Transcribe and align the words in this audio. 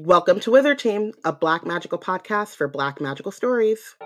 Welcome 0.00 0.40
to 0.40 0.50
Wizard 0.50 0.78
Team, 0.78 1.12
a 1.24 1.32
Black 1.32 1.64
Magical 1.64 1.98
podcast 1.98 2.56
for 2.56 2.68
Black 2.68 3.00
Magical 3.00 3.30
stories. 3.32 3.96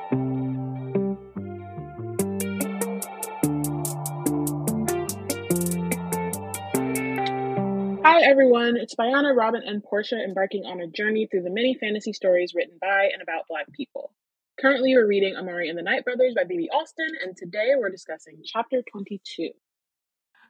Hi 8.04 8.22
everyone, 8.22 8.76
it's 8.76 8.94
Bayana, 8.94 9.34
Robyn, 9.36 9.62
and 9.66 9.82
Porshèa 9.82 10.24
embarking 10.24 10.64
on 10.64 10.80
a 10.80 10.86
journey 10.86 11.26
through 11.30 11.42
the 11.42 11.50
many 11.50 11.74
fantasy 11.74 12.12
stories 12.12 12.52
written 12.54 12.78
by 12.80 13.10
and 13.12 13.22
about 13.22 13.48
Black 13.48 13.66
people. 13.72 14.12
Currently, 14.60 14.94
we're 14.94 15.06
reading 15.06 15.36
Amari 15.36 15.68
and 15.68 15.78
the 15.78 15.82
Night 15.82 16.04
Brothers 16.04 16.34
by 16.34 16.44
B.B. 16.44 16.70
Alston, 16.72 17.12
and 17.24 17.36
today 17.36 17.72
we're 17.76 17.90
discussing 17.90 18.42
chapter 18.44 18.82
22. 18.90 19.50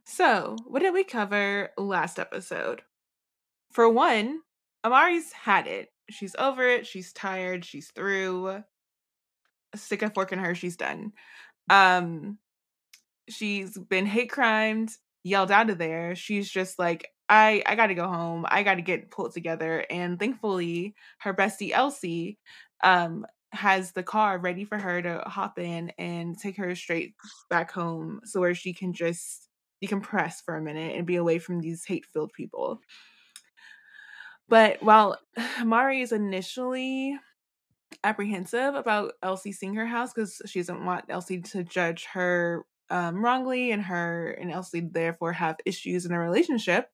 So, 0.04 0.57
what 0.66 0.82
did 0.82 0.93
we 0.93 1.04
cover 1.04 1.70
last 1.79 2.18
episode? 2.18 2.82
For 3.70 3.89
one, 3.89 4.41
Amari's 4.84 5.32
had 5.32 5.66
it. 5.66 5.88
She's 6.10 6.34
over 6.38 6.66
it. 6.66 6.86
She's 6.86 7.12
tired. 7.12 7.64
She's 7.64 7.90
through. 7.95 8.62
Stick 9.74 10.02
a 10.02 10.10
fork 10.10 10.32
in 10.32 10.38
her. 10.38 10.54
She's 10.54 10.77
done. 10.77 11.12
Um, 11.70 12.38
she's 13.28 13.78
been 13.78 14.06
hate 14.06 14.30
crimed, 14.30 14.92
yelled 15.24 15.50
out 15.50 15.70
of 15.70 15.78
there. 15.78 16.14
She's 16.14 16.50
just 16.50 16.78
like, 16.78 17.09
I 17.28 17.62
I 17.66 17.76
got 17.76 17.87
to 17.87 17.95
go 17.95 18.09
home. 18.09 18.45
I 18.48 18.62
got 18.62 18.74
to 18.74 18.82
get 18.82 19.10
pulled 19.10 19.32
together. 19.32 19.87
And 19.88 20.18
thankfully, 20.18 20.95
her 21.20 21.32
bestie 21.32 21.73
Elsie, 21.73 22.38
um, 22.82 23.24
has 23.52 23.92
the 23.92 24.02
car 24.02 24.38
ready 24.38 24.64
for 24.64 24.78
her 24.78 25.02
to 25.02 25.23
hop 25.26 25.59
in 25.59 25.92
and 25.98 26.38
take 26.38 26.56
her 26.56 26.74
straight 26.74 27.14
back 27.51 27.70
home, 27.70 28.20
so 28.24 28.40
where 28.40 28.54
she 28.54 28.73
can 28.73 28.92
just 28.92 29.48
decompress 29.84 30.37
for 30.45 30.56
a 30.56 30.62
minute 30.62 30.96
and 30.96 31.06
be 31.06 31.16
away 31.16 31.38
from 31.38 31.60
these 31.60 31.84
hate 31.84 32.06
filled 32.06 32.32
people. 32.32 32.80
But 34.52 34.83
while 34.83 35.19
Mari 35.65 36.02
is 36.02 36.12
initially 36.12 37.19
apprehensive 38.05 38.74
about 38.74 39.15
Elsie 39.23 39.51
seeing 39.51 39.74
her 39.76 39.87
house 39.87 40.13
because 40.13 40.43
she 40.45 40.59
doesn't 40.59 40.85
want 40.85 41.07
Elsie 41.09 41.40
to 41.40 41.65
judge 41.65 42.04
her 42.13 42.66
um, 42.91 43.24
wrongly 43.24 43.71
and 43.71 43.80
her 43.80 44.32
and 44.32 44.52
Elsie 44.52 44.87
therefore 44.93 45.32
have 45.32 45.57
issues 45.65 46.04
in 46.04 46.10
their 46.10 46.21
relationship, 46.21 46.91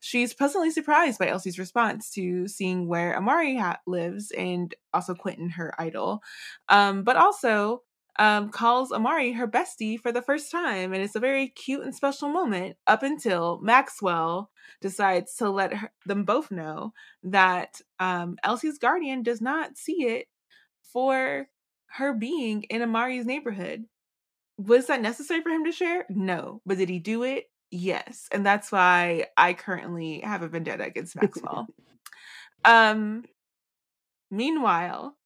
she's 0.00 0.34
pleasantly 0.34 0.70
surprised 0.70 1.18
by 1.18 1.28
Elsie's 1.28 1.58
response 1.58 2.10
to 2.10 2.46
seeing 2.46 2.86
where 2.86 3.16
Amari 3.16 3.56
ha- 3.56 3.80
lives 3.86 4.30
and 4.36 4.74
also 4.92 5.14
Quentin, 5.14 5.48
her 5.48 5.72
idol. 5.78 6.20
Um, 6.68 7.04
but 7.04 7.16
also 7.16 7.84
um, 8.18 8.50
calls 8.50 8.90
Amari 8.90 9.32
her 9.32 9.46
bestie 9.46 9.98
for 9.98 10.10
the 10.10 10.22
first 10.22 10.50
time. 10.50 10.92
And 10.92 11.02
it's 11.02 11.14
a 11.14 11.20
very 11.20 11.48
cute 11.48 11.84
and 11.84 11.94
special 11.94 12.28
moment 12.28 12.76
up 12.86 13.02
until 13.02 13.60
Maxwell 13.62 14.50
decides 14.80 15.34
to 15.36 15.50
let 15.50 15.72
her, 15.74 15.92
them 16.04 16.24
both 16.24 16.50
know 16.50 16.92
that 17.22 17.80
um, 18.00 18.36
Elsie's 18.42 18.78
guardian 18.78 19.22
does 19.22 19.40
not 19.40 19.76
see 19.76 20.04
it 20.04 20.26
for 20.92 21.46
her 21.92 22.12
being 22.12 22.64
in 22.64 22.82
Amari's 22.82 23.26
neighborhood. 23.26 23.84
Was 24.58 24.86
that 24.86 25.00
necessary 25.00 25.40
for 25.40 25.50
him 25.50 25.64
to 25.64 25.72
share? 25.72 26.04
No. 26.08 26.60
But 26.66 26.78
did 26.78 26.88
he 26.88 26.98
do 26.98 27.22
it? 27.22 27.44
Yes. 27.70 28.28
And 28.32 28.44
that's 28.44 28.72
why 28.72 29.26
I 29.36 29.52
currently 29.52 30.20
have 30.20 30.42
a 30.42 30.48
vendetta 30.48 30.84
against 30.84 31.14
Maxwell. 31.20 31.68
um 32.64 33.24
meanwhile, 34.30 35.17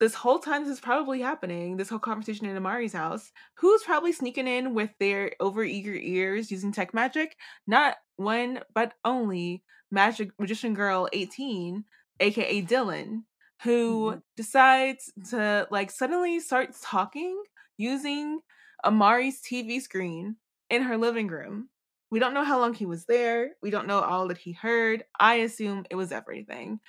this 0.00 0.14
whole 0.14 0.38
time 0.38 0.64
this 0.64 0.74
is 0.74 0.80
probably 0.80 1.20
happening, 1.20 1.76
this 1.76 1.88
whole 1.88 1.98
conversation 1.98 2.46
in 2.46 2.56
Amari's 2.56 2.92
house, 2.92 3.32
who's 3.56 3.82
probably 3.82 4.12
sneaking 4.12 4.46
in 4.46 4.74
with 4.74 4.90
their 5.00 5.32
overeager 5.40 5.98
ears 6.00 6.50
using 6.50 6.72
tech 6.72 6.94
magic? 6.94 7.36
Not 7.66 7.96
one, 8.16 8.60
but 8.74 8.94
only 9.04 9.62
Magic 9.90 10.30
Magician 10.38 10.74
Girl 10.74 11.08
18, 11.12 11.84
aka 12.20 12.62
Dylan, 12.62 13.22
who 13.62 14.10
mm-hmm. 14.10 14.18
decides 14.36 15.12
to 15.30 15.66
like 15.70 15.90
suddenly 15.90 16.40
starts 16.40 16.80
talking 16.82 17.42
using 17.76 18.40
Amari's 18.84 19.40
TV 19.40 19.80
screen 19.80 20.36
in 20.70 20.82
her 20.82 20.96
living 20.96 21.28
room. 21.28 21.68
We 22.10 22.20
don't 22.20 22.34
know 22.34 22.44
how 22.44 22.58
long 22.58 22.74
he 22.74 22.86
was 22.86 23.04
there. 23.04 23.50
We 23.62 23.70
don't 23.70 23.86
know 23.86 24.00
all 24.00 24.28
that 24.28 24.38
he 24.38 24.52
heard. 24.52 25.04
I 25.18 25.36
assume 25.36 25.84
it 25.90 25.94
was 25.94 26.12
everything. 26.12 26.80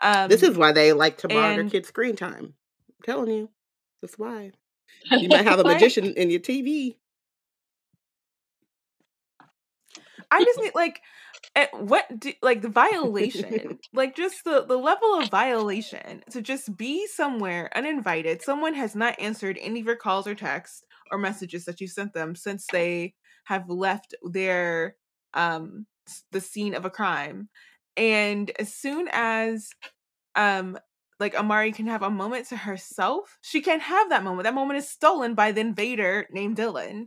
Um, 0.00 0.28
this 0.28 0.42
is 0.42 0.56
why 0.56 0.72
they 0.72 0.92
like 0.92 1.18
to 1.18 1.28
monitor 1.28 1.68
kids' 1.68 1.88
screen 1.88 2.14
time. 2.14 2.54
I'm 3.00 3.04
telling 3.04 3.30
you, 3.34 3.50
that's 4.00 4.18
why. 4.18 4.52
You 5.10 5.28
might 5.28 5.44
have 5.44 5.58
a 5.58 5.64
magician 5.64 6.06
in 6.14 6.30
your 6.30 6.40
TV. 6.40 6.96
I 10.30 10.44
just 10.44 10.60
need 10.60 10.74
like 10.74 11.00
eh, 11.56 11.66
what 11.72 12.20
do, 12.20 12.32
like 12.42 12.62
the 12.62 12.68
violation 12.68 13.78
like 13.94 14.16
just 14.16 14.44
the 14.44 14.64
the 14.66 14.76
level 14.76 15.20
of 15.20 15.30
violation 15.30 16.22
to 16.30 16.42
just 16.42 16.76
be 16.76 17.06
somewhere 17.06 17.70
uninvited 17.74 18.42
someone 18.42 18.74
has 18.74 18.94
not 18.94 19.18
answered 19.18 19.58
any 19.60 19.80
of 19.80 19.86
your 19.86 19.96
calls 19.96 20.26
or 20.26 20.34
texts 20.34 20.82
or 21.10 21.18
messages 21.18 21.64
that 21.64 21.80
you 21.80 21.88
sent 21.88 22.12
them 22.12 22.34
since 22.34 22.66
they 22.66 23.14
have 23.44 23.68
left 23.68 24.14
their 24.22 24.96
um 25.34 25.86
the 26.32 26.40
scene 26.40 26.74
of 26.74 26.84
a 26.84 26.90
crime 26.90 27.48
and 27.96 28.50
as 28.58 28.72
soon 28.74 29.08
as 29.12 29.70
um 30.34 30.78
like 31.20 31.34
Amari 31.34 31.72
can 31.72 31.86
have 31.86 32.02
a 32.02 32.10
moment 32.10 32.48
to 32.48 32.56
herself, 32.56 33.38
she 33.42 33.60
can't 33.60 33.82
have 33.82 34.10
that 34.10 34.24
moment. 34.24 34.44
That 34.44 34.54
moment 34.54 34.78
is 34.78 34.88
stolen 34.88 35.34
by 35.34 35.52
the 35.52 35.60
invader 35.60 36.26
named 36.30 36.56
Dylan. 36.56 37.06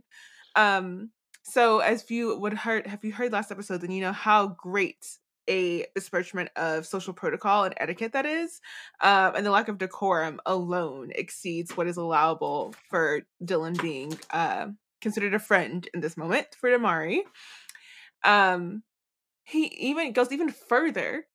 Um, 0.54 1.10
so 1.42 1.80
as 1.80 2.10
you 2.10 2.38
would 2.38 2.54
heard, 2.54 2.86
have 2.86 3.04
you 3.04 3.12
heard 3.12 3.32
last 3.32 3.50
episode, 3.50 3.80
then 3.80 3.90
you 3.90 4.02
know 4.02 4.12
how 4.12 4.48
great 4.48 5.04
a 5.48 5.86
besmirchment 5.94 6.50
of 6.54 6.86
social 6.86 7.12
protocol 7.12 7.64
and 7.64 7.74
etiquette 7.78 8.12
that 8.12 8.26
is, 8.26 8.60
um, 9.00 9.34
and 9.34 9.44
the 9.44 9.50
lack 9.50 9.68
of 9.68 9.78
decorum 9.78 10.40
alone 10.46 11.10
exceeds 11.14 11.76
what 11.76 11.88
is 11.88 11.96
allowable 11.96 12.74
for 12.88 13.22
Dylan 13.44 13.80
being 13.80 14.16
uh, 14.30 14.68
considered 15.00 15.34
a 15.34 15.40
friend 15.40 15.88
in 15.94 16.00
this 16.00 16.16
moment 16.16 16.46
for 16.60 16.72
Amari. 16.72 17.24
Um, 18.24 18.84
he 19.44 19.66
even 19.66 20.12
goes 20.12 20.30
even 20.30 20.50
further 20.50 21.26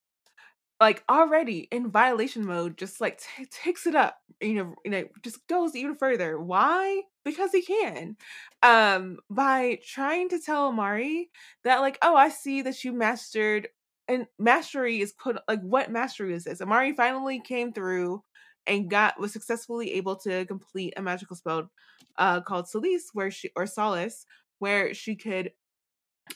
like 0.79 1.03
already 1.09 1.67
in 1.71 1.89
violation 1.89 2.45
mode 2.45 2.77
just 2.77 3.01
like 3.01 3.19
t- 3.19 3.45
takes 3.51 3.87
it 3.87 3.95
up 3.95 4.17
you 4.41 4.53
know 4.53 4.75
you 4.85 4.91
know 4.91 5.03
just 5.23 5.45
goes 5.47 5.75
even 5.75 5.95
further. 5.95 6.39
Why? 6.39 7.01
Because 7.25 7.51
he 7.51 7.61
can. 7.63 8.15
Um 8.63 9.17
by 9.29 9.79
trying 9.85 10.29
to 10.29 10.39
tell 10.39 10.67
amari 10.67 11.29
that 11.63 11.79
like 11.79 11.97
oh 12.01 12.15
i 12.15 12.29
see 12.29 12.61
that 12.61 12.83
you 12.83 12.93
mastered 12.93 13.67
and 14.07 14.27
mastery 14.39 15.01
is 15.01 15.13
put 15.13 15.37
like 15.47 15.61
what 15.61 15.91
mastery 15.91 16.33
is 16.33 16.45
this? 16.45 16.61
Amari 16.61 16.93
finally 16.93 17.41
came 17.41 17.73
through 17.73 18.23
and 18.65 18.89
got 18.89 19.19
was 19.19 19.33
successfully 19.33 19.93
able 19.93 20.15
to 20.17 20.45
complete 20.45 20.93
a 20.97 21.01
magical 21.01 21.35
spell 21.35 21.69
uh 22.17 22.41
called 22.41 22.67
Solace 22.69 23.09
where 23.13 23.31
she 23.31 23.49
or 23.55 23.65
Solace 23.65 24.25
where 24.59 24.93
she 24.93 25.15
could 25.15 25.51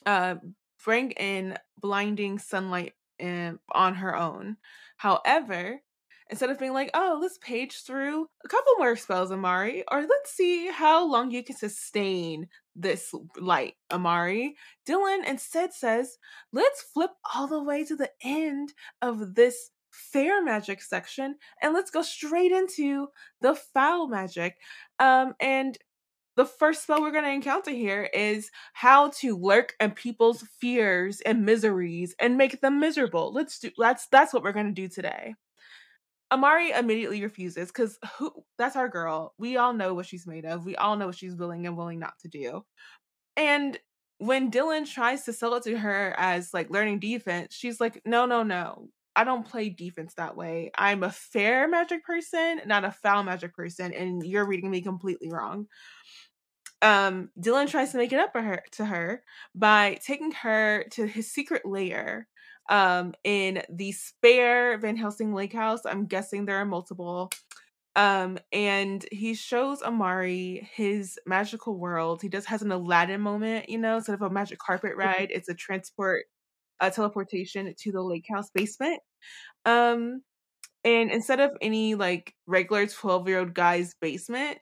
uh 0.06 0.36
bring 0.84 1.12
in 1.12 1.58
blinding 1.80 2.40
sunlight 2.40 2.94
on 3.72 3.96
her 3.96 4.16
own. 4.16 4.58
However, 4.98 5.82
instead 6.30 6.50
of 6.50 6.60
being 6.60 6.74
like, 6.74 6.90
oh, 6.94 7.20
let's 7.22 7.38
page 7.40 7.84
through 7.84 8.28
a 8.44 8.48
couple 8.48 8.74
more 8.78 8.96
spells, 8.96 9.32
Amari, 9.32 9.84
or 9.92 10.02
let's 10.02 10.32
see 10.32 10.72
how 10.72 11.06
long 11.06 11.30
you 11.30 11.44
can 11.44 11.58
sustain 11.58 12.48
this 12.76 13.14
light, 13.38 13.74
Amari, 13.92 14.56
Dylan 14.88 15.28
instead 15.28 15.74
says, 15.74 16.18
let's 16.54 16.82
flip 16.82 17.12
all 17.36 17.48
the 17.48 17.62
way 17.62 17.84
to 17.84 17.96
the 17.96 18.10
end 18.24 18.74
of 19.02 19.36
this 19.36 19.72
fair 19.92 20.42
magic 20.42 20.82
section 20.82 21.36
and 21.62 21.74
let's 21.74 21.92
go 21.92 22.02
straight 22.02 22.54
into 22.54 23.08
the 23.42 23.56
foul 23.56 24.08
magic. 24.08 24.56
Um, 25.00 25.34
and 25.42 25.78
the 26.42 26.48
first 26.48 26.82
spell 26.82 27.04
we're 27.04 27.12
going 27.12 27.24
to 27.24 27.30
encounter 27.30 27.70
here 27.70 28.10
is 28.16 28.50
how 28.74 29.10
to 29.12 29.38
lurk 29.38 29.76
in 29.80 29.92
people's 29.92 30.44
fears 30.60 31.22
and 31.22 31.46
miseries 31.46 32.16
and 32.20 32.36
make 32.36 32.62
them 32.62 32.80
miserable. 32.80 33.32
Let's 33.32 33.60
do 33.60 33.70
that's 33.78 34.08
that's 34.08 34.34
what 34.34 34.42
we're 34.42 34.52
going 34.52 34.74
to 34.74 34.82
do 34.82 34.88
today. 34.88 35.36
Amari 36.32 36.72
immediately 36.72 37.22
refuses 37.22 37.68
because 37.68 38.00
who 38.18 38.32
that's 38.58 38.76
our 38.76 38.90
girl. 38.90 39.36
We 39.38 39.58
all 39.58 39.74
know 39.74 39.94
what 39.94 40.08
she's 40.08 40.26
made 40.26 40.46
of. 40.46 40.66
We 40.66 40.76
all 40.76 40.96
know 40.96 41.06
what 41.06 41.16
she's 41.16 41.36
willing 41.36 41.68
and 41.68 41.78
willing 41.78 42.00
not 42.00 42.18
to 42.22 42.28
do. 42.28 42.66
And 43.38 43.78
when 44.18 44.50
Dylan 44.50 44.92
tries 44.92 45.24
to 45.26 45.34
sell 45.34 45.54
it 45.54 45.64
to 45.66 45.78
her 45.78 46.16
as 46.18 46.56
like 46.56 46.72
learning 46.72 47.02
defense, 47.02 47.54
she's 47.54 47.80
like, 47.80 48.02
no, 48.04 48.26
no, 48.26 48.42
no. 48.42 48.88
I 49.16 49.26
don't 49.26 49.46
play 49.46 49.70
defense 49.70 50.14
that 50.16 50.38
way. 50.38 50.72
I'm 50.76 51.04
a 51.04 51.12
fair 51.12 51.68
magic 51.68 52.04
person, 52.06 52.62
not 52.66 52.86
a 52.86 52.92
foul 52.92 53.24
magic 53.24 53.54
person, 53.54 53.94
and 53.94 54.26
you're 54.26 54.48
reading 54.48 54.72
me 54.72 54.82
completely 54.82 55.30
wrong 55.30 55.68
um, 56.82 57.30
Dylan 57.40 57.70
tries 57.70 57.92
to 57.92 57.98
make 57.98 58.12
it 58.12 58.20
up 58.20 58.32
for 58.32 58.42
her 58.42 58.64
to 58.74 58.86
her 58.86 59.24
by 59.54 60.00
taking 60.06 60.32
her 60.32 60.86
to 60.92 61.06
his 61.06 61.32
secret 61.32 61.66
lair 61.66 62.28
um, 62.70 63.14
in 63.24 63.62
the 63.70 63.92
spare 63.92 64.78
Van 64.78 64.96
Helsing 64.96 65.34
Lake 65.34 65.54
House. 65.54 65.82
I'm 65.86 66.06
guessing 66.06 66.46
there 66.46 66.58
are 66.58 66.66
multiple. 66.66 67.32
Um, 67.96 68.38
and 68.54 69.06
he 69.12 69.34
shows 69.34 69.82
Amari 69.82 70.70
his 70.74 71.20
magical 71.26 71.78
world. 71.78 72.22
He 72.22 72.30
just 72.30 72.48
has 72.48 72.62
an 72.62 72.72
Aladdin 72.72 73.20
moment, 73.20 73.70
you 73.70 73.78
know, 73.78 73.98
instead 73.98 74.16
of 74.16 74.22
a 74.22 74.30
magic 74.30 74.60
carpet 74.60 74.96
ride, 74.96 75.28
it's 75.30 75.50
a 75.50 75.54
transport 75.54 76.26
a 76.82 76.90
teleportation 76.90 77.74
to 77.78 77.92
the 77.92 78.02
lake 78.02 78.26
house 78.30 78.50
basement. 78.54 79.00
Um, 79.66 80.24
and 80.84 81.12
instead 81.12 81.40
of 81.40 81.52
any 81.62 81.96
like 81.96 82.34
regular 82.48 82.88
12 82.88 83.28
year 83.28 83.40
old 83.40 83.54
guy's 83.54 83.94
basement, 84.02 84.60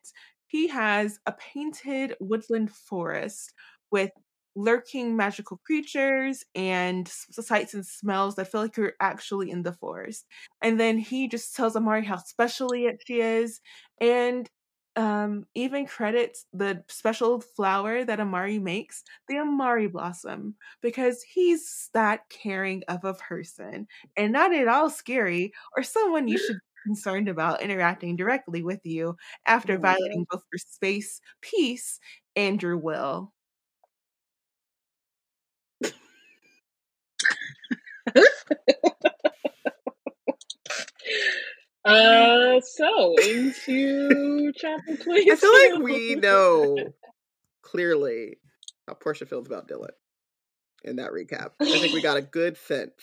he 0.50 0.68
has 0.68 1.20
a 1.26 1.32
painted 1.32 2.16
woodland 2.20 2.72
forest 2.72 3.54
with 3.92 4.12
lurking 4.56 5.16
magical 5.16 5.58
creatures 5.66 6.44
and 6.54 7.08
sights 7.08 7.74
and 7.74 7.86
smells 7.86 8.36
that 8.36 8.52
feel 8.52 8.62
like 8.62 8.76
you're 8.76 8.94
actually 9.00 9.52
in 9.52 9.64
the 9.64 9.74
forest. 9.74 10.26
And 10.62 10.80
then 10.80 10.98
he 10.98 11.28
just 11.28 11.56
tells 11.56 11.76
Amari 11.76 12.04
how 12.04 12.18
special 12.18 12.72
she 12.74 13.22
is. 13.22 13.62
And 14.02 14.50
um, 14.96 15.46
even 15.56 15.86
credits 15.86 16.46
the 16.52 16.84
special 16.90 17.40
flower 17.40 18.04
that 18.04 18.20
Amari 18.20 18.60
makes, 18.60 19.04
the 19.30 19.38
Amari 19.38 19.88
blossom, 19.88 20.56
because 20.82 21.24
he's 21.24 21.90
that 21.94 22.22
caring 22.30 22.84
of 22.90 23.06
a 23.06 23.14
person 23.14 23.88
and 24.18 24.34
not 24.34 24.54
at 24.54 24.68
all 24.68 24.90
scary 24.90 25.54
or 25.78 25.84
someone 25.84 26.28
you 26.28 26.38
should 26.38 26.58
concerned 26.86 27.28
about 27.28 27.62
interacting 27.62 28.16
directly 28.16 28.64
with 28.64 28.86
you 28.86 29.16
after 29.46 29.78
violating 29.78 30.26
both 30.30 30.44
your 30.52 30.60
space, 30.60 31.22
peace, 31.42 32.00
and 32.36 32.62
your 32.62 32.78
will. 32.78 33.34
Uh, 41.86 42.60
so 42.62 43.16
into 43.24 44.52
chapter 44.56 44.98
twenty. 44.98 45.32
I 45.32 45.36
feel 45.36 45.52
like 45.52 45.82
we 45.82 46.16
know 46.16 46.78
clearly 47.64 48.38
how 48.88 48.94
Porshèa 48.94 49.28
feels 49.28 49.48
about 49.48 49.68
Dylan 49.68 49.90
in 50.84 50.98
that 50.98 51.12
recap. 51.12 51.52
I 51.60 51.80
think 51.80 51.94
we 51.94 52.02
got 52.04 52.18
a 52.18 52.22
good 52.22 52.58
sense. 52.58 52.94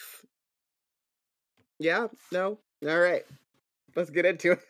Yeah, 1.79 2.09
no, 2.33 2.59
all 2.87 2.99
right, 2.99 3.25
let's 3.97 4.11
get 4.11 4.27
into 4.27 4.53
it. 4.53 4.61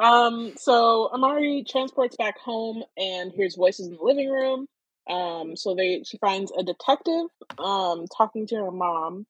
um, 0.00 0.54
so 0.56 1.10
Amari 1.12 1.64
transports 1.68 2.16
back 2.16 2.38
home 2.38 2.82
and 2.96 3.32
hears 3.32 3.56
voices 3.56 3.88
in 3.88 3.96
the 3.96 4.02
living 4.02 4.30
room. 4.30 4.66
Um, 5.08 5.56
so 5.56 5.74
they 5.74 6.02
she 6.06 6.18
finds 6.18 6.52
a 6.56 6.62
detective 6.62 7.26
um 7.58 8.06
talking 8.16 8.46
to 8.48 8.56
her 8.56 8.70
mom 8.70 9.26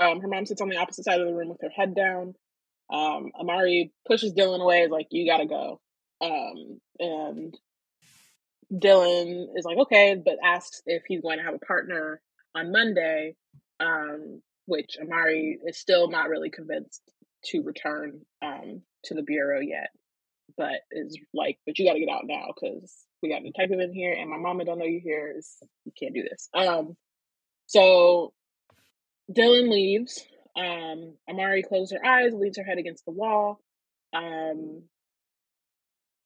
um, 0.00 0.20
her 0.20 0.28
mom 0.28 0.46
sits 0.46 0.60
on 0.60 0.68
the 0.68 0.76
opposite 0.78 1.04
side 1.04 1.20
of 1.20 1.26
the 1.26 1.34
room 1.34 1.48
with 1.48 1.60
her 1.62 1.70
head 1.70 1.94
down. 1.94 2.34
Um, 2.92 3.30
Amari 3.38 3.92
pushes 4.06 4.32
Dylan 4.34 4.60
away, 4.60 4.82
is 4.82 4.90
like, 4.90 5.08
"You 5.10 5.26
gotta 5.26 5.46
go," 5.46 5.80
um, 6.20 6.80
and 6.98 7.58
Dylan 8.72 9.46
is 9.56 9.64
like, 9.64 9.78
"Okay," 9.78 10.20
but 10.24 10.38
asks 10.44 10.82
if 10.86 11.04
he's 11.06 11.22
going 11.22 11.38
to 11.38 11.44
have 11.44 11.54
a 11.54 11.58
partner 11.58 12.20
on 12.54 12.72
Monday, 12.72 13.36
um, 13.80 14.42
which 14.70 14.96
Amari 15.02 15.58
is 15.66 15.78
still 15.78 16.08
not 16.08 16.28
really 16.28 16.48
convinced 16.48 17.02
to 17.46 17.62
return 17.62 18.20
um, 18.40 18.82
to 19.04 19.14
the 19.14 19.22
bureau 19.22 19.60
yet, 19.60 19.90
but 20.56 20.80
is 20.92 21.18
like, 21.34 21.58
"But 21.66 21.78
you 21.78 21.86
got 21.86 21.94
to 21.94 22.00
get 22.00 22.08
out 22.08 22.26
now 22.26 22.52
because 22.54 22.94
we 23.22 23.30
got 23.30 23.42
a 23.42 23.44
detective 23.44 23.80
in 23.80 23.92
here, 23.92 24.12
and 24.12 24.30
my 24.30 24.38
mama 24.38 24.64
don't 24.64 24.78
know 24.78 24.84
you 24.84 25.00
here. 25.02 25.34
Is 25.36 25.56
you 25.84 25.92
can't 25.98 26.14
do 26.14 26.22
this." 26.22 26.48
Um, 26.54 26.96
so 27.66 28.32
Dylan 29.30 29.70
leaves. 29.70 30.24
Um, 30.56 31.14
Amari 31.28 31.62
closes 31.62 31.92
her 31.92 32.06
eyes, 32.06 32.32
leans 32.32 32.58
her 32.58 32.64
head 32.64 32.78
against 32.78 33.04
the 33.04 33.12
wall. 33.12 33.60
Um, 34.12 34.82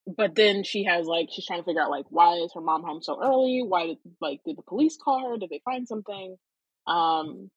but 0.06 0.34
then 0.34 0.64
she 0.64 0.84
has 0.84 1.06
like 1.06 1.28
she's 1.32 1.46
trying 1.46 1.60
to 1.60 1.64
figure 1.64 1.82
out 1.82 1.90
like 1.90 2.06
why 2.10 2.34
is 2.36 2.52
her 2.54 2.60
mom 2.60 2.82
home 2.82 3.02
so 3.02 3.18
early? 3.22 3.62
Why 3.66 3.86
did 3.86 3.98
like 4.20 4.40
did 4.44 4.58
the 4.58 4.62
police 4.62 4.98
call 5.02 5.30
her? 5.30 5.38
Did 5.38 5.50
they 5.50 5.62
find 5.64 5.88
something? 5.88 6.36
Um, 6.86 7.50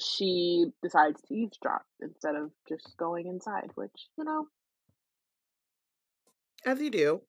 she 0.00 0.66
decides 0.82 1.20
to 1.22 1.34
eavesdrop 1.34 1.82
instead 2.00 2.34
of 2.34 2.50
just 2.68 2.96
going 2.96 3.26
inside, 3.26 3.70
which 3.74 4.08
you 4.18 4.24
know, 4.24 4.46
as 6.64 6.80
you 6.80 6.90
do. 6.90 7.20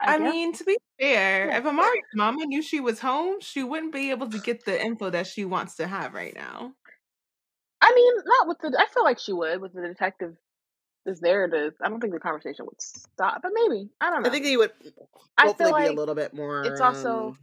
I, 0.00 0.14
I 0.14 0.18
mean, 0.18 0.54
to 0.54 0.64
be 0.64 0.78
fair, 0.98 1.48
yeah. 1.48 1.58
if 1.58 1.66
Amari's 1.66 2.02
mama 2.14 2.46
knew 2.46 2.62
she 2.62 2.80
was 2.80 3.00
home, 3.00 3.36
she 3.40 3.62
wouldn't 3.62 3.92
be 3.92 4.10
able 4.10 4.30
to 4.30 4.38
get 4.38 4.64
the 4.64 4.82
info 4.82 5.10
that 5.10 5.26
she 5.26 5.44
wants 5.44 5.76
to 5.76 5.86
have 5.86 6.14
right 6.14 6.34
now. 6.34 6.72
I 7.82 7.92
mean, 7.94 8.14
not 8.24 8.48
with 8.48 8.58
the. 8.60 8.78
I 8.78 8.86
feel 8.92 9.04
like 9.04 9.18
she 9.18 9.32
would 9.32 9.60
with 9.60 9.74
the 9.74 9.82
detective 9.82 10.34
is 11.04 11.20
there 11.20 11.46
to. 11.46 11.74
I 11.82 11.88
don't 11.88 12.00
think 12.00 12.14
the 12.14 12.20
conversation 12.20 12.64
would 12.64 12.80
stop, 12.80 13.42
but 13.42 13.52
maybe 13.54 13.90
I 14.00 14.10
don't 14.10 14.22
know. 14.22 14.28
I 14.28 14.32
think 14.32 14.46
he 14.46 14.56
would 14.56 14.72
hopefully 15.38 15.72
like 15.72 15.88
be 15.88 15.92
a 15.92 15.96
little 15.96 16.14
bit 16.14 16.32
more. 16.32 16.64
It's 16.64 16.80
also 16.80 17.28
um, 17.28 17.38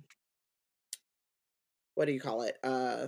what 1.95 2.05
do 2.05 2.11
you 2.11 2.19
call 2.19 2.41
it? 2.41 2.57
Uh, 2.63 3.07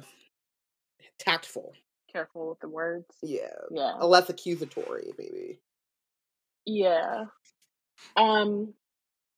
tactful. 1.20 1.74
Careful 2.12 2.50
with 2.50 2.60
the 2.60 2.70
words. 2.70 3.06
Yeah. 3.22 3.48
Yeah. 3.72 3.94
A 4.00 4.08
less 4.08 4.30
accusatory, 4.30 5.12
maybe. 5.18 5.60
Yeah. 6.66 7.26
Um. 8.16 8.74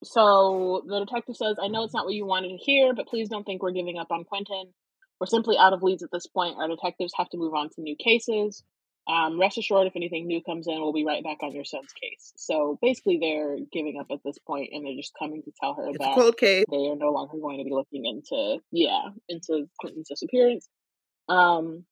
So 0.04 0.84
the 0.88 1.00
detective 1.00 1.36
says, 1.36 1.58
"I 1.62 1.68
know 1.68 1.84
it's 1.84 1.94
not 1.94 2.06
what 2.06 2.14
you 2.14 2.26
wanted 2.26 2.50
to 2.50 2.58
hear, 2.58 2.94
but 2.94 3.08
please 3.08 3.30
don't 3.30 3.44
think 3.44 3.64
we're 3.64 3.72
giving 3.72 3.98
up 3.98 4.12
on 4.12 4.24
Quentin. 4.24 4.74
We're 5.20 5.28
simply 5.28 5.58
out 5.58 5.74
of 5.74 5.82
leads 5.82 6.04
at 6.04 6.12
this 6.12 6.28
point. 6.28 6.58
Our 6.58 6.68
detectives 6.68 7.14
have 7.18 7.30
to 7.30 7.38
move 7.38 7.54
on 7.56 7.70
to 7.70 7.82
new 7.82 7.96
cases. 7.96 8.64
Um, 9.08 9.40
rest 9.40 9.58
assured, 9.58 9.88
if 9.88 9.96
anything 9.96 10.28
new 10.28 10.44
comes 10.44 10.68
in, 10.68 10.82
we'll 10.82 10.92
be 10.92 11.06
right 11.06 11.24
back 11.24 11.38
on 11.42 11.54
your 11.54 11.64
son's 11.64 11.94
case. 11.94 12.34
So 12.36 12.78
basically, 12.82 13.18
they're 13.22 13.58
giving 13.72 13.98
up 14.00 14.08
at 14.12 14.20
this 14.26 14.38
point, 14.46 14.70
and 14.74 14.86
they're 14.86 14.98
just 14.98 15.14
coming 15.18 15.42
to 15.44 15.52
tell 15.62 15.76
her 15.76 15.88
it's 15.88 15.98
that 16.00 16.14
cold 16.14 16.38
case. 16.38 16.66
they 16.70 16.90
are 16.90 16.96
no 16.96 17.12
longer 17.12 17.38
going 17.42 17.58
to 17.60 17.64
be 17.64 17.72
looking 17.72 18.06
into, 18.06 18.60
yeah, 18.72 19.04
into 19.30 19.70
Quentin's 19.80 20.10
disappearance. 20.10 20.68
Um, 21.30 21.86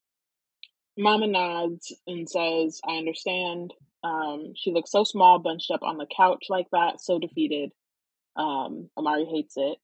Mama 0.97 1.27
nods 1.27 1.93
and 2.07 2.29
says, 2.29 2.81
"I 2.87 2.97
understand." 2.97 3.73
Um, 4.03 4.53
she 4.55 4.71
looks 4.71 4.91
so 4.91 5.03
small, 5.03 5.39
bunched 5.39 5.71
up 5.71 5.81
on 5.83 5.97
the 5.97 6.05
couch 6.05 6.45
like 6.49 6.67
that, 6.71 7.01
so 7.01 7.19
defeated. 7.19 7.71
Um, 8.35 8.89
Amari 8.97 9.25
hates 9.25 9.55
it 9.57 9.77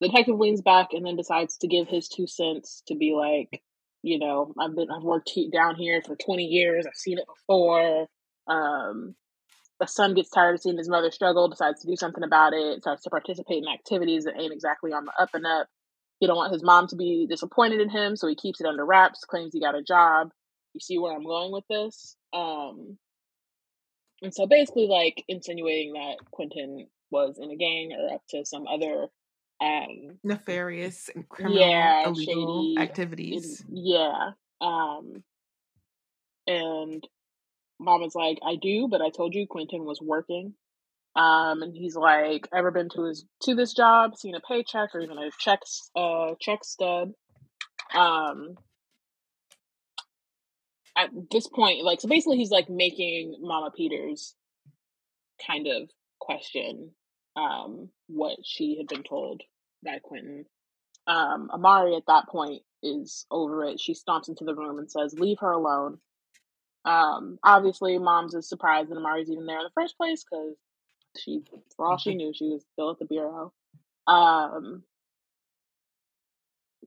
the 0.00 0.08
detective 0.08 0.38
leans 0.38 0.60
back 0.60 0.88
and 0.92 1.06
then 1.06 1.16
decides 1.16 1.56
to 1.58 1.68
give 1.68 1.88
his 1.88 2.08
two 2.08 2.26
cents 2.26 2.82
to 2.88 2.94
be 2.94 3.14
like, 3.14 3.62
you 4.02 4.18
know, 4.18 4.52
I've 4.58 4.74
been 4.74 4.88
I've 4.90 5.02
worked 5.02 5.30
down 5.52 5.76
here 5.76 6.02
for 6.02 6.16
20 6.16 6.44
years. 6.44 6.86
I've 6.86 6.94
seen 6.94 7.18
it 7.18 7.26
before. 7.26 8.06
Um, 8.46 9.14
the 9.80 9.86
son 9.86 10.14
gets 10.14 10.30
tired 10.30 10.54
of 10.54 10.60
seeing 10.60 10.78
his 10.78 10.88
mother 10.88 11.10
struggle, 11.10 11.48
decides 11.48 11.80
to 11.82 11.88
do 11.88 11.96
something 11.96 12.24
about 12.24 12.52
it, 12.52 12.80
starts 12.80 13.02
to 13.04 13.10
participate 13.10 13.62
in 13.62 13.68
activities 13.68 14.24
that 14.24 14.40
ain't 14.40 14.52
exactly 14.52 14.92
on 14.92 15.04
the 15.04 15.12
up 15.20 15.30
and 15.34 15.46
up. 15.46 15.66
He 16.18 16.26
don't 16.26 16.36
want 16.36 16.52
his 16.52 16.62
mom 16.62 16.86
to 16.88 16.96
be 16.96 17.26
disappointed 17.28 17.80
in 17.80 17.90
him, 17.90 18.16
so 18.16 18.26
he 18.26 18.34
keeps 18.34 18.60
it 18.60 18.66
under 18.66 18.84
wraps, 18.84 19.24
claims 19.24 19.52
he 19.52 19.60
got 19.60 19.74
a 19.74 19.82
job. 19.82 20.30
You 20.72 20.80
see 20.80 20.98
where 20.98 21.12
I'm 21.12 21.24
going 21.24 21.52
with 21.52 21.64
this? 21.68 22.16
Um, 22.32 22.98
and 24.22 24.34
so 24.34 24.46
basically 24.46 24.86
like 24.86 25.24
insinuating 25.28 25.92
that 25.94 26.16
Quentin 26.30 26.86
was 27.10 27.38
in 27.40 27.50
a 27.50 27.56
gang 27.56 27.92
or 27.92 28.14
up 28.14 28.22
to 28.30 28.44
some 28.44 28.66
other 28.66 29.08
um 29.60 30.18
nefarious 30.22 31.08
and 31.14 31.28
criminal 31.28 31.58
yeah, 31.58 32.06
illegal 32.06 32.74
shady, 32.74 32.78
activities. 32.78 33.64
Yeah. 33.68 34.30
Um 34.60 35.22
and 36.46 37.06
mama's 37.78 38.14
like, 38.14 38.38
I 38.44 38.56
do, 38.56 38.88
but 38.88 39.02
I 39.02 39.10
told 39.10 39.34
you 39.34 39.46
Quentin 39.46 39.84
was 39.84 40.00
working. 40.00 40.54
Um 41.16 41.62
and 41.62 41.74
he's 41.74 41.96
like, 41.96 42.48
ever 42.54 42.70
been 42.70 42.88
to 42.90 43.04
his 43.04 43.24
to 43.44 43.54
this 43.54 43.72
job, 43.74 44.16
seen 44.16 44.34
a 44.34 44.40
paycheck 44.40 44.94
or 44.94 45.00
even 45.00 45.18
a 45.18 45.30
check 45.40 45.60
uh 45.96 46.34
check 46.40 46.64
stub. 46.64 47.12
Um 47.94 48.56
at 50.96 51.10
this 51.30 51.46
point, 51.46 51.84
like 51.84 52.00
so 52.00 52.08
basically 52.08 52.38
he's 52.38 52.50
like 52.50 52.70
making 52.70 53.36
Mama 53.40 53.70
Peters 53.76 54.34
kind 55.46 55.66
of 55.66 55.90
question 56.18 56.92
um, 57.36 57.90
what 58.08 58.38
she 58.44 58.78
had 58.78 58.88
been 58.88 59.02
told 59.02 59.42
by 59.84 59.98
Quentin. 60.02 60.46
Um, 61.06 61.50
Amari 61.52 61.94
at 61.94 62.06
that 62.08 62.28
point 62.28 62.62
is 62.82 63.26
over 63.30 63.64
it. 63.64 63.78
She 63.78 63.94
stomps 63.94 64.28
into 64.28 64.44
the 64.44 64.54
room 64.54 64.78
and 64.78 64.90
says, 64.90 65.18
"Leave 65.18 65.38
her 65.40 65.52
alone." 65.52 65.98
Um, 66.84 67.38
obviously, 67.44 67.98
mom's 67.98 68.34
is 68.34 68.48
surprised 68.48 68.90
that 68.90 68.96
Amari's 68.96 69.30
even 69.30 69.46
there 69.46 69.58
in 69.58 69.64
the 69.64 69.70
first 69.74 69.96
place 69.96 70.24
because 70.28 70.56
she, 71.18 71.42
for 71.76 71.86
all 71.86 71.98
she 71.98 72.14
knew, 72.14 72.32
she 72.34 72.48
was 72.48 72.64
still 72.72 72.90
at 72.90 72.98
the 72.98 73.04
bureau. 73.04 73.52
Um, 74.06 74.84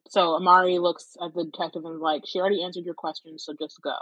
so 0.10 0.36
Amari 0.36 0.80
looks 0.80 1.16
at 1.22 1.34
the 1.34 1.46
detective 1.46 1.86
and 1.86 1.96
is 1.96 2.02
like, 2.02 2.24
"She 2.26 2.40
already 2.40 2.64
answered 2.64 2.86
your 2.86 2.96
question, 2.96 3.38
so 3.38 3.54
just 3.60 3.82
go." 3.82 3.96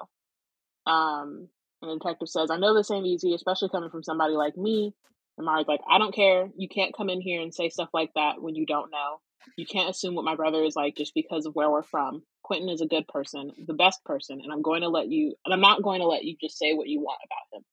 Um, 0.91 1.49
and 1.81 1.91
the 1.91 1.97
detective 1.97 2.29
says, 2.29 2.49
"I 2.51 2.57
know 2.57 2.73
this 2.73 2.91
ain't 2.91 3.05
easy, 3.05 3.33
especially 3.33 3.69
coming 3.69 3.89
from 3.89 4.03
somebody 4.03 4.33
like 4.33 4.57
me 4.57 4.93
Amari's 5.39 5.67
like, 5.67 5.81
I 5.89 5.97
don't 5.97 6.15
care. 6.15 6.49
You 6.57 6.67
can't 6.67 6.95
come 6.95 7.09
in 7.09 7.21
here 7.21 7.41
and 7.41 7.53
say 7.53 7.69
stuff 7.69 7.89
like 7.93 8.11
that 8.15 8.41
when 8.41 8.55
you 8.55 8.65
don't 8.65 8.91
know. 8.91 9.19
You 9.55 9.65
can't 9.65 9.89
assume 9.89 10.15
what 10.15 10.25
my 10.25 10.35
brother 10.35 10.63
is 10.63 10.75
like 10.75 10.95
just 10.95 11.13
because 11.13 11.45
of 11.45 11.55
where 11.55 11.69
we're 11.69 11.83
from. 11.83 12.23
Quentin 12.43 12.69
is 12.69 12.81
a 12.81 12.87
good 12.87 13.07
person, 13.07 13.51
the 13.65 13.73
best 13.73 14.03
person, 14.03 14.39
and 14.41 14.51
I'm 14.51 14.61
going 14.61 14.81
to 14.81 14.89
let 14.89 15.09
you 15.09 15.35
and 15.45 15.53
I'm 15.53 15.61
not 15.61 15.83
going 15.83 16.01
to 16.01 16.07
let 16.07 16.23
you 16.23 16.35
just 16.41 16.57
say 16.57 16.73
what 16.73 16.87
you 16.87 16.99
want 16.99 17.19
about 17.25 17.59
him. 17.59 17.65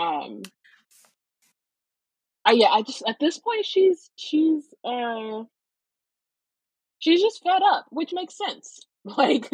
Um 0.00 0.42
I 2.48 2.52
yeah, 2.52 2.68
I 2.68 2.80
just 2.80 3.02
at 3.06 3.20
this 3.20 3.38
point 3.38 3.66
she's 3.66 4.10
she's 4.16 4.64
uh 4.82 5.42
she's 6.98 7.20
just 7.20 7.42
fed 7.42 7.60
up, 7.62 7.84
which 7.90 8.12
makes 8.12 8.36
sense. 8.36 8.84
Like, 9.16 9.50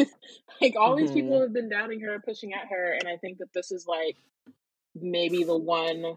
like 0.60 0.74
all 0.76 0.96
these 0.96 1.10
mm-hmm. 1.10 1.20
people 1.20 1.40
have 1.40 1.52
been 1.52 1.68
doubting 1.68 2.00
her, 2.00 2.18
pushing 2.18 2.54
at 2.54 2.70
her, 2.70 2.92
and 2.98 3.06
I 3.06 3.18
think 3.18 3.38
that 3.38 3.52
this 3.52 3.70
is 3.70 3.86
like 3.86 4.16
maybe 5.00 5.44
the 5.44 5.56
one 5.56 6.16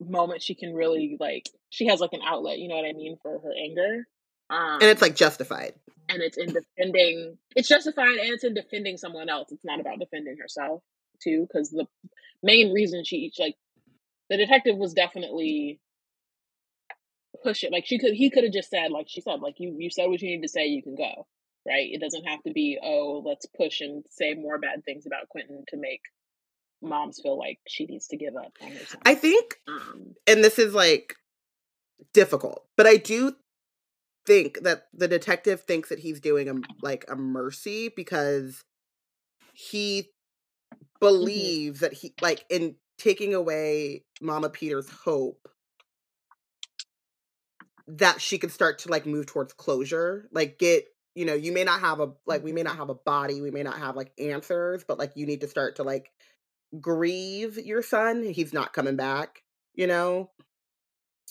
moment 0.00 0.40
she 0.40 0.54
can 0.54 0.72
really 0.72 1.18
like 1.20 1.50
she 1.68 1.88
has 1.88 2.00
like 2.00 2.14
an 2.14 2.22
outlet, 2.26 2.58
you 2.58 2.68
know 2.68 2.76
what 2.76 2.86
I 2.86 2.92
mean, 2.92 3.18
for 3.20 3.38
her 3.40 3.52
anger. 3.62 4.06
Um, 4.48 4.78
and 4.80 4.84
it's 4.84 5.02
like 5.02 5.14
justified. 5.14 5.74
And 6.08 6.22
it's 6.22 6.38
in 6.38 6.54
defending 6.54 7.36
it's 7.54 7.68
justified 7.68 8.16
and 8.16 8.30
it's 8.30 8.44
in 8.44 8.54
defending 8.54 8.96
someone 8.96 9.28
else. 9.28 9.52
It's 9.52 9.64
not 9.64 9.80
about 9.80 9.98
defending 9.98 10.38
herself 10.38 10.82
too, 11.22 11.46
because 11.46 11.68
the 11.70 11.86
main 12.42 12.72
reason 12.72 13.04
she 13.04 13.30
like 13.38 13.56
the 14.32 14.38
detective 14.38 14.78
was 14.78 14.94
definitely 14.94 15.78
push 17.42 17.64
it. 17.64 17.72
Like 17.72 17.84
she 17.86 17.98
could, 17.98 18.14
he 18.14 18.30
could 18.30 18.44
have 18.44 18.52
just 18.52 18.70
said, 18.70 18.90
like 18.90 19.06
she 19.08 19.20
said, 19.20 19.40
like 19.40 19.56
you, 19.58 19.76
you 19.78 19.90
said 19.90 20.06
what 20.06 20.22
you 20.22 20.30
need 20.30 20.42
to 20.42 20.48
say, 20.48 20.66
you 20.66 20.82
can 20.82 20.94
go. 20.94 21.26
Right? 21.66 21.90
It 21.92 22.00
doesn't 22.00 22.24
have 22.24 22.42
to 22.44 22.52
be, 22.52 22.78
oh, 22.82 23.22
let's 23.24 23.46
push 23.46 23.82
and 23.82 24.04
say 24.10 24.34
more 24.34 24.58
bad 24.58 24.84
things 24.84 25.04
about 25.06 25.28
Quentin 25.28 25.64
to 25.68 25.76
make 25.76 26.00
moms 26.80 27.20
feel 27.22 27.38
like 27.38 27.58
she 27.68 27.84
needs 27.84 28.08
to 28.08 28.16
give 28.16 28.34
up. 28.36 28.52
I 29.04 29.14
think, 29.14 29.58
um, 29.68 30.14
and 30.26 30.42
this 30.42 30.58
is 30.58 30.74
like 30.74 31.14
difficult, 32.14 32.64
but 32.76 32.86
I 32.86 32.96
do 32.96 33.36
think 34.26 34.60
that 34.62 34.86
the 34.92 35.08
detective 35.08 35.62
thinks 35.62 35.88
that 35.88 36.00
he's 36.00 36.20
doing 36.20 36.48
a 36.48 36.54
like 36.82 37.04
a 37.08 37.16
mercy 37.16 37.88
because 37.88 38.64
he 39.52 40.02
mm-hmm. 40.02 40.78
believes 41.00 41.78
mm-hmm. 41.78 41.84
that 41.84 41.92
he 41.92 42.14
like 42.20 42.44
in 42.50 42.74
taking 42.98 43.34
away 43.34 44.04
Mama 44.20 44.48
Peter's 44.48 44.88
hope 44.88 45.48
that 47.88 48.20
she 48.20 48.38
could 48.38 48.52
start 48.52 48.80
to 48.80 48.88
like 48.88 49.06
move 49.06 49.26
towards 49.26 49.52
closure 49.52 50.28
like 50.32 50.58
get 50.58 50.84
you 51.14 51.24
know 51.24 51.34
you 51.34 51.52
may 51.52 51.64
not 51.64 51.80
have 51.80 52.00
a 52.00 52.12
like 52.26 52.44
we 52.44 52.52
may 52.52 52.62
not 52.62 52.72
mm-hmm. 52.72 52.80
have 52.80 52.90
a 52.90 52.94
body 52.94 53.40
we 53.40 53.50
may 53.50 53.62
not 53.62 53.78
have 53.78 53.96
like 53.96 54.12
answers 54.18 54.84
but 54.86 54.98
like 54.98 55.12
you 55.16 55.26
need 55.26 55.40
to 55.40 55.48
start 55.48 55.76
to 55.76 55.82
like 55.82 56.10
grieve 56.80 57.58
your 57.58 57.82
son 57.82 58.22
he's 58.22 58.52
not 58.52 58.72
coming 58.72 58.96
back 58.96 59.42
you 59.74 59.86
know? 59.86 60.30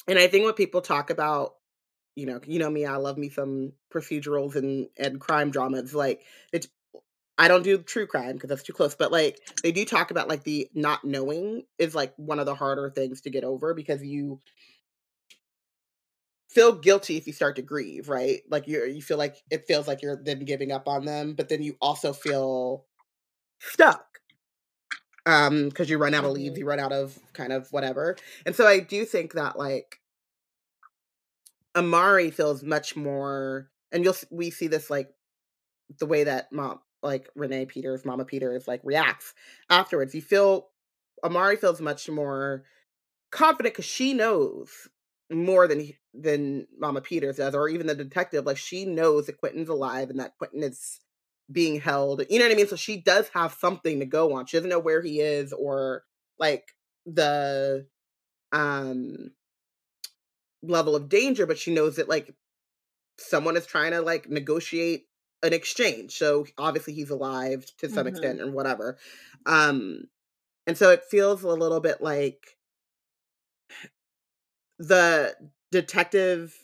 And 0.08 0.18
i 0.18 0.28
think 0.28 0.46
when 0.46 0.54
people 0.56 0.82
talk 0.82 1.10
about 1.10 1.54
you 2.16 2.26
know 2.26 2.42
you 2.46 2.60
know 2.60 2.70
me 2.70 2.86
i 2.86 2.96
love 2.98 3.18
me 3.18 3.30
some 3.30 3.72
procedurals 3.94 4.56
and 4.56 4.88
and 4.98 5.22
crime 5.22 5.52
dramas 5.52 5.94
like 5.96 6.22
it's 6.52 6.68
i 7.42 7.48
don't 7.48 7.64
do 7.64 7.78
true 7.78 8.08
crime 8.08 8.34
because 8.34 8.50
that's 8.50 8.64
too 8.64 8.74
close 8.74 8.96
but 8.96 9.12
like 9.12 9.40
they 9.64 9.72
do 9.72 9.84
talk 9.84 10.12
about 10.12 10.30
like 10.30 10.44
the 10.44 10.68
not 10.74 11.04
knowing 11.04 11.64
is 11.78 11.94
like 11.94 12.14
one 12.18 12.40
of 12.40 12.46
the 12.46 12.56
harder 12.56 12.90
things 12.90 13.22
to 13.22 13.30
get 13.30 13.44
over 13.44 13.74
because 13.74 14.04
you 14.04 14.40
feel 16.52 16.74
guilty 16.74 17.16
if 17.16 17.26
you 17.28 17.34
start 17.34 17.56
to 17.56 17.62
grieve, 17.62 18.10
right? 18.10 18.42
Like 18.50 18.68
you 18.68 18.84
you 18.86 19.02
feel 19.02 19.18
like 19.18 19.38
it 19.50 19.66
feels 19.68 19.88
like 19.88 20.02
you're 20.02 20.22
then 20.22 20.44
giving 20.44 20.72
up 20.72 20.88
on 20.88 21.06
them, 21.06 21.34
but 21.34 21.50
then 21.50 21.64
you 21.64 21.78
also 21.82 22.14
feel 22.14 22.86
stuck. 23.60 24.06
Um, 25.26 25.70
because 25.70 25.90
you 25.90 26.00
run 26.00 26.16
out 26.16 26.26
of 26.26 26.32
leaves, 26.32 26.54
mm-hmm. 26.54 26.60
you 26.60 26.66
run 26.66 26.80
out 26.80 26.92
of 26.92 27.18
kind 27.34 27.54
of 27.54 27.72
whatever. 27.72 28.18
And 28.46 28.56
so 28.56 28.66
I 28.66 28.80
do 28.80 29.06
think 29.06 29.34
that 29.34 29.58
like 29.58 30.00
Amari 31.76 32.32
feels 32.32 32.64
much 32.64 32.96
more 32.96 33.70
and 33.92 34.04
you'll 34.04 34.16
we 34.30 34.50
see 34.50 34.68
this 34.68 34.90
like 34.90 35.10
the 36.00 36.06
way 36.06 36.24
that 36.24 36.52
mom 36.52 36.80
like 37.04 37.30
Renee 37.36 37.66
Peters, 37.66 38.06
Mama 38.06 38.26
Peters 38.26 38.68
like 38.68 38.82
reacts 38.84 39.34
afterwards. 39.70 40.14
You 40.14 40.22
feel 40.22 40.68
Amari 41.24 41.56
feels 41.56 41.82
much 41.82 42.10
more 42.10 42.64
confident 43.32 43.74
because 43.74 43.86
she 43.86 44.14
knows 44.14 44.88
more 45.32 45.68
than 45.68 45.94
than 46.14 46.68
Mama 46.78 47.02
Peters 47.02 47.38
does, 47.38 47.56
or 47.56 47.70
even 47.70 47.88
the 47.88 47.96
detective. 47.96 48.46
Like 48.46 48.58
she 48.58 48.86
knows 48.86 49.28
that 49.28 49.38
Quentin's 49.38 49.70
alive 49.70 50.10
and 50.10 50.20
that 50.20 50.38
Quentin 50.38 50.64
is 50.64 51.00
being 51.52 51.80
held. 51.80 52.24
You 52.30 52.40
know 52.40 52.46
what 52.46 52.54
I 52.54 52.56
mean? 52.56 52.68
So 52.68 52.76
she 52.76 52.98
does 52.98 53.30
have 53.30 53.54
something 53.54 54.00
to 54.00 54.06
go 54.06 54.34
on. 54.34 54.46
She 54.46 54.58
doesn't 54.58 54.70
know 54.70 54.80
where 54.80 55.02
he 55.02 55.20
is 55.20 55.54
or 55.54 56.04
like 56.40 56.76
the 57.06 57.88
um 58.52 59.32
level 60.64 60.96
of 60.96 61.10
danger, 61.10 61.46
but 61.46 61.58
she 61.58 61.74
knows 61.74 61.96
that 61.96 62.10
like 62.10 62.34
someone 63.18 63.58
is 63.58 63.66
trying 63.66 63.92
to 63.92 64.02
like 64.02 64.30
negotiate 64.30 65.06
an 65.44 65.54
exchange. 65.54 66.18
So 66.18 66.46
obviously 66.58 66.94
he's 66.94 67.10
alive 67.10 67.66
to 67.78 67.90
some 67.90 68.06
mm-hmm. 68.06 68.08
extent 68.08 68.42
and 68.42 68.54
whatever. 68.54 68.98
Um 69.46 70.06
and 70.68 70.78
so 70.78 70.92
it 70.92 71.04
feels 71.04 71.44
a 71.44 71.50
little 71.50 71.80
bit 71.80 72.02
like 72.02 72.58
the 74.80 75.36
detective 75.72 76.56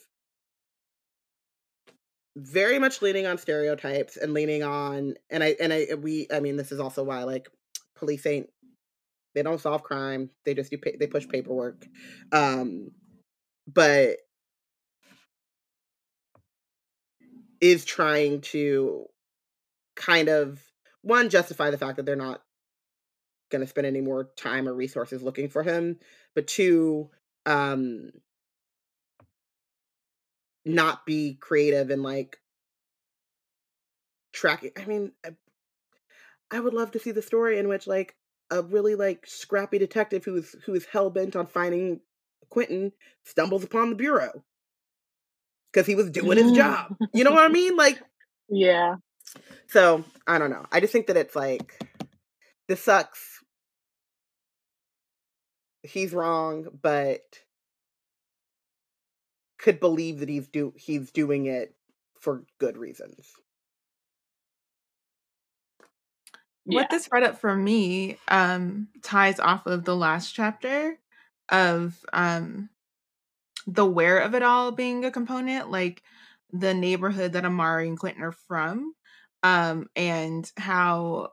very 2.35 2.77
much 2.77 3.01
leaning 3.01 3.25
on 3.25 3.37
stereotypes 3.37 4.15
and 4.15 4.33
leaning 4.33 4.63
on 4.63 5.15
and 5.31 5.43
I 5.43 5.55
and 5.59 5.73
I 5.73 5.87
we 5.99 6.27
I 6.31 6.39
mean 6.39 6.55
this 6.55 6.71
is 6.71 6.79
also 6.79 7.03
why 7.03 7.23
like 7.23 7.49
police 7.95 8.25
ain't 8.25 8.49
they 9.33 9.41
don't 9.41 9.61
solve 9.61 9.83
crime 9.83 10.29
they 10.45 10.53
just 10.53 10.69
do 10.69 10.77
they 10.99 11.07
push 11.07 11.27
paperwork 11.27 11.87
um 12.31 12.91
but 13.67 14.17
is 17.61 17.85
trying 17.85 18.41
to 18.41 19.05
kind 19.95 20.29
of 20.29 20.61
one 21.01 21.29
justify 21.29 21.71
the 21.71 21.77
fact 21.77 21.97
that 21.97 22.05
they're 22.05 22.15
not 22.15 22.41
going 23.49 23.61
to 23.61 23.67
spend 23.67 23.87
any 23.87 24.01
more 24.01 24.29
time 24.35 24.67
or 24.67 24.73
resources 24.73 25.23
looking 25.23 25.49
for 25.49 25.63
him 25.63 25.97
but 26.35 26.47
two 26.47 27.09
um 27.45 28.11
not 30.65 31.05
be 31.05 31.37
creative 31.39 31.89
and 31.89 32.03
like 32.03 32.39
tracking 34.33 34.71
i 34.77 34.85
mean 34.85 35.11
I, 35.25 35.29
I 36.51 36.59
would 36.59 36.73
love 36.73 36.91
to 36.91 36.99
see 36.99 37.11
the 37.11 37.21
story 37.21 37.57
in 37.57 37.67
which 37.67 37.87
like 37.87 38.15
a 38.51 38.61
really 38.61 38.95
like 38.95 39.25
scrappy 39.25 39.77
detective 39.77 40.25
who's 40.25 40.55
who 40.65 40.73
is 40.73 40.85
hell-bent 40.85 41.35
on 41.35 41.47
finding 41.47 42.01
quentin 42.49 42.91
stumbles 43.23 43.63
upon 43.63 43.89
the 43.89 43.95
bureau 43.95 44.43
because 45.71 45.87
he 45.87 45.95
was 45.95 46.09
doing 46.09 46.37
his 46.37 46.51
job. 46.51 46.95
You 47.13 47.23
know 47.23 47.31
what 47.31 47.45
i 47.45 47.49
mean? 47.49 47.75
Like 47.75 48.01
yeah. 48.49 48.95
So 49.67 50.03
i 50.25 50.37
don't 50.37 50.49
know. 50.49 50.65
I 50.71 50.79
just 50.79 50.93
think 50.93 51.07
that 51.07 51.17
it's 51.17 51.35
like 51.35 51.73
this 52.67 52.83
sucks. 52.83 53.41
He's 55.83 56.13
wrong 56.13 56.67
but 56.81 57.21
could 59.57 59.79
believe 59.79 60.19
that 60.19 60.29
he's 60.29 60.47
do 60.47 60.73
he's 60.75 61.11
doing 61.11 61.45
it 61.45 61.73
for 62.19 62.43
good 62.59 62.77
reasons. 62.77 63.31
What 66.67 66.89
this 66.89 67.07
brought 67.07 67.23
up 67.23 67.39
for 67.39 67.55
me 67.55 68.17
um, 68.27 68.89
ties 69.01 69.39
off 69.39 69.65
of 69.67 69.85
the 69.85 69.95
last 69.95 70.33
chapter 70.33 70.99
of 71.47 71.97
um, 72.11 72.69
the 73.67 73.85
where 73.85 74.19
of 74.19 74.35
it 74.35 74.43
all 74.43 74.71
being 74.71 75.05
a 75.05 75.11
component, 75.11 75.71
like 75.71 76.03
the 76.51 76.73
neighborhood 76.73 77.33
that 77.33 77.45
Amari 77.45 77.87
and 77.87 77.99
Quentin 77.99 78.23
are 78.23 78.31
from, 78.31 78.93
um, 79.43 79.87
and 79.95 80.51
how 80.57 81.31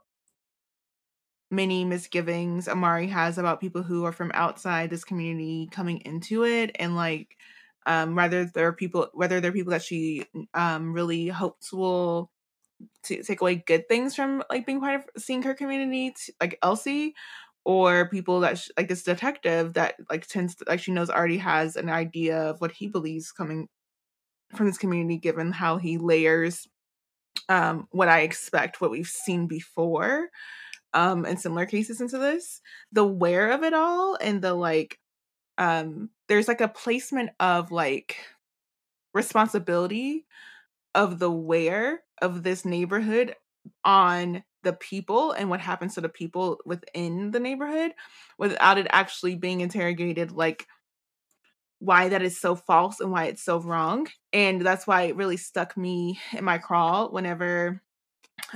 many 1.51 1.85
misgivings 1.85 2.69
Amari 2.69 3.07
has 3.09 3.39
about 3.39 3.61
people 3.61 3.83
who 3.83 4.05
are 4.05 4.13
from 4.13 4.31
outside 4.35 4.91
this 4.91 5.05
community 5.05 5.69
coming 5.71 6.01
into 6.01 6.45
it 6.45 6.73
and 6.79 6.97
like 6.97 7.37
um, 7.87 8.15
whether 8.15 8.47
there 8.47 8.67
are 8.67 8.73
people 8.73 9.09
whether 9.13 9.41
there 9.41 9.51
are 9.51 9.55
people 9.55 9.71
that 9.73 9.83
she 9.83 10.25
um, 10.55 10.93
really 10.93 11.29
hopes 11.29 11.73
will 11.73 12.31
t- 13.05 13.23
take 13.23 13.41
away 13.41 13.57
good 13.57 13.89
things 13.89 14.15
from 14.17 14.43
like 14.51 14.67
being 14.67 14.81
part 14.81 14.97
of 14.97 15.23
seeing 15.23 15.43
her 15.43 15.55
community 15.55 16.13
t- 16.13 16.35
like 16.41 16.59
elsie 16.63 17.15
or 17.65 18.09
people 18.09 18.41
that 18.41 18.59
sh- 18.59 18.71
like 18.77 18.89
this 18.89 19.03
detective 19.03 19.75
that 19.75 19.95
like 20.11 20.27
tends 20.27 20.55
to, 20.57 20.65
like 20.69 20.81
she 20.81 20.93
knows 20.93 21.11
already 21.11 21.39
has 21.39 21.77
an 21.77 21.89
idea 21.89 22.39
of 22.51 22.61
what 22.61 22.73
he 22.73 22.89
believes 22.89 23.33
coming 23.33 23.69
from 24.55 24.67
this 24.67 24.79
community 24.79 25.19
given 25.19 25.53
how 25.53 25.79
he 25.79 25.99
layers 25.99 26.69
um 27.49 27.89
what 27.91 28.09
i 28.09 28.21
expect 28.21 28.81
what 28.81 28.91
we've 28.91 29.09
seen 29.09 29.47
before 29.47 30.29
um 30.95 31.27
in 31.27 31.37
similar 31.37 31.67
cases 31.67 32.01
into 32.01 32.19
this. 32.19 32.63
The 32.93 33.05
where 33.05 33.51
of 33.51 33.63
it 33.63 33.75
all 33.75 34.17
and 34.21 34.41
the 34.41 34.55
like 34.55 34.99
um 35.59 36.11
there's 36.29 36.49
like 36.49 36.61
a 36.61 36.69
placement 36.69 37.31
of 37.41 37.71
like 37.71 38.17
responsibility 39.13 40.25
of 40.95 41.19
the 41.19 41.31
where 41.31 42.03
of 42.23 42.43
this 42.43 42.65
neighborhood 42.65 43.35
on 43.85 44.45
the 44.65 44.73
people 44.73 45.33
and 45.33 45.49
what 45.51 45.61
happens 45.61 45.95
to 45.95 46.01
the 46.01 46.09
people 46.09 46.59
within 46.65 47.31
the 47.31 47.41
neighborhood 47.41 47.93
without 48.39 48.79
it 48.79 48.87
actually 48.91 49.37
being 49.37 49.61
interrogated 49.61 50.33
like 50.33 50.67
why 51.79 52.09
that 52.09 52.23
is 52.23 52.41
so 52.41 52.57
false 52.57 53.01
and 53.01 53.13
why 53.13 53.25
it's 53.27 53.43
so 53.43 53.61
wrong 53.61 54.07
and 54.33 54.63
that's 54.63 54.87
why 54.87 55.03
it 55.03 55.17
really 55.17 55.37
stuck 55.37 55.77
me 55.77 56.19
in 56.33 56.45
my 56.45 56.59
crawl 56.59 57.11
whenever 57.13 57.83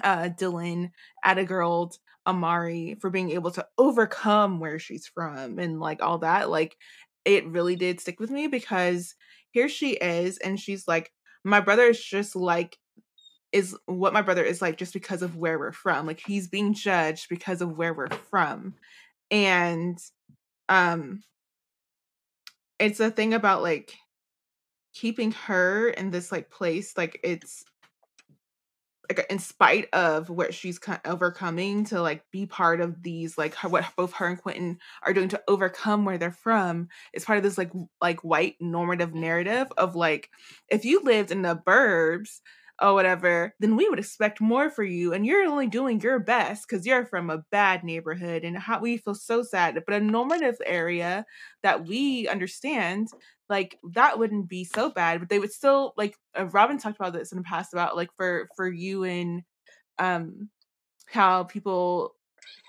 uh 0.02 0.28
dylan 0.38 0.90
at 1.22 1.38
a 1.38 1.44
girl 1.44 1.92
amari 2.26 2.96
for 3.00 3.10
being 3.10 3.30
able 3.30 3.50
to 3.50 3.66
overcome 3.76 4.60
where 4.60 4.78
she's 4.78 5.06
from 5.06 5.58
and 5.58 5.80
like 5.80 6.02
all 6.02 6.18
that 6.18 6.50
like 6.50 6.76
it 7.24 7.46
really 7.48 7.76
did 7.76 8.00
stick 8.00 8.18
with 8.18 8.30
me 8.30 8.46
because 8.46 9.14
here 9.50 9.68
she 9.68 9.92
is 9.92 10.38
and 10.38 10.58
she's 10.58 10.88
like 10.88 11.12
my 11.44 11.60
brother 11.60 11.84
is 11.84 12.02
just 12.02 12.34
like 12.34 12.78
is 13.52 13.76
what 13.86 14.12
my 14.12 14.22
brother 14.22 14.42
is 14.42 14.60
like 14.60 14.76
just 14.76 14.92
because 14.92 15.22
of 15.22 15.36
where 15.36 15.58
we're 15.58 15.72
from 15.72 16.06
like 16.06 16.20
he's 16.26 16.48
being 16.48 16.74
judged 16.74 17.28
because 17.28 17.62
of 17.62 17.76
where 17.76 17.94
we're 17.94 18.10
from. 18.30 18.74
And 19.30 19.98
um 20.68 21.22
it's 22.78 23.00
a 23.00 23.10
thing 23.10 23.34
about 23.34 23.62
like 23.62 23.92
keeping 24.94 25.32
her 25.32 25.88
in 25.88 26.10
this 26.10 26.32
like 26.32 26.50
place 26.50 26.96
like 26.96 27.20
it's 27.22 27.64
like 29.08 29.24
in 29.30 29.38
spite 29.38 29.88
of 29.92 30.28
what 30.28 30.52
she's 30.52 30.78
overcoming 31.04 31.84
to 31.84 32.02
like 32.02 32.22
be 32.30 32.44
part 32.44 32.80
of 32.80 33.02
these 33.02 33.38
like 33.38 33.54
her, 33.54 33.68
what 33.68 33.84
both 33.96 34.12
her 34.14 34.26
and 34.26 34.40
Quentin 34.40 34.78
are 35.02 35.14
doing 35.14 35.28
to 35.28 35.42
overcome 35.48 36.04
where 36.04 36.18
they're 36.18 36.30
from 36.30 36.88
it's 37.12 37.24
part 37.24 37.38
of 37.38 37.42
this 37.42 37.56
like 37.56 37.70
like 38.00 38.22
white 38.22 38.56
normative 38.60 39.14
narrative 39.14 39.68
of 39.78 39.96
like 39.96 40.28
if 40.68 40.84
you 40.84 41.00
lived 41.02 41.30
in 41.30 41.42
the 41.42 41.56
burbs 41.56 42.40
or 42.80 42.94
whatever, 42.94 43.54
then 43.60 43.76
we 43.76 43.88
would 43.88 43.98
expect 43.98 44.40
more 44.40 44.70
for 44.70 44.84
you. 44.84 45.12
And 45.12 45.26
you're 45.26 45.46
only 45.46 45.66
doing 45.66 46.00
your 46.00 46.18
best 46.18 46.66
because 46.68 46.86
you're 46.86 47.06
from 47.06 47.30
a 47.30 47.44
bad 47.50 47.82
neighborhood 47.84 48.44
and 48.44 48.56
how 48.56 48.80
we 48.80 48.98
feel 48.98 49.14
so 49.14 49.42
sad. 49.42 49.82
But 49.86 49.94
a 49.94 50.00
normative 50.00 50.56
area 50.64 51.26
that 51.62 51.86
we 51.86 52.28
understand, 52.28 53.08
like 53.48 53.78
that 53.94 54.18
wouldn't 54.18 54.48
be 54.48 54.64
so 54.64 54.90
bad, 54.90 55.20
but 55.20 55.28
they 55.28 55.38
would 55.40 55.52
still 55.52 55.92
like 55.96 56.16
uh, 56.38 56.46
Robyn 56.46 56.78
talked 56.78 56.98
about 56.98 57.12
this 57.12 57.32
in 57.32 57.38
the 57.38 57.44
past 57.44 57.72
about 57.72 57.96
like 57.96 58.10
for 58.16 58.48
for 58.56 58.68
you 58.68 59.04
and 59.04 59.42
um 59.98 60.48
how 61.06 61.44
people 61.44 62.14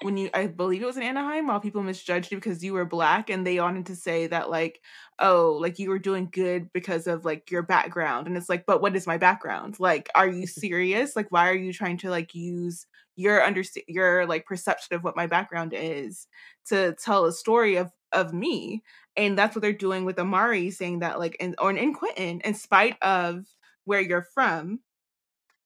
when 0.01 0.17
you 0.17 0.29
I 0.33 0.47
believe 0.47 0.81
it 0.81 0.85
was 0.85 0.97
in 0.97 1.03
Anaheim 1.03 1.47
while 1.47 1.59
people 1.59 1.83
misjudged 1.83 2.31
you 2.31 2.37
because 2.37 2.63
you 2.63 2.73
were 2.73 2.85
black 2.85 3.29
and 3.29 3.45
they 3.45 3.59
wanted 3.59 3.87
to 3.87 3.95
say 3.95 4.27
that 4.27 4.49
like 4.49 4.81
oh 5.19 5.57
like 5.59 5.79
you 5.79 5.89
were 5.89 5.99
doing 5.99 6.29
good 6.31 6.71
because 6.73 7.07
of 7.07 7.25
like 7.25 7.51
your 7.51 7.63
background. 7.63 8.27
And 8.27 8.37
it's 8.37 8.49
like 8.49 8.65
but 8.65 8.81
what 8.81 8.95
is 8.95 9.07
my 9.07 9.17
background? 9.17 9.79
Like 9.79 10.09
are 10.15 10.27
you 10.27 10.47
serious? 10.47 11.15
Like 11.15 11.31
why 11.31 11.49
are 11.49 11.55
you 11.55 11.73
trying 11.73 11.97
to 11.99 12.09
like 12.09 12.33
use 12.33 12.85
your 13.15 13.43
understand 13.43 13.85
your 13.87 14.25
like 14.25 14.45
perception 14.45 14.95
of 14.95 15.03
what 15.03 15.17
my 15.17 15.27
background 15.27 15.73
is 15.75 16.27
to 16.67 16.95
tell 17.03 17.25
a 17.25 17.33
story 17.33 17.75
of 17.75 17.91
of 18.11 18.33
me? 18.33 18.83
And 19.17 19.37
that's 19.37 19.55
what 19.55 19.61
they're 19.61 19.73
doing 19.73 20.05
with 20.05 20.19
Amari 20.19 20.71
saying 20.71 20.99
that 20.99 21.19
like 21.19 21.35
in 21.39 21.55
or 21.59 21.71
in 21.71 21.93
Quentin 21.93 22.41
in 22.41 22.53
spite 22.53 22.97
of 23.01 23.45
where 23.83 24.01
you're 24.01 24.27
from 24.33 24.79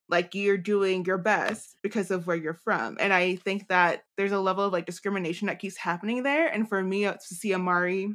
like 0.09 0.35
you're 0.35 0.57
doing 0.57 1.05
your 1.05 1.17
best 1.17 1.77
because 1.81 2.11
of 2.11 2.27
where 2.27 2.35
you're 2.35 2.53
from 2.53 2.97
and 2.99 3.13
i 3.13 3.35
think 3.37 3.67
that 3.67 4.03
there's 4.17 4.31
a 4.31 4.39
level 4.39 4.65
of 4.65 4.73
like 4.73 4.85
discrimination 4.85 5.47
that 5.47 5.59
keeps 5.59 5.77
happening 5.77 6.23
there 6.23 6.47
and 6.47 6.67
for 6.67 6.83
me 6.83 7.05
uh, 7.05 7.13
to 7.13 7.35
see 7.35 7.53
amari 7.53 8.13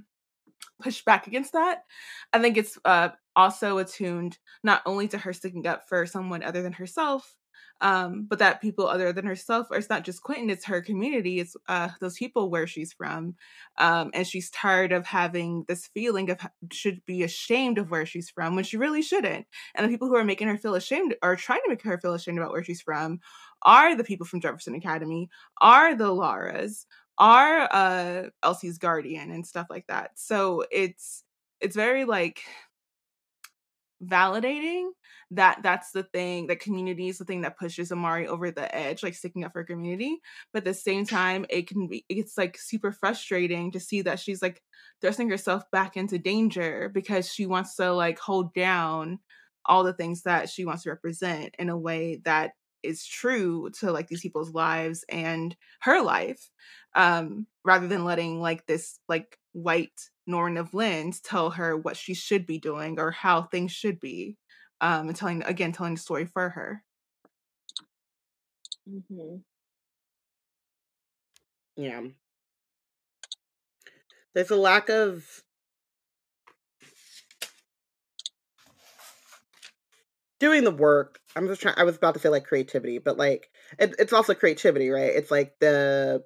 push 0.83 1.02
back 1.04 1.26
against 1.26 1.52
that 1.52 1.83
i 2.33 2.38
think 2.38 2.57
it's 2.57 2.78
uh, 2.85 3.09
also 3.37 3.78
attuned 3.78 4.38
not 4.62 4.83
only 4.87 5.09
to 5.09 5.18
her 5.18 5.33
sticking 5.33 5.66
up 5.66 5.88
for 5.88 6.07
someone 6.07 6.42
other 6.42 6.62
than 6.62 6.73
herself 6.73 7.37
um, 7.81 8.27
but 8.29 8.38
that 8.41 8.61
people 8.61 8.87
other 8.87 9.12
than 9.12 9.27
herself, 9.27 9.69
or 9.71 9.77
it's 9.77 9.88
not 9.88 10.05
just 10.05 10.23
Quentin, 10.23 10.50
it's 10.50 10.65
her 10.65 10.81
community, 10.81 11.41
it's 11.41 11.57
uh, 11.69 11.88
those 12.00 12.17
people 12.17 12.50
where 12.50 12.67
she's 12.67 12.93
from, 12.93 13.37
um, 13.79 14.11
and 14.15 14.27
she's 14.27 14.50
tired 14.50 14.93
of 14.93 15.07
having 15.07 15.65
this 15.69 15.87
feeling 15.95 16.31
of 16.31 16.38
should 16.73 17.05
be 17.07 17.23
ashamed 17.23 17.79
of 17.79 17.91
where 17.91 18.07
she's 18.07 18.31
from 18.31 18.55
when 18.55 18.65
she 18.65 18.77
really 18.77 19.03
shouldn't. 19.03 19.47
And 19.75 19.85
the 19.85 19.91
people 19.91 20.09
who 20.09 20.17
are 20.17 20.25
making 20.25 20.49
her 20.49 20.59
feel 20.59 20.75
ashamed 20.75 21.15
or 21.23 21.37
trying 21.37 21.61
to 21.65 21.71
make 21.71 21.83
her 21.83 21.99
feel 21.99 22.15
ashamed 22.15 22.38
about 22.38 22.53
where 22.53 22.65
she's 22.65 22.83
from 22.83 23.21
are 23.62 23.95
the 23.95 24.05
people 24.05 24.27
from 24.27 24.41
Jefferson 24.41 24.75
Academy, 24.75 25.29
are 25.61 25.95
the 25.95 26.09
Lauras, 26.09 26.87
are 27.19 27.69
uh, 27.73 28.25
Elsie's 28.43 28.79
guardian 28.79 29.31
and 29.31 29.47
stuff 29.47 29.67
like 29.71 29.87
that. 29.88 30.12
So 30.15 30.65
it's 30.71 31.25
it's 31.61 31.77
very 31.77 32.05
like 32.05 32.43
validating 34.05 34.90
that 35.31 35.59
that's 35.62 35.90
the 35.90 36.05
thing 36.05 36.47
that 36.47 36.61
community 36.61 37.09
is 37.09 37.19
the 37.19 37.25
thing 37.25 37.40
that 37.40 37.59
pushes 37.59 37.90
amari 37.90 38.28
over 38.28 38.50
the 38.50 38.73
edge 38.75 39.02
like 39.02 39.14
sticking 39.14 39.45
up 39.45 39.52
for 39.52 39.64
community 39.64 40.19
but 40.52 40.58
at 40.58 40.65
the 40.65 40.75
same 40.75 41.04
time 41.04 41.45
it 41.50 41.67
can 41.67 41.89
be 41.89 42.04
it's 42.08 42.39
like 42.39 42.56
super 42.56 42.93
frustrating 42.93 43.73
to 43.73 43.80
see 43.80 44.00
that 44.02 44.21
she's 44.21 44.41
like 44.41 44.63
thrusting 45.00 45.28
herself 45.28 45.65
back 45.73 45.97
into 45.97 46.19
danger 46.19 46.91
because 46.95 47.32
she 47.32 47.45
wants 47.45 47.75
to 47.75 47.93
like 47.93 48.19
hold 48.19 48.54
down 48.54 49.19
all 49.67 49.84
the 49.84 49.93
things 49.93 50.23
that 50.23 50.49
she 50.49 50.65
wants 50.65 50.84
to 50.84 50.91
represent 50.91 51.54
in 51.58 51.69
a 51.69 51.76
way 51.76 52.21
that 52.25 52.52
is 52.82 53.04
true 53.04 53.69
to 53.80 53.91
like 53.91 54.06
these 54.08 54.21
people's 54.21 54.52
lives 54.54 55.04
and 55.08 55.56
her 55.80 56.00
life 56.00 56.49
um 56.95 57.47
rather 57.65 57.89
than 57.89 58.04
letting 58.04 58.41
like 58.41 58.65
this 58.67 59.00
like 59.08 59.37
white 59.62 60.10
normative 60.26 60.75
lens 60.75 61.21
tell 61.21 61.50
her 61.50 61.76
what 61.76 61.97
she 61.97 62.14
should 62.14 62.47
be 62.47 62.58
doing 62.58 62.99
or 62.99 63.10
how 63.10 63.42
things 63.42 63.73
should 63.73 63.99
be 64.00 64.36
um 64.80 65.08
and 65.08 65.16
telling 65.16 65.42
again 65.44 65.73
telling 65.73 65.94
the 65.94 66.00
story 66.00 66.26
for 66.26 66.50
her. 66.50 66.82
Mm-hmm. 68.88 69.36
yeah. 71.76 72.00
There's 74.34 74.50
a 74.50 74.56
lack 74.56 74.88
of 74.88 75.42
doing 80.38 80.64
the 80.64 80.71
work. 80.71 81.18
I'm 81.36 81.47
just 81.49 81.60
trying 81.60 81.75
i 81.76 81.84
was 81.84 81.97
about 81.97 82.14
to 82.14 82.21
say 82.21 82.28
like 82.28 82.44
creativity 82.44 82.99
but 82.99 83.16
like 83.16 83.50
it, 83.78 83.94
it's 83.99 84.12
also 84.12 84.34
creativity 84.34 84.90
right? 84.90 85.12
It's 85.14 85.30
like 85.30 85.54
the 85.60 86.23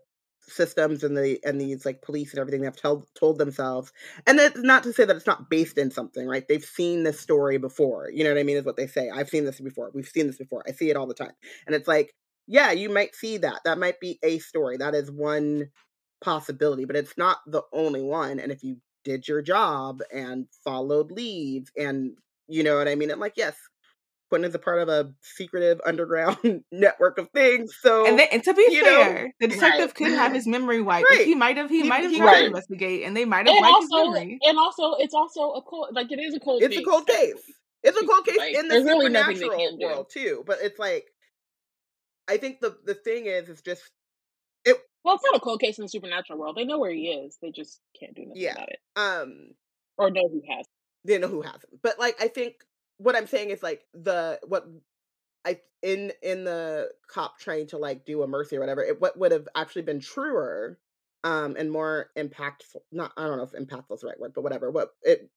systems 0.52 1.02
and 1.04 1.16
the 1.16 1.38
and 1.44 1.60
these 1.60 1.84
like 1.84 2.02
police 2.02 2.32
and 2.32 2.40
everything 2.40 2.60
they 2.60 2.66
have 2.66 2.76
told 2.76 3.06
told 3.14 3.38
themselves 3.38 3.92
and 4.26 4.38
that's 4.38 4.58
not 4.58 4.82
to 4.82 4.92
say 4.92 5.04
that 5.04 5.16
it's 5.16 5.26
not 5.26 5.50
based 5.50 5.78
in 5.78 5.90
something 5.90 6.26
right? 6.26 6.46
They've 6.48 6.64
seen 6.64 7.02
this 7.04 7.20
story 7.20 7.58
before 7.58 8.10
you 8.12 8.24
know 8.24 8.30
what 8.30 8.38
i 8.40 8.42
mean 8.42 8.56
is 8.56 8.64
what 8.64 8.76
they 8.76 8.86
say. 8.86 9.10
I've 9.10 9.28
seen 9.28 9.44
this 9.44 9.60
before. 9.60 9.90
We've 9.94 10.08
seen 10.08 10.26
this 10.26 10.38
before. 10.38 10.62
I 10.68 10.72
see 10.72 10.90
it 10.90 10.96
all 10.96 11.06
the 11.06 11.14
time. 11.14 11.32
And 11.66 11.74
it's 11.74 11.88
like 11.88 12.14
yeah 12.46 12.72
you 12.72 12.88
might 12.88 13.14
see 13.14 13.38
that. 13.38 13.60
That 13.64 13.78
might 13.78 14.00
be 14.00 14.18
a 14.22 14.38
story. 14.38 14.76
That 14.76 14.94
is 14.94 15.10
one 15.10 15.68
possibility 16.22 16.84
but 16.84 16.96
it's 16.96 17.16
not 17.18 17.38
the 17.46 17.62
only 17.72 18.02
one. 18.02 18.38
And 18.38 18.52
if 18.52 18.62
you 18.62 18.76
did 19.04 19.26
your 19.26 19.42
job 19.42 20.00
and 20.12 20.46
followed 20.64 21.10
leads 21.10 21.70
and 21.76 22.12
you 22.48 22.62
know 22.62 22.76
what 22.78 22.88
i 22.88 22.94
mean? 22.94 23.10
And 23.10 23.20
like 23.20 23.34
yes 23.36 23.56
Quentin 24.32 24.48
is 24.48 24.54
a 24.54 24.58
part 24.58 24.78
of 24.78 24.88
a 24.88 25.12
secretive 25.20 25.78
underground 25.84 26.64
network 26.72 27.18
of 27.18 27.28
things. 27.34 27.70
So, 27.82 28.06
and, 28.06 28.18
and 28.18 28.42
to 28.42 28.54
be 28.54 28.80
fair, 28.80 29.24
know, 29.24 29.30
the 29.40 29.48
detective 29.48 29.88
right. 29.88 29.94
could 29.94 30.12
have 30.12 30.32
his 30.32 30.46
memory 30.46 30.80
wiped. 30.80 31.10
Right. 31.10 31.26
He 31.26 31.34
might 31.34 31.58
have, 31.58 31.68
he, 31.68 31.82
he 31.82 31.88
might 31.88 32.02
have 32.02 32.16
tried 32.16 32.24
right. 32.24 32.40
to 32.40 32.46
investigate, 32.46 33.02
and 33.04 33.14
they 33.14 33.26
might 33.26 33.46
have 33.46 33.54
and 33.54 33.60
wiped 33.60 33.74
also, 33.74 34.04
his 34.04 34.14
memory. 34.14 34.38
And 34.42 34.56
also, 34.56 34.94
it's 34.94 35.12
also 35.12 35.50
a 35.50 35.60
cold, 35.60 35.88
like 35.92 36.10
it 36.10 36.18
is 36.18 36.34
a 36.34 36.40
cold. 36.40 36.62
It's 36.62 36.74
case. 36.74 36.82
a 36.82 36.90
cold 36.90 37.06
case. 37.06 37.52
It's 37.82 38.00
a 38.00 38.06
cold 38.06 38.24
case 38.24 38.38
like, 38.38 38.54
in 38.54 38.68
the 38.68 38.76
supernatural 38.80 39.50
really 39.50 39.84
world 39.84 40.06
too. 40.10 40.44
But 40.46 40.60
it's 40.62 40.78
like, 40.78 41.12
I 42.26 42.38
think 42.38 42.60
the 42.60 42.74
the 42.86 42.94
thing 42.94 43.26
is, 43.26 43.50
it's 43.50 43.60
just 43.60 43.82
it. 44.64 44.78
Well, 45.04 45.16
it's 45.16 45.24
not 45.30 45.36
a 45.36 45.40
cold 45.40 45.60
case 45.60 45.76
in 45.76 45.82
the 45.82 45.90
supernatural 45.90 46.38
world. 46.38 46.56
They 46.56 46.64
know 46.64 46.78
where 46.78 46.92
he 46.92 47.08
is. 47.08 47.36
They 47.42 47.50
just 47.50 47.80
can't 48.00 48.14
do 48.14 48.24
nothing 48.24 48.40
yeah. 48.40 48.52
about 48.52 48.68
it. 48.70 48.78
Um, 48.96 49.50
or 49.98 50.10
know 50.10 50.26
who 50.26 50.40
has. 50.48 50.64
They 51.04 51.18
know 51.18 51.28
who 51.28 51.42
has 51.42 51.56
him. 51.56 51.80
But 51.82 51.98
like, 51.98 52.16
I 52.18 52.28
think 52.28 52.54
what 53.02 53.16
I'm 53.16 53.26
saying 53.26 53.50
is 53.50 53.62
like 53.62 53.82
the 53.94 54.40
what 54.46 54.66
I 55.44 55.60
in 55.82 56.12
in 56.22 56.44
the 56.44 56.90
cop 57.08 57.38
trying 57.38 57.66
to 57.68 57.78
like 57.78 58.04
do 58.04 58.22
a 58.22 58.26
mercy 58.26 58.56
or 58.56 58.60
whatever, 58.60 58.82
it 58.82 59.00
what 59.00 59.18
would 59.18 59.32
have 59.32 59.48
actually 59.54 59.82
been 59.82 60.00
truer 60.00 60.78
um 61.24 61.56
and 61.58 61.70
more 61.70 62.10
impactful 62.18 62.80
not 62.90 63.12
I 63.16 63.26
don't 63.26 63.38
know 63.38 63.44
if 63.44 63.52
impactful 63.52 63.94
is 63.94 64.00
the 64.00 64.08
right 64.08 64.20
word, 64.20 64.32
but 64.34 64.42
whatever. 64.42 64.70
What 64.70 64.90
it 65.02 65.30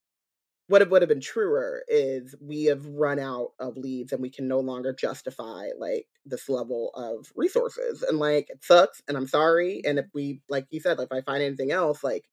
what 0.67 0.81
it 0.81 0.89
would 0.89 1.01
have 1.01 1.09
been 1.09 1.21
truer 1.21 1.83
is 1.87 2.35
we 2.41 2.65
have 2.65 2.85
run 2.87 3.19
out 3.19 3.51
of 3.59 3.77
leads 3.77 4.11
and 4.11 4.21
we 4.21 4.29
can 4.29 4.47
no 4.47 4.59
longer 4.59 4.93
justify 4.93 5.67
like 5.77 6.07
this 6.25 6.49
level 6.49 6.91
of 6.95 7.31
resources 7.35 8.01
and 8.01 8.17
like 8.17 8.49
it 8.49 8.63
sucks 8.63 9.01
and 9.07 9.15
i'm 9.15 9.27
sorry 9.27 9.81
and 9.85 9.99
if 9.99 10.05
we 10.13 10.41
like 10.49 10.65
you 10.71 10.79
said 10.79 10.97
like, 10.97 11.09
if 11.11 11.17
i 11.17 11.21
find 11.21 11.43
anything 11.43 11.71
else 11.71 12.03
like 12.03 12.25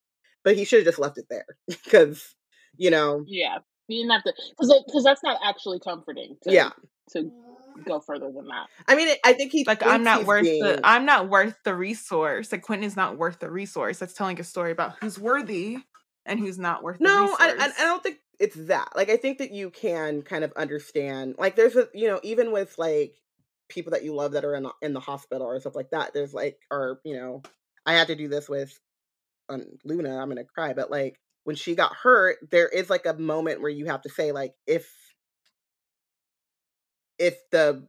but 0.45 0.57
he 0.57 0.65
should 0.65 0.79
have 0.79 0.87
just 0.87 0.99
left 0.99 1.19
it 1.19 1.27
there 1.29 1.45
because 1.67 2.35
you 2.77 2.91
know 2.91 3.23
yeah 3.27 3.59
you 3.89 4.03
didn't 4.03 4.13
have 4.13 4.25
to 4.25 4.35
because 4.51 4.83
because 4.87 5.05
that's 5.05 5.23
not 5.23 5.39
actually 5.45 5.81
comforting. 5.81 6.37
To, 6.43 6.53
yeah. 6.53 6.71
To 7.13 7.31
go 7.85 8.01
further 8.01 8.31
than 8.31 8.47
that. 8.49 8.67
I 8.87 8.95
mean, 8.95 9.15
I 9.25 9.33
think 9.33 9.53
he 9.53 9.65
like 9.65 9.85
I'm 9.85 10.05
not 10.05 10.25
worth 10.25 10.45
being... 10.45 10.63
the 10.63 10.81
I'm 10.85 11.05
not 11.05 11.29
worth 11.29 11.57
the 11.65 11.75
resource. 11.75 12.53
Like 12.53 12.63
Quentin 12.63 12.85
is 12.85 12.97
not 12.97 13.19
worth 13.19 13.41
the 13.41 13.51
resource. 13.51 13.99
That's 13.99 14.15
telling 14.15 14.39
a 14.41 14.45
story 14.45 14.73
about 14.73 14.97
who's 15.01 15.19
worthy 15.19 15.79
and 16.27 16.39
who's 16.39 16.59
not 16.59 16.83
worth. 16.83 17.01
No, 17.01 17.35
I, 17.39 17.51
I, 17.59 17.83
I 17.83 17.85
don't 17.85 18.03
think 18.03 18.19
it's 18.39 18.57
that. 18.67 18.91
Like 18.95 19.11
I 19.11 19.17
think 19.17 19.39
that 19.39 19.53
you 19.53 19.71
can 19.71 20.23
kind 20.23 20.45
of 20.45 20.53
understand. 20.53 21.37
Like 21.39 21.57
there's 21.57 21.77
a 21.77 21.89
you 21.95 22.09
know 22.09 22.21
even 22.23 22.53
with 22.53 22.79
like 22.79 23.17
people 23.69 23.93
that 23.93 24.05
you 24.05 24.15
love 24.15 24.33
that 24.33 24.45
are 24.45 24.55
in 24.55 24.67
in 24.83 24.93
the 24.93 25.01
hospital 25.01 25.47
or 25.47 25.59
stuff 25.61 25.77
like 25.77 25.91
that. 25.91 26.13
There's 26.15 26.35
like 26.35 26.59
or 26.71 27.01
you 27.05 27.17
know 27.17 27.43
I 27.87 27.95
had 27.95 28.09
to 28.09 28.15
do 28.15 28.29
this 28.29 28.49
with 28.49 28.79
on 29.49 29.67
Luna. 29.85 30.19
I'm 30.19 30.29
gonna 30.29 30.45
cry, 30.45 30.73
but 30.73 30.91
like 30.91 31.19
when 31.45 31.57
she 31.57 31.75
got 31.75 31.95
hurt, 31.95 32.39
there 32.51 32.69
is 32.69 32.89
like 32.91 33.07
a 33.07 33.15
moment 33.15 33.61
where 33.61 33.71
you 33.71 33.87
have 33.87 34.03
to 34.03 34.11
say 34.11 34.33
like 34.33 34.55
if 34.67 34.89
if 37.19 37.37
the 37.51 37.87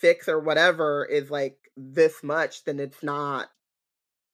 fix 0.00 0.28
or 0.28 0.40
whatever 0.40 1.04
is 1.04 1.30
like 1.30 1.58
this 1.76 2.22
much, 2.22 2.64
then 2.64 2.78
it's 2.80 3.02
not 3.02 3.48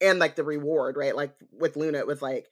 and 0.00 0.18
like 0.18 0.36
the 0.36 0.44
reward, 0.44 0.96
right? 0.96 1.14
Like 1.14 1.34
with 1.52 1.76
Luna, 1.76 1.98
it 1.98 2.06
was 2.06 2.22
like 2.22 2.48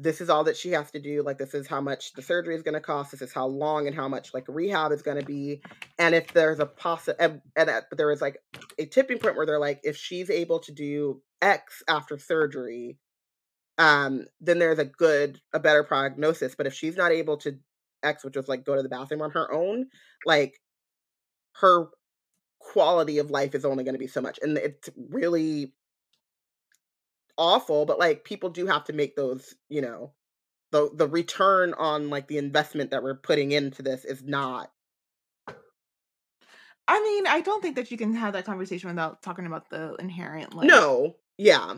this 0.00 0.20
is 0.20 0.30
all 0.30 0.44
that 0.44 0.56
she 0.56 0.70
has 0.70 0.90
to 0.92 1.00
do. 1.00 1.22
Like, 1.22 1.38
this 1.38 1.54
is 1.54 1.66
how 1.66 1.80
much 1.80 2.12
the 2.12 2.22
surgery 2.22 2.54
is 2.54 2.62
going 2.62 2.74
to 2.74 2.80
cost. 2.80 3.10
This 3.10 3.20
is 3.20 3.32
how 3.32 3.46
long 3.46 3.88
and 3.88 3.96
how 3.96 4.06
much 4.06 4.32
like 4.32 4.44
rehab 4.46 4.92
is 4.92 5.02
going 5.02 5.18
to 5.18 5.26
be. 5.26 5.60
And 5.98 6.14
if 6.14 6.32
there's 6.32 6.60
a 6.60 6.66
possible, 6.66 7.16
and, 7.18 7.42
and 7.56 7.68
was 7.98 8.22
like 8.22 8.38
a 8.78 8.86
tipping 8.86 9.18
point 9.18 9.36
where 9.36 9.44
they're 9.44 9.58
like, 9.58 9.80
if 9.82 9.96
she's 9.96 10.30
able 10.30 10.60
to 10.60 10.72
do 10.72 11.20
X 11.42 11.82
after 11.88 12.16
surgery, 12.16 12.96
um, 13.78 14.26
then 14.40 14.58
there's 14.58 14.80
a 14.80 14.84
good, 14.84 15.40
a 15.52 15.60
better 15.60 15.84
prognosis. 15.84 16.54
But 16.56 16.66
if 16.66 16.74
she's 16.74 16.96
not 16.96 17.12
able 17.12 17.36
to 17.38 17.58
X, 18.02 18.24
which 18.24 18.36
was 18.36 18.48
like 18.48 18.64
go 18.64 18.74
to 18.74 18.82
the 18.82 18.88
bathroom 18.88 19.22
on 19.22 19.30
her 19.30 19.50
own, 19.52 19.86
like 20.26 20.60
her 21.60 21.86
quality 22.58 23.18
of 23.18 23.30
life 23.30 23.54
is 23.54 23.64
only 23.64 23.84
going 23.84 23.94
to 23.94 23.98
be 23.98 24.08
so 24.08 24.20
much. 24.20 24.38
And 24.42 24.58
it's 24.58 24.90
really 25.08 25.72
awful, 27.38 27.86
but 27.86 28.00
like 28.00 28.24
people 28.24 28.50
do 28.50 28.66
have 28.66 28.84
to 28.84 28.92
make 28.92 29.14
those, 29.14 29.54
you 29.68 29.80
know, 29.80 30.12
the 30.72 30.90
the 30.92 31.08
return 31.08 31.72
on 31.74 32.10
like 32.10 32.26
the 32.28 32.38
investment 32.38 32.90
that 32.90 33.02
we're 33.02 33.14
putting 33.14 33.52
into 33.52 33.82
this 33.82 34.04
is 34.04 34.22
not 34.22 34.70
I 36.90 37.02
mean, 37.02 37.26
I 37.26 37.42
don't 37.42 37.60
think 37.60 37.76
that 37.76 37.90
you 37.90 37.98
can 37.98 38.14
have 38.14 38.32
that 38.32 38.46
conversation 38.46 38.88
without 38.88 39.22
talking 39.22 39.44
about 39.46 39.68
the 39.70 39.94
inherent 39.98 40.54
like 40.54 40.66
No. 40.66 41.16
Yeah 41.36 41.74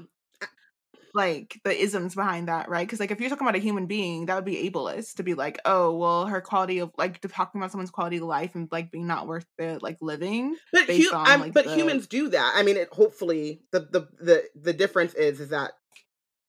like 1.14 1.60
the 1.64 1.76
isms 1.76 2.14
behind 2.14 2.48
that, 2.48 2.68
right? 2.68 2.86
Because 2.86 3.00
like 3.00 3.10
if 3.10 3.20
you're 3.20 3.30
talking 3.30 3.46
about 3.46 3.56
a 3.56 3.62
human 3.62 3.86
being, 3.86 4.26
that 4.26 4.34
would 4.34 4.44
be 4.44 4.70
ableist 4.70 5.14
to 5.14 5.22
be 5.22 5.34
like, 5.34 5.60
oh, 5.64 5.96
well, 5.96 6.26
her 6.26 6.40
quality 6.40 6.78
of 6.78 6.90
like 6.96 7.20
talking 7.20 7.60
about 7.60 7.70
someone's 7.70 7.90
quality 7.90 8.16
of 8.16 8.24
life 8.24 8.54
and 8.54 8.68
like 8.70 8.90
being 8.90 9.06
not 9.06 9.26
worth 9.26 9.46
the 9.58 9.78
like 9.80 9.98
living. 10.00 10.56
But 10.72 10.86
hu- 10.86 11.12
on, 11.12 11.40
like, 11.40 11.54
but 11.54 11.64
the... 11.64 11.74
humans 11.74 12.06
do 12.06 12.28
that. 12.28 12.52
I 12.54 12.62
mean, 12.62 12.76
it, 12.76 12.88
hopefully 12.92 13.62
the 13.72 13.80
the 13.80 14.08
the 14.20 14.44
the 14.54 14.72
difference 14.72 15.14
is 15.14 15.40
is 15.40 15.50
that 15.50 15.72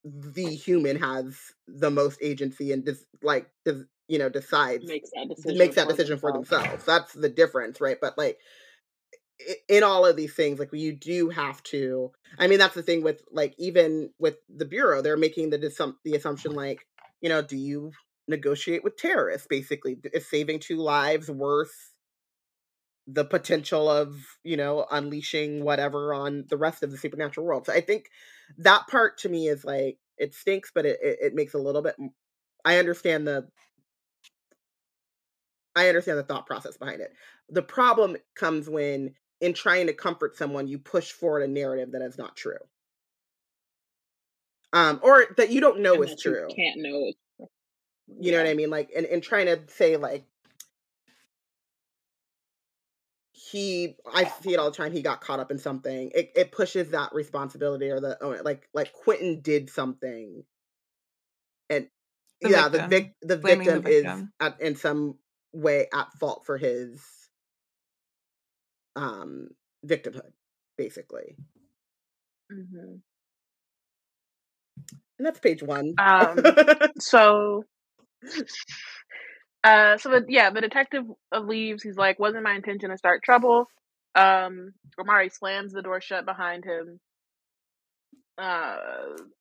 the 0.04 0.47
human 0.47 0.97
has 0.97 1.38
the 1.67 1.91
most 1.91 2.19
agency 2.21 2.71
and 2.71 2.86
just 2.86 3.06
like 3.21 3.47
does 3.65 3.86
you 4.08 4.17
know 4.17 4.30
decides 4.30 4.86
makes 4.88 5.12
that 5.12 5.30
decision 5.30 5.58
makes 5.58 5.76
that 5.76 5.88
decision 5.88 6.17
for 6.17 6.32
themselves. 6.32 6.86
That's 6.86 7.13
the 7.13 7.30
difference, 7.30 7.80
right? 7.80 7.97
But 8.00 8.17
like 8.17 8.39
in 9.67 9.84
all 9.84 10.06
of 10.06 10.15
these 10.15 10.34
things 10.34 10.60
like 10.60 10.69
you 10.73 10.93
do 10.93 11.30
have 11.30 11.62
to 11.63 12.12
i 12.39 12.47
mean 12.47 12.60
that's 12.60 12.75
the 12.75 12.84
thing 12.84 13.04
with 13.04 13.21
like 13.32 13.54
even 13.58 14.10
with 14.19 14.36
the 14.49 14.65
bureau 14.65 15.01
they're 15.01 15.17
making 15.17 15.49
the 15.49 15.93
the 16.04 16.15
assumption 16.15 16.54
like 16.54 16.86
you 17.21 17.30
know 17.30 17.41
do 17.41 17.58
you 17.58 17.91
negotiate 18.27 18.84
with 18.84 18.97
terrorists? 18.97 19.47
basically 19.47 19.97
is 20.13 20.30
saving 20.30 20.60
two 20.60 20.77
lives 20.77 21.30
worth 21.30 21.93
the 23.08 23.25
potential 23.25 23.89
of 23.89 24.15
you 24.43 24.56
know 24.58 24.86
unleashing 24.91 25.63
whatever 25.63 26.13
on 26.13 26.45
the 26.49 26.58
rest 26.58 26.84
of 26.84 26.91
the 26.91 26.97
supernatural 26.97 27.45
world? 27.45 27.65
So 27.65 27.73
i 27.73 27.82
think 27.82 28.10
that 28.58 28.88
part 28.88 29.19
to 29.19 29.30
me 29.30 29.47
is 29.47 29.65
like 29.65 29.97
it 30.17 30.34
stinks 30.34 30.71
but 30.73 30.86
it, 30.86 30.99
it, 31.01 31.19
it 31.21 31.36
makes 31.36 31.54
a 31.54 31.60
little 31.60 31.82
bit 31.82 31.95
i 32.63 32.77
understand 32.77 33.27
the 33.27 33.47
I 35.75 35.88
understand 35.88 36.17
the 36.19 36.23
thought 36.23 36.45
process 36.45 36.77
behind 36.77 37.01
it. 37.01 37.13
The 37.49 37.62
problem 37.62 38.17
comes 38.36 38.69
when 38.69 39.13
in 39.41 39.54
trying 39.54 39.88
to 39.88 39.93
comfort 39.93 40.38
someone, 40.38 40.67
you 40.67 40.77
push 40.77 41.12
forward 41.12 41.41
a 41.41 41.47
narrative 41.47 41.91
that 41.91 42.01
is 42.01 42.17
not 42.17 42.36
true. 42.36 42.58
Um, 44.71 44.99
or 45.04 45.25
that 45.38 45.49
you 45.49 45.60
don't 45.60 45.82
know 45.82 45.95
and 45.95 46.10
is 46.10 46.21
true. 46.21 46.47
can't 46.56 46.77
know. 46.77 47.12
You 47.39 47.47
yeah. 48.19 48.32
know 48.32 48.43
what 48.43 48.49
I 48.49 48.54
mean? 48.54 48.69
Like, 48.69 48.91
and, 48.95 49.06
and 49.06 49.21
trying 49.21 49.47
to 49.47 49.60
say 49.67 49.97
like 49.97 50.23
he, 53.34 53.97
I 54.13 54.32
see 54.41 54.54
it 54.54 54.60
all 54.60 54.71
the 54.71 54.77
time. 54.77 54.93
He 54.93 55.01
got 55.01 55.19
caught 55.19 55.41
up 55.41 55.51
in 55.51 55.58
something. 55.58 56.12
It 56.15 56.32
it 56.36 56.51
pushes 56.54 56.91
that 56.91 57.13
responsibility 57.13 57.89
or 57.89 57.99
the 57.99 58.17
oh, 58.21 58.38
like 58.43 58.69
like 58.73 58.93
Quentin 58.93 59.41
did 59.41 59.69
something, 59.69 60.43
and 61.69 61.88
the 62.39 62.49
yeah, 62.49 62.69
victim. 62.69 62.89
the 62.89 62.95
vic 62.95 63.13
the 63.21 63.38
victim, 63.38 63.75
the 63.75 63.82
victim 63.82 63.88
is 63.88 64.23
at, 64.39 64.62
in 64.62 64.75
some 64.75 65.15
way 65.51 65.88
at 65.93 66.13
fault 66.13 66.45
for 66.45 66.58
his 66.58 67.04
um 68.95 69.47
victimhood 69.86 70.32
basically. 70.77 71.36
Mm-hmm. 72.51 72.95
and 75.17 75.25
that's 75.25 75.39
page 75.39 75.63
one. 75.63 75.93
Um 75.97 76.38
so 76.99 77.63
uh 79.63 79.97
so 79.97 80.10
the, 80.10 80.25
yeah 80.27 80.49
the 80.49 80.62
detective 80.62 81.06
leaves 81.39 81.84
he's 81.84 81.97
like 81.97 82.19
wasn't 82.19 82.43
my 82.43 82.56
intention 82.56 82.89
to 82.89 82.97
start 82.97 83.23
trouble. 83.23 83.67
Um 84.15 84.73
Amari 84.99 85.30
slams 85.30 85.71
the 85.73 85.82
door 85.82 86.01
shut 86.01 86.25
behind 86.25 86.65
him. 86.65 86.99
Uh 88.38 88.77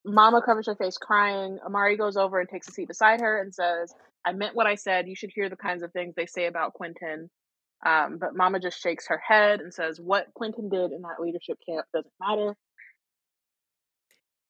mama 0.05 0.43
covers 0.45 0.67
her 0.67 0.77
face 0.77 0.99
crying. 0.99 1.59
Amari 1.67 1.97
goes 1.97 2.17
over 2.17 2.39
and 2.39 2.49
takes 2.49 2.69
a 2.69 2.73
seat 2.73 2.89
beside 2.89 3.21
her 3.21 3.41
and 3.41 3.55
says 3.55 3.93
i 4.25 4.33
meant 4.33 4.55
what 4.55 4.67
i 4.67 4.75
said. 4.75 5.09
You 5.09 5.17
should 5.17 5.33
hear 5.35 5.49
the 5.49 5.57
kinds 5.57 5.83
of 5.83 5.93
things 5.93 6.15
they 6.15 6.27
say 6.27 6.47
about 6.47 6.75
quentin 6.75 7.31
um, 7.85 8.19
but 8.19 8.37
Mama 8.37 8.61
just 8.61 8.81
shakes 8.81 9.07
her 9.09 9.21
head 9.27 9.61
and 9.61 9.73
says, 9.73 10.01
What 10.01 10.27
Quentin 10.35 10.69
did 10.69 10.93
in 10.93 11.03
that 11.03 11.21
leadership 11.21 11.59
camp 11.67 11.87
doesn't 11.95 12.13
matter. 12.21 12.55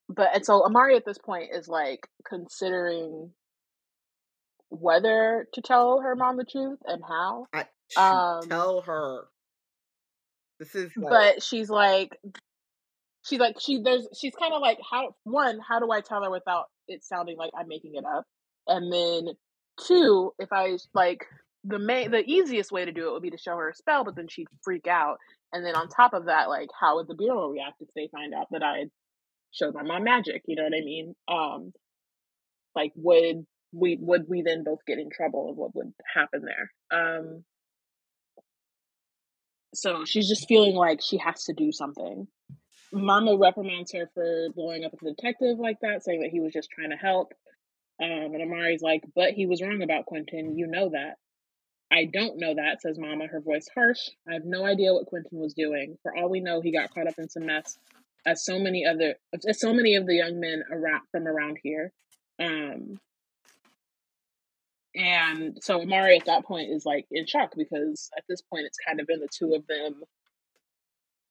But 0.08 0.30
and 0.34 0.44
so 0.44 0.64
Amari 0.64 0.96
at 0.96 1.04
this 1.04 1.18
point 1.18 1.50
is 1.54 1.68
like 1.68 2.08
considering 2.28 3.30
whether 4.68 5.46
to 5.54 5.60
tell 5.62 6.00
her 6.00 6.16
mom 6.16 6.36
the 6.36 6.44
truth 6.44 6.78
and 6.84 7.02
how. 7.06 7.46
I, 7.52 7.66
um, 7.96 8.48
tell 8.48 8.80
her. 8.82 9.24
This 10.58 10.74
is 10.74 10.90
like... 10.96 11.10
But 11.10 11.42
she's 11.42 11.70
like 11.70 12.18
she's 13.24 13.38
like 13.38 13.56
she 13.60 13.80
there's 13.82 14.08
she's 14.18 14.34
kind 14.34 14.52
of 14.52 14.60
like 14.60 14.78
how 14.90 15.14
one, 15.22 15.60
how 15.66 15.78
do 15.78 15.90
I 15.92 16.00
tell 16.00 16.24
her 16.24 16.30
without 16.30 16.66
it 16.88 17.04
sounding 17.04 17.36
like 17.36 17.52
I'm 17.56 17.68
making 17.68 17.94
it 17.94 18.04
up? 18.04 18.24
And 18.66 18.92
then 18.92 19.34
two, 19.86 20.32
if 20.40 20.52
I 20.52 20.76
like 20.94 21.24
the 21.64 21.78
main 21.78 22.10
the 22.10 22.24
easiest 22.24 22.72
way 22.72 22.84
to 22.84 22.92
do 22.92 23.08
it 23.08 23.12
would 23.12 23.22
be 23.22 23.30
to 23.30 23.38
show 23.38 23.56
her 23.56 23.70
a 23.70 23.74
spell, 23.74 24.04
but 24.04 24.16
then 24.16 24.28
she'd 24.28 24.48
freak 24.62 24.86
out. 24.86 25.18
And 25.52 25.64
then 25.64 25.74
on 25.74 25.88
top 25.88 26.14
of 26.14 26.26
that, 26.26 26.48
like 26.48 26.68
how 26.78 26.96
would 26.96 27.08
the 27.08 27.14
bureau 27.14 27.48
react 27.48 27.80
if 27.80 27.88
they 27.94 28.08
find 28.12 28.32
out 28.34 28.46
that 28.52 28.62
I 28.62 28.84
showed 29.52 29.74
my 29.74 29.82
mom 29.82 30.04
magic? 30.04 30.42
You 30.46 30.56
know 30.56 30.64
what 30.64 30.74
I 30.74 30.84
mean? 30.84 31.14
Um, 31.28 31.72
like 32.74 32.92
would 32.96 33.46
we 33.72 33.98
would 34.00 34.24
we 34.28 34.42
then 34.42 34.64
both 34.64 34.80
get 34.86 34.98
in 34.98 35.10
trouble 35.10 35.48
and 35.48 35.56
what 35.56 35.74
would 35.74 35.92
happen 36.14 36.42
there? 36.44 36.72
Um, 36.90 37.44
so 39.74 40.04
she's 40.04 40.28
just 40.28 40.48
feeling 40.48 40.74
like 40.74 41.00
she 41.02 41.18
has 41.18 41.44
to 41.44 41.52
do 41.52 41.72
something. 41.72 42.26
Mama 42.92 43.36
reprimands 43.36 43.92
her 43.92 44.10
for 44.14 44.48
blowing 44.54 44.84
up 44.84 44.92
a 44.94 45.04
detective 45.04 45.58
like 45.58 45.76
that, 45.82 46.02
saying 46.02 46.22
that 46.22 46.30
he 46.30 46.40
was 46.40 46.52
just 46.52 46.70
trying 46.70 46.90
to 46.90 46.96
help. 46.96 47.32
Um, 48.02 48.34
and 48.34 48.42
Amari's 48.42 48.82
like, 48.82 49.02
but 49.14 49.32
he 49.32 49.46
was 49.46 49.62
wrong 49.62 49.82
about 49.82 50.06
Quentin. 50.06 50.56
You 50.56 50.66
know 50.66 50.88
that. 50.90 51.16
I 51.92 52.04
don't 52.04 52.38
know 52.38 52.54
that, 52.54 52.80
says 52.80 52.98
Mama, 52.98 53.26
her 53.26 53.40
voice 53.40 53.66
harsh. 53.74 54.10
I 54.28 54.34
have 54.34 54.44
no 54.44 54.64
idea 54.64 54.92
what 54.92 55.06
Quentin 55.06 55.38
was 55.38 55.54
doing. 55.54 55.98
For 56.02 56.16
all 56.16 56.28
we 56.30 56.40
know, 56.40 56.60
he 56.60 56.72
got 56.72 56.94
caught 56.94 57.08
up 57.08 57.18
in 57.18 57.28
some 57.28 57.46
mess, 57.46 57.78
as 58.24 58.44
so 58.44 58.58
many 58.58 58.86
other, 58.86 59.16
as 59.48 59.60
so 59.60 59.72
many 59.72 59.96
of 59.96 60.06
the 60.06 60.14
young 60.14 60.38
men 60.38 60.62
around 60.70 61.02
from 61.10 61.26
around 61.26 61.58
here. 61.62 61.92
Um, 62.38 63.00
and 64.94 65.58
so 65.60 65.80
Amari 65.80 66.16
at 66.16 66.26
that 66.26 66.44
point 66.44 66.70
is 66.70 66.84
like 66.84 67.06
in 67.10 67.26
shock 67.26 67.52
because 67.56 68.10
at 68.16 68.24
this 68.28 68.42
point 68.42 68.66
it's 68.66 68.78
kind 68.86 69.00
of 69.00 69.06
been 69.06 69.20
the 69.20 69.28
two 69.28 69.54
of 69.54 69.66
them 69.66 70.02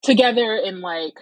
together 0.02 0.60
and 0.64 0.80
like 0.80 1.18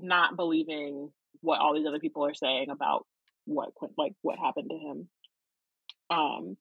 not 0.00 0.36
believing 0.36 1.10
what 1.42 1.60
all 1.60 1.74
these 1.74 1.86
other 1.86 1.98
people 1.98 2.24
are 2.24 2.34
saying 2.34 2.70
about 2.70 3.06
what 3.44 3.70
like 3.98 4.12
what 4.22 4.38
happened 4.38 4.70
to 4.70 4.76
him. 4.76 5.08
Um, 6.08 6.56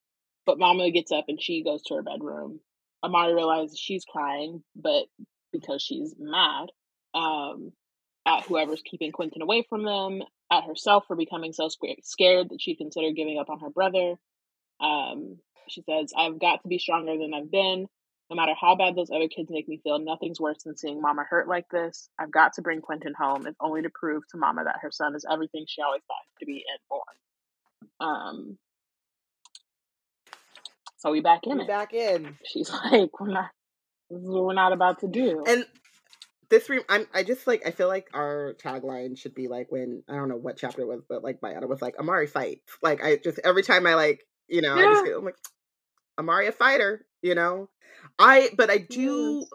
but 0.46 0.60
Mama 0.60 0.90
gets 0.92 1.12
up 1.12 1.26
and 1.28 1.42
she 1.42 1.64
goes 1.64 1.82
to 1.84 1.96
her 1.96 2.04
bedroom. 2.04 2.60
Amari 3.04 3.34
realizes 3.34 3.80
she's 3.80 4.06
crying, 4.06 4.64
but 4.76 5.06
because 5.52 5.82
she's 5.82 6.16
mad 6.18 6.68
um, 7.14 7.72
at 8.26 8.44
whoever's 8.44 8.82
keeping 8.84 9.12
Quentin 9.12 9.42
away 9.42 9.66
from 9.70 9.84
them, 9.84 10.22
at 10.52 10.66
herself 10.66 11.06
for 11.08 11.16
becoming 11.16 11.54
so 11.54 11.70
scared 11.70 12.50
that 12.50 12.62
she 12.62 12.76
considered 12.76 13.16
giving 13.16 13.40
up 13.40 13.50
on 13.50 13.60
her 13.60 13.70
brother. 13.70 14.16
Um, 14.80 15.38
she 15.68 15.82
says, 15.82 16.14
I've 16.18 16.40
got 16.40 16.62
to 16.62 16.68
be 16.68 16.80
stronger 16.80 17.18
than 17.18 17.34
I've 17.34 17.52
been. 17.52 17.88
No 18.30 18.36
matter 18.36 18.54
how 18.60 18.76
bad 18.76 18.96
those 18.96 19.12
other 19.12 19.28
kids 19.28 19.50
make 19.52 19.68
me 19.68 19.80
feel, 19.84 20.00
nothing's 20.00 20.40
worse 20.40 20.64
than 20.64 20.78
seeing 20.78 21.02
Mama 21.02 21.24
hurt 21.30 21.48
like 21.48 21.70
this. 21.70 22.10
I've 22.20 22.32
got 22.32 22.54
to 22.54 22.62
bring 22.64 22.82
Quentin 22.82 23.14
home, 23.18 23.46
if 23.46 23.56
only 23.60 23.84
to 23.84 23.90
prove 23.94 24.24
to 24.30 24.38
Mama 24.38 24.64
that 24.64 24.80
her 24.82 24.92
son 24.92 25.16
is 25.16 25.26
everything 25.30 25.66
she 25.68 25.82
always 25.82 26.02
thought 26.08 26.18
to 26.40 26.46
be 26.46 26.64
and 26.72 26.80
more. 26.90 28.08
Um, 28.08 28.58
so 30.98 31.12
we 31.12 31.22
back 31.22 31.42
in 31.46 31.58
we 31.58 31.64
it. 31.64 31.68
Back 31.68 31.94
in. 31.94 32.38
She's 32.46 32.70
like, 32.92 33.20
we're 33.20 33.32
not. 33.32 33.50
This 34.10 34.22
is 34.22 34.30
what 34.30 34.46
we're 34.46 34.54
not 34.54 34.74
about 34.74 35.00
to 35.00 35.08
do. 35.08 35.44
And 35.48 35.66
this 36.50 36.70
re- 36.70 36.84
I'm 36.88 37.08
I 37.14 37.24
just 37.24 37.48
like 37.48 37.66
I 37.66 37.72
feel 37.72 37.88
like 37.88 38.08
our 38.14 38.56
tagline 38.64 39.18
should 39.18 39.34
be 39.34 39.48
like 39.48 39.72
when 39.72 40.04
I 40.08 40.16
don't 40.16 40.30
know 40.30 40.38
what 40.38 40.58
chapter 40.58 40.82
it 40.82 40.88
was, 40.88 41.02
but 41.08 41.24
like 41.24 41.42
Bayana 41.42 41.68
was 41.68 41.82
like 41.82 41.98
Amari 41.98 42.28
fight. 42.28 42.62
Like 42.82 43.04
I 43.04 43.18
just 43.18 43.40
every 43.44 43.64
time 43.64 43.88
I 43.88 43.96
like 43.96 44.26
you 44.48 44.62
know 44.62 44.76
yeah. 44.76 44.88
I 44.88 44.94
just 44.94 45.06
feel 45.06 45.20
I'm 45.20 45.26
like 45.26 45.38
Amari 46.20 46.48
a 46.48 46.52
fighter. 46.52 47.06
You 47.22 47.36
know, 47.36 47.70
I 48.20 48.50
but 48.56 48.70
I 48.70 48.78
do. 48.78 49.46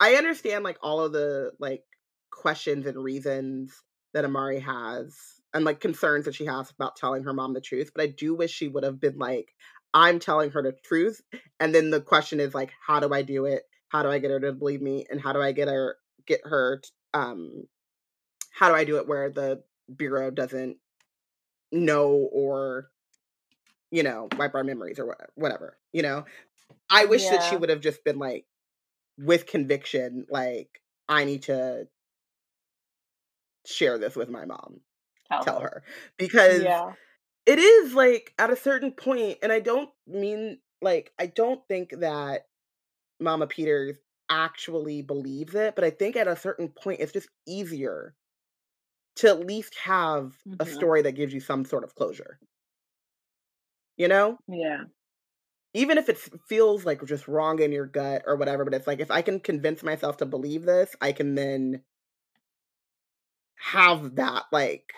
I 0.00 0.14
understand 0.14 0.64
like 0.64 0.78
all 0.82 1.00
of 1.00 1.12
the 1.12 1.52
like 1.60 1.84
questions 2.30 2.86
and 2.86 3.02
reasons 3.02 3.72
that 4.12 4.24
Amari 4.24 4.60
has 4.60 5.16
and 5.54 5.64
like 5.64 5.80
concerns 5.80 6.26
that 6.26 6.34
she 6.34 6.44
has 6.44 6.70
about 6.70 6.96
telling 6.96 7.24
her 7.24 7.32
mom 7.32 7.54
the 7.54 7.60
truth. 7.60 7.92
But 7.94 8.02
I 8.02 8.06
do 8.08 8.34
wish 8.34 8.50
she 8.50 8.68
would 8.68 8.84
have 8.84 9.00
been 9.00 9.18
like, 9.18 9.54
I'm 9.96 10.20
telling 10.20 10.50
her 10.50 10.62
the 10.62 10.72
truth. 10.84 11.22
And 11.58 11.74
then 11.74 11.88
the 11.90 12.02
question 12.02 12.38
is 12.38 12.54
like, 12.54 12.70
how 12.86 13.00
do 13.00 13.14
I 13.14 13.22
do 13.22 13.46
it? 13.46 13.62
How 13.88 14.02
do 14.02 14.10
I 14.10 14.18
get 14.18 14.30
her 14.30 14.40
to 14.40 14.52
believe 14.52 14.82
me? 14.82 15.06
And 15.08 15.18
how 15.18 15.32
do 15.32 15.40
I 15.40 15.52
get 15.52 15.68
her 15.68 15.96
get 16.26 16.40
her 16.44 16.82
um 17.14 17.64
how 18.52 18.68
do 18.68 18.74
I 18.74 18.84
do 18.84 18.98
it 18.98 19.08
where 19.08 19.30
the 19.30 19.62
bureau 19.96 20.30
doesn't 20.30 20.76
know 21.72 22.28
or 22.32 22.90
you 23.90 24.02
know 24.02 24.28
wipe 24.36 24.54
our 24.54 24.64
memories 24.64 24.98
or 24.98 25.16
whatever 25.34 25.76
you 25.92 26.02
know 26.02 26.24
i 26.90 27.04
wish 27.04 27.24
yeah. 27.24 27.32
that 27.32 27.42
she 27.44 27.56
would 27.56 27.70
have 27.70 27.80
just 27.80 28.04
been 28.04 28.18
like 28.18 28.44
with 29.18 29.46
conviction 29.46 30.26
like 30.30 30.80
i 31.08 31.24
need 31.24 31.42
to 31.42 31.86
share 33.64 33.98
this 33.98 34.16
with 34.16 34.28
my 34.28 34.44
mom 34.44 34.80
tell, 35.28 35.44
tell 35.44 35.60
her. 35.60 35.68
her. 35.68 35.82
because 36.16 36.62
yeah. 36.62 36.92
It 37.46 37.58
is 37.58 37.94
like 37.94 38.34
at 38.38 38.50
a 38.50 38.56
certain 38.56 38.92
point 38.92 39.38
and 39.42 39.52
i 39.52 39.60
don't 39.60 39.90
mean 40.06 40.58
like 40.82 41.12
i 41.18 41.26
don't 41.26 41.66
think 41.68 41.90
that 42.00 42.42
mama 43.20 43.46
peters 43.46 43.96
actually 44.28 45.02
believes 45.02 45.54
it 45.54 45.74
but 45.74 45.84
i 45.84 45.90
think 45.90 46.16
at 46.16 46.28
a 46.28 46.36
certain 46.36 46.68
point 46.68 47.00
it's 47.00 47.12
just 47.12 47.28
easier 47.46 48.14
to 49.16 49.28
at 49.28 49.46
least 49.46 49.74
have 49.82 50.36
mm-hmm. 50.46 50.54
a 50.60 50.66
story 50.66 51.02
that 51.02 51.12
gives 51.12 51.34
you 51.34 51.40
some 51.40 51.64
sort 51.64 51.84
of 51.84 51.94
closure. 51.94 52.38
You 53.96 54.08
know? 54.08 54.38
Yeah. 54.46 54.84
Even 55.74 55.98
if 55.98 56.08
it 56.08 56.18
feels 56.48 56.84
like 56.84 57.04
just 57.04 57.28
wrong 57.28 57.60
in 57.60 57.72
your 57.72 57.86
gut 57.86 58.22
or 58.26 58.36
whatever, 58.36 58.64
but 58.64 58.74
it's 58.74 58.86
like 58.86 59.00
if 59.00 59.10
I 59.10 59.22
can 59.22 59.40
convince 59.40 59.82
myself 59.82 60.18
to 60.18 60.26
believe 60.26 60.64
this, 60.64 60.94
I 61.00 61.12
can 61.12 61.34
then 61.34 61.82
have 63.56 64.16
that 64.16 64.44
like 64.52 64.92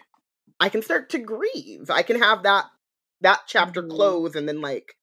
I 0.60 0.68
can 0.68 0.82
start 0.82 1.10
to 1.10 1.18
grieve. 1.18 1.90
I 1.90 2.02
can 2.02 2.20
have 2.20 2.42
that 2.42 2.66
that 3.20 3.42
chapter 3.46 3.82
mm-hmm. 3.82 3.90
close 3.90 4.34
and 4.34 4.48
then 4.48 4.60
like 4.60 4.94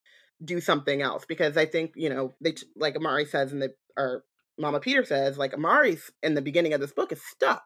do 0.44 0.60
something 0.60 1.02
else 1.02 1.26
because 1.26 1.58
I 1.58 1.66
think, 1.66 1.94
you 1.96 2.10
know, 2.10 2.36
they 2.42 2.56
like 2.76 2.96
Amari 2.96 3.26
says 3.26 3.52
in 3.52 3.60
the 3.60 3.74
or 3.98 4.24
Mama 4.58 4.80
Peter 4.80 5.06
says 5.06 5.38
like 5.38 5.54
Amari's 5.54 6.12
in 6.24 6.34
the 6.34 6.42
beginning 6.42 6.74
of 6.74 6.82
this 6.82 6.94
book 6.94 7.12
is 7.12 7.22
stuck, 7.24 7.64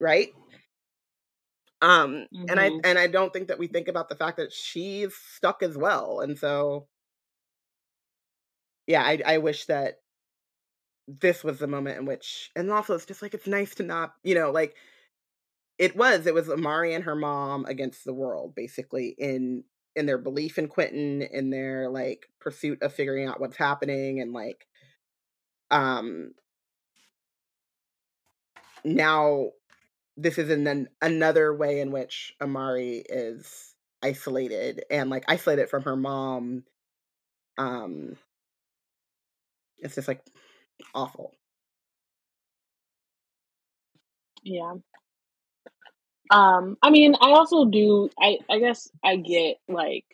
right? 0.00 0.28
Um, 1.82 2.26
mm-hmm. 2.34 2.44
and 2.48 2.60
I 2.60 2.70
mm-hmm. 2.70 2.80
and 2.84 2.98
I 2.98 3.06
don't 3.06 3.32
think 3.32 3.48
that 3.48 3.58
we 3.58 3.66
think 3.66 3.88
about 3.88 4.08
the 4.08 4.16
fact 4.16 4.38
that 4.38 4.52
she's 4.52 5.14
stuck 5.14 5.62
as 5.62 5.76
well. 5.76 6.20
And 6.20 6.38
so 6.38 6.86
yeah, 8.86 9.02
I 9.02 9.20
I 9.24 9.38
wish 9.38 9.66
that 9.66 9.96
this 11.06 11.44
was 11.44 11.58
the 11.60 11.68
moment 11.68 11.98
in 11.98 12.04
which 12.04 12.50
and 12.56 12.70
also 12.72 12.94
it's 12.94 13.06
just 13.06 13.22
like 13.22 13.34
it's 13.34 13.46
nice 13.46 13.74
to 13.76 13.84
not, 13.84 14.14
you 14.24 14.34
know, 14.34 14.50
like 14.50 14.74
it 15.78 15.96
was, 15.96 16.26
it 16.26 16.34
was 16.34 16.48
Amari 16.48 16.94
and 16.94 17.04
her 17.04 17.14
mom 17.16 17.64
against 17.66 18.04
the 18.04 18.14
world, 18.14 18.54
basically, 18.54 19.14
in 19.18 19.64
in 19.96 20.04
their 20.06 20.18
belief 20.18 20.58
in 20.58 20.68
quentin 20.68 21.22
in 21.22 21.48
their 21.48 21.88
like 21.88 22.26
pursuit 22.38 22.82
of 22.82 22.92
figuring 22.92 23.26
out 23.26 23.40
what's 23.40 23.56
happening 23.56 24.20
and 24.20 24.32
like 24.34 24.66
um 25.70 26.32
now 28.84 29.50
this 30.16 30.38
is 30.38 30.50
an, 30.50 30.88
another 31.02 31.54
way 31.54 31.80
in 31.80 31.90
which 31.92 32.34
Amari 32.42 33.04
is 33.08 33.74
isolated 34.02 34.84
and 34.90 35.10
like 35.10 35.24
isolated 35.28 35.68
from 35.70 35.84
her 35.84 35.96
mom. 35.96 36.64
Um, 37.58 38.16
it's 39.78 39.94
just 39.94 40.08
like 40.08 40.22
awful. 40.94 41.32
Yeah. 44.42 44.76
Um, 46.30 46.76
I 46.82 46.90
mean, 46.90 47.14
I 47.20 47.30
also 47.30 47.66
do. 47.66 48.10
I 48.20 48.38
I 48.50 48.58
guess 48.58 48.88
I 49.04 49.16
get 49.16 49.56
like 49.68 50.04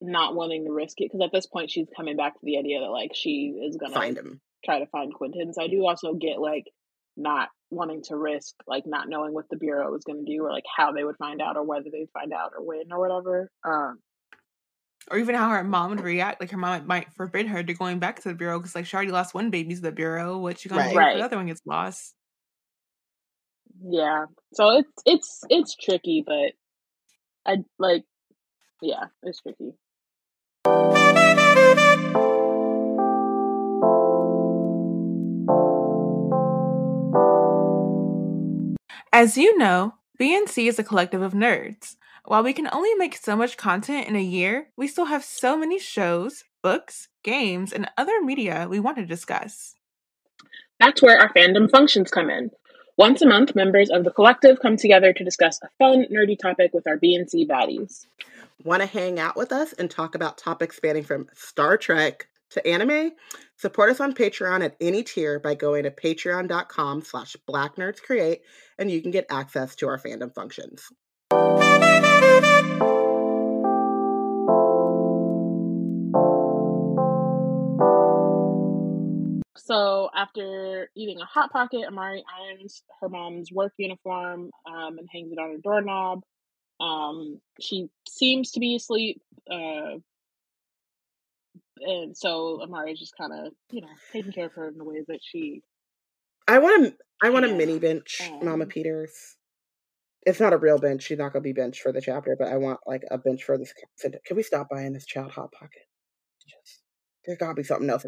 not 0.00 0.34
wanting 0.34 0.64
to 0.64 0.72
risk 0.72 1.00
it 1.00 1.10
because 1.12 1.24
at 1.24 1.32
this 1.32 1.46
point 1.46 1.70
she's 1.70 1.86
coming 1.96 2.16
back 2.16 2.34
to 2.34 2.40
the 2.42 2.58
idea 2.58 2.80
that 2.80 2.90
like 2.90 3.12
she 3.14 3.54
is 3.68 3.76
gonna 3.76 3.94
find 3.94 4.16
him, 4.16 4.40
try 4.64 4.78
to 4.78 4.86
find 4.86 5.14
Quentin. 5.14 5.52
So 5.52 5.62
I 5.62 5.68
do 5.68 5.86
also 5.86 6.14
get 6.14 6.40
like 6.40 6.64
not 7.16 7.48
wanting 7.70 8.02
to 8.02 8.16
risk 8.16 8.54
like 8.66 8.84
not 8.86 9.08
knowing 9.08 9.32
what 9.32 9.48
the 9.50 9.56
bureau 9.56 9.90
was 9.90 10.04
going 10.04 10.24
to 10.24 10.30
do 10.30 10.44
or 10.44 10.52
like 10.52 10.64
how 10.76 10.92
they 10.92 11.04
would 11.04 11.16
find 11.16 11.40
out 11.40 11.56
or 11.56 11.64
whether 11.64 11.90
they'd 11.90 12.10
find 12.12 12.32
out 12.32 12.52
or 12.56 12.64
when 12.64 12.92
or 12.92 13.00
whatever 13.00 13.50
um 13.64 13.98
or 15.10 15.18
even 15.18 15.34
how 15.34 15.48
her 15.48 15.64
mom 15.64 15.90
would 15.90 16.00
react 16.00 16.40
like 16.40 16.50
her 16.50 16.56
mom 16.56 16.86
might 16.86 17.12
forbid 17.14 17.46
her 17.46 17.62
to 17.62 17.74
going 17.74 17.98
back 17.98 18.20
to 18.20 18.28
the 18.28 18.34
bureau 18.34 18.58
because 18.58 18.74
like 18.74 18.86
she 18.86 18.94
already 18.94 19.10
lost 19.10 19.34
one 19.34 19.50
baby 19.50 19.74
to 19.74 19.80
the 19.80 19.92
bureau 19.92 20.38
what 20.38 20.64
you 20.64 20.68
gonna 20.68 20.82
right. 20.82 20.92
do 20.92 21.00
if 21.00 21.18
the 21.18 21.24
other 21.24 21.36
one 21.36 21.46
gets 21.46 21.62
lost 21.64 22.14
yeah 23.88 24.26
so 24.52 24.70
it's 24.78 25.02
it's 25.06 25.40
it's 25.48 25.74
tricky 25.76 26.22
but 26.26 26.52
i 27.46 27.56
like 27.78 28.04
yeah 28.80 29.06
it's 29.22 29.40
tricky 29.40 29.72
As 39.14 39.36
you 39.36 39.58
know, 39.58 39.94
BNC 40.18 40.68
is 40.68 40.78
a 40.78 40.82
collective 40.82 41.20
of 41.20 41.34
nerds. 41.34 41.96
While 42.24 42.42
we 42.42 42.52
can 42.52 42.68
only 42.72 42.94
make 42.94 43.14
so 43.14 43.36
much 43.36 43.56
content 43.56 44.08
in 44.08 44.16
a 44.16 44.22
year, 44.22 44.68
we 44.76 44.88
still 44.88 45.04
have 45.04 45.22
so 45.22 45.56
many 45.56 45.78
shows, 45.78 46.44
books, 46.62 47.08
games, 47.22 47.72
and 47.72 47.90
other 47.98 48.22
media 48.22 48.66
we 48.70 48.80
want 48.80 48.96
to 48.96 49.04
discuss. 49.04 49.74
That's 50.80 51.02
where 51.02 51.18
our 51.18 51.32
fandom 51.34 51.70
functions 51.70 52.10
come 52.10 52.30
in. 52.30 52.50
Once 53.02 53.20
a 53.20 53.26
month, 53.26 53.56
members 53.56 53.90
of 53.90 54.04
the 54.04 54.12
collective 54.12 54.60
come 54.60 54.76
together 54.76 55.12
to 55.12 55.24
discuss 55.24 55.58
a 55.64 55.68
fun, 55.76 56.06
nerdy 56.08 56.38
topic 56.38 56.72
with 56.72 56.86
our 56.86 56.96
BNC 56.96 57.48
baddies. 57.48 58.06
Want 58.62 58.80
to 58.80 58.86
hang 58.86 59.18
out 59.18 59.36
with 59.36 59.50
us 59.50 59.72
and 59.72 59.90
talk 59.90 60.14
about 60.14 60.38
topics 60.38 60.76
spanning 60.76 61.02
from 61.02 61.26
Star 61.34 61.76
Trek 61.76 62.28
to 62.50 62.64
anime? 62.64 63.10
Support 63.56 63.90
us 63.90 63.98
on 63.98 64.14
Patreon 64.14 64.64
at 64.64 64.76
any 64.80 65.02
tier 65.02 65.40
by 65.40 65.56
going 65.56 65.82
to 65.82 65.90
patreon.com 65.90 67.02
slash 67.02 67.34
blacknerdscreate 67.50 68.42
and 68.78 68.88
you 68.88 69.02
can 69.02 69.10
get 69.10 69.26
access 69.28 69.74
to 69.74 69.88
our 69.88 69.98
fandom 69.98 70.32
functions. 70.32 70.88
So 79.64 80.10
after 80.14 80.90
eating 80.96 81.20
a 81.20 81.24
hot 81.24 81.52
pocket, 81.52 81.84
Amari 81.86 82.24
irons 82.40 82.82
her 83.00 83.08
mom's 83.08 83.52
work 83.52 83.72
uniform 83.76 84.50
um, 84.66 84.98
and 84.98 85.08
hangs 85.12 85.30
it 85.30 85.38
on 85.38 85.52
her 85.52 85.58
doorknob. 85.62 86.22
Um, 86.80 87.40
she 87.60 87.88
seems 88.08 88.50
to 88.52 88.60
be 88.60 88.74
asleep, 88.74 89.22
uh, 89.48 89.98
and 91.80 92.16
so 92.16 92.60
Amari 92.60 92.92
is 92.92 92.98
just 92.98 93.16
kind 93.16 93.32
of 93.32 93.52
you 93.70 93.82
know 93.82 93.88
taking 94.12 94.32
care 94.32 94.46
of 94.46 94.52
her 94.54 94.66
in 94.66 94.78
the 94.78 94.84
way 94.84 95.04
that 95.06 95.20
she. 95.22 95.62
I 96.48 96.58
want 96.58 96.86
to. 96.86 96.96
I 97.22 97.30
want 97.30 97.44
a 97.44 97.54
mini 97.54 97.78
bench, 97.78 98.20
um, 98.20 98.44
Mama 98.44 98.66
Peters. 98.66 99.36
It's 100.26 100.40
not 100.40 100.52
a 100.52 100.58
real 100.58 100.78
bench. 100.78 101.04
She's 101.04 101.18
not 101.18 101.32
gonna 101.32 101.42
be 101.42 101.52
bench 101.52 101.80
for 101.80 101.92
the 101.92 102.00
chapter, 102.00 102.34
but 102.36 102.48
I 102.48 102.56
want 102.56 102.80
like 102.84 103.04
a 103.12 103.18
bench 103.18 103.44
for 103.44 103.56
this. 103.56 103.72
Can 104.00 104.36
we 104.36 104.42
stop 104.42 104.68
buying 104.68 104.92
this 104.92 105.06
child 105.06 105.30
hot 105.30 105.52
pocket? 105.52 105.86
Just 106.48 106.82
there's 107.24 107.38
gotta 107.38 107.54
be 107.54 107.62
something 107.62 107.88
else. 107.88 108.06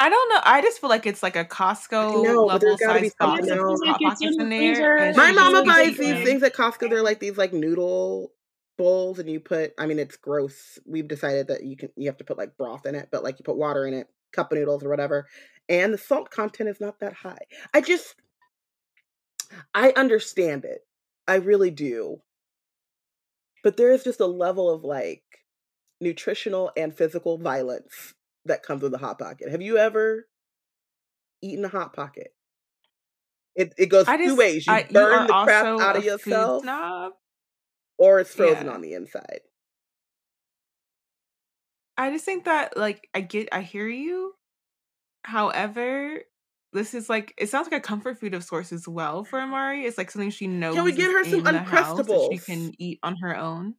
I 0.00 0.08
don't 0.08 0.28
know. 0.30 0.40
I 0.44 0.62
just 0.62 0.80
feel 0.80 0.88
like 0.88 1.04
it's 1.04 1.22
like 1.22 1.36
a 1.36 1.44
Costco 1.44 2.24
no, 2.24 2.44
level 2.46 2.78
size 2.78 3.12
box 3.18 3.46
of 3.48 3.58
hot 3.58 4.00
pockets 4.00 4.36
in 4.38 4.48
there. 4.48 5.12
My 5.14 5.30
mama 5.30 5.62
buys 5.62 5.98
these 5.98 6.24
things 6.24 6.42
at 6.42 6.54
Costco. 6.54 6.88
They're 6.88 7.02
like 7.02 7.20
these 7.20 7.36
like 7.36 7.52
noodle 7.52 8.32
bowls 8.78 9.18
and 9.18 9.28
you 9.28 9.40
put 9.40 9.74
I 9.78 9.84
mean 9.84 9.98
it's 9.98 10.16
gross. 10.16 10.78
We've 10.86 11.06
decided 11.06 11.48
that 11.48 11.64
you 11.64 11.76
can 11.76 11.90
you 11.96 12.06
have 12.06 12.16
to 12.16 12.24
put 12.24 12.38
like 12.38 12.56
broth 12.56 12.86
in 12.86 12.94
it, 12.94 13.10
but 13.12 13.22
like 13.22 13.38
you 13.38 13.44
put 13.44 13.58
water 13.58 13.86
in 13.86 13.92
it, 13.92 14.06
cup 14.32 14.50
of 14.50 14.58
noodles 14.58 14.82
or 14.82 14.88
whatever, 14.88 15.28
and 15.68 15.92
the 15.92 15.98
salt 15.98 16.30
content 16.30 16.70
is 16.70 16.80
not 16.80 17.00
that 17.00 17.12
high. 17.12 17.44
I 17.74 17.82
just 17.82 18.14
I 19.74 19.92
understand 19.94 20.64
it. 20.64 20.80
I 21.28 21.34
really 21.34 21.70
do. 21.70 22.22
But 23.62 23.76
there 23.76 23.92
is 23.92 24.02
just 24.02 24.20
a 24.20 24.26
level 24.26 24.70
of 24.70 24.82
like 24.82 25.24
nutritional 26.00 26.72
and 26.74 26.96
physical 26.96 27.36
violence 27.36 28.14
that 28.50 28.62
comes 28.62 28.82
with 28.82 28.94
a 28.94 28.98
hot 28.98 29.18
pocket. 29.18 29.50
Have 29.50 29.62
you 29.62 29.78
ever 29.78 30.26
eaten 31.42 31.64
a 31.64 31.68
hot 31.68 31.94
pocket? 31.94 32.28
It 33.56 33.74
it 33.78 33.86
goes 33.86 34.06
two 34.06 34.36
ways. 34.36 34.66
You 34.66 34.72
I, 34.72 34.86
burn 34.90 35.22
you 35.22 35.26
the 35.26 35.42
crap 35.44 35.66
out 35.80 35.96
of 35.96 36.04
yourself 36.04 36.64
or 37.98 38.20
it's 38.20 38.34
frozen 38.34 38.66
yeah. 38.66 38.72
on 38.72 38.80
the 38.80 38.94
inside. 38.94 39.40
I 41.96 42.10
just 42.10 42.24
think 42.24 42.44
that 42.44 42.76
like 42.76 43.08
I 43.14 43.20
get 43.20 43.48
I 43.52 43.60
hear 43.60 43.86
you. 43.86 44.34
However, 45.22 46.20
this 46.72 46.94
is 46.94 47.10
like 47.10 47.34
it 47.36 47.50
sounds 47.50 47.68
like 47.70 47.78
a 47.78 47.86
comfort 47.86 48.18
food 48.18 48.34
of 48.34 48.42
sorts 48.42 48.72
as 48.72 48.88
well 48.88 49.24
for 49.24 49.40
Amari. 49.40 49.84
It's 49.84 49.98
like 49.98 50.10
something 50.10 50.30
she 50.30 50.46
knows. 50.46 50.74
Can 50.74 50.84
we 50.84 50.92
get 50.92 51.10
her 51.10 51.24
some 51.24 51.44
uncrustables 51.44 52.32
she 52.32 52.38
can 52.38 52.72
eat 52.78 53.00
on 53.02 53.16
her 53.20 53.36
own? 53.36 53.74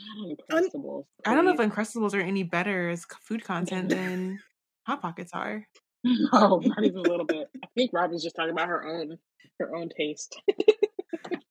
Oh, 0.00 0.34
uncrustables. 0.50 1.04
I 1.24 1.34
don't 1.34 1.44
know 1.44 1.52
if 1.52 1.58
uncrustables 1.58 2.14
are 2.14 2.20
any 2.20 2.42
better 2.42 2.90
as 2.90 3.04
food 3.22 3.44
content 3.44 3.88
than 3.90 4.40
hot 4.86 5.02
pockets 5.02 5.32
are. 5.32 5.66
No, 6.04 6.60
not 6.62 6.84
even 6.84 6.98
a 6.98 7.02
little 7.02 7.26
bit. 7.26 7.48
I 7.62 7.68
think 7.76 7.92
Robyn's 7.92 8.22
just 8.22 8.36
talking 8.36 8.52
about 8.52 8.68
her 8.68 8.86
own 8.86 9.18
her 9.58 9.74
own 9.74 9.88
taste. 9.96 10.36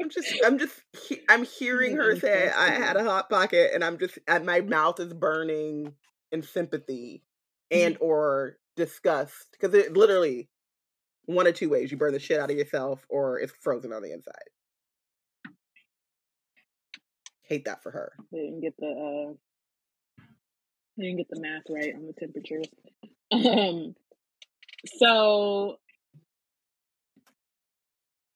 I'm 0.01 0.09
just, 0.09 0.33
I'm 0.45 0.57
just, 0.59 0.81
I'm 1.29 1.45
hearing 1.59 1.95
her 1.95 2.15
say 2.19 2.51
I 2.51 2.69
had 2.71 2.97
a 2.97 3.03
hot 3.03 3.29
pocket, 3.29 3.71
and 3.73 3.83
I'm 3.83 3.97
just, 3.97 4.19
and 4.27 4.45
my 4.45 4.61
mouth 4.61 4.99
is 4.99 5.13
burning 5.13 5.93
in 6.31 6.43
sympathy 6.43 7.23
and 7.71 7.97
or 7.99 8.57
disgust 8.75 9.49
because 9.51 9.73
it 9.73 9.93
literally 9.93 10.49
one 11.25 11.47
of 11.47 11.55
two 11.55 11.69
ways: 11.69 11.91
you 11.91 11.97
burn 11.97 12.13
the 12.13 12.19
shit 12.19 12.39
out 12.39 12.51
of 12.51 12.57
yourself, 12.57 13.05
or 13.09 13.39
it's 13.39 13.53
frozen 13.61 13.93
on 13.93 14.01
the 14.01 14.11
inside. 14.11 14.33
Hate 17.47 17.65
that 17.65 17.83
for 17.83 17.91
her. 17.91 18.13
They 18.31 18.39
didn't 18.39 18.61
get 18.61 18.75
the 18.77 18.87
uh, 18.87 19.33
they 20.97 21.03
didn't 21.03 21.17
get 21.17 21.29
the 21.29 21.41
math 21.41 21.63
right 21.69 21.93
on 21.95 22.07
the 22.07 22.13
temperatures. 22.13 22.67
Um, 23.31 23.95
so 24.99 25.77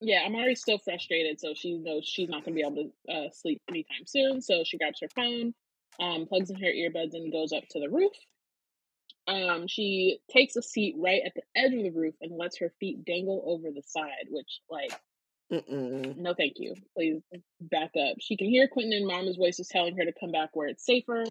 yeah, 0.02 0.22
I'm 0.26 0.34
already 0.34 0.56
still 0.56 0.80
frustrated, 0.80 1.40
so 1.40 1.54
she 1.56 1.78
knows 1.78 2.04
she's 2.04 2.30
not 2.30 2.44
gonna 2.44 2.56
be 2.56 2.62
able 2.62 2.92
to 3.08 3.14
uh, 3.14 3.30
sleep 3.32 3.62
anytime 3.70 4.08
soon. 4.08 4.42
So 4.42 4.64
she 4.66 4.80
grabs 4.80 5.00
her 5.02 5.10
phone, 5.16 5.54
um, 6.00 6.26
plugs 6.26 6.50
in 6.50 6.56
her 6.56 6.66
earbuds, 6.66 7.14
and 7.14 7.32
goes 7.32 7.52
up 7.54 7.64
to 7.72 7.80
the 7.80 7.90
roof. 7.90 8.14
Um, 9.28 9.68
she 9.68 10.20
takes 10.32 10.56
a 10.56 10.62
seat 10.62 10.96
right 10.98 11.22
at 11.26 11.34
the 11.36 11.44
edge 11.56 11.74
of 11.74 11.84
the 11.84 11.92
roof 11.92 12.16
and 12.22 12.38
lets 12.38 12.58
her 12.60 12.72
feet 12.80 13.06
dangle 13.06 13.44
over 13.46 13.70
the 13.70 13.84
side, 13.86 14.28
which 14.30 14.62
like 14.70 14.98
Mm-mm. 15.52 16.18
no 16.18 16.34
thank 16.34 16.54
you. 16.58 16.74
Please 16.96 17.22
back 17.62 17.92
up. 17.96 18.18
She 18.20 18.36
can 18.38 18.50
hear 18.50 18.68
Quentin 18.68 18.94
and 18.94 19.08
Mama's 19.08 19.38
voices 19.38 19.68
telling 19.68 19.96
her 19.98 20.06
to 20.06 20.14
come 20.20 20.32
back 20.32 20.50
where 20.54 20.68
it's 20.68 20.86
safer. 20.86 21.24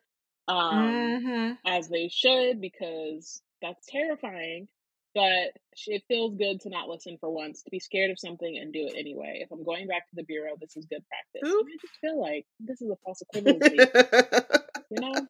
Um, 0.49 1.19
hmm 1.27 1.53
as 1.67 1.89
they 1.89 2.09
should, 2.09 2.61
because 2.61 3.43
that's 3.61 3.87
terrifying. 3.89 4.69
But 5.15 5.53
she, 5.75 5.93
it 5.95 6.05
feels 6.09 6.37
good 6.37 6.61
to 6.61 6.69
not 6.69 6.89
listen 6.89 7.17
for 7.19 7.31
once, 7.31 7.63
to 7.63 7.71
be 7.71 7.81
scared 7.81 8.11
of 8.11 8.19
something 8.19 8.59
and 8.59 8.73
do 8.73 8.87
it 8.87 8.95
anyway. 8.99 9.41
If 9.43 9.51
I'm 9.51 9.65
going 9.65 9.89
back 9.89 10.09
to 10.09 10.15
the 10.15 10.25
bureau, 10.25 10.53
this 10.61 10.77
is 10.77 10.87
good 10.87 11.03
practice. 11.09 11.51
I 11.51 11.79
just 11.81 11.97
feel 12.01 12.21
like 12.21 12.47
this 12.61 12.83
is 12.83 12.91
a 12.91 12.97
false 13.05 13.23
equivalency, 13.35 13.89
you 14.97 15.13
know? 15.13 15.27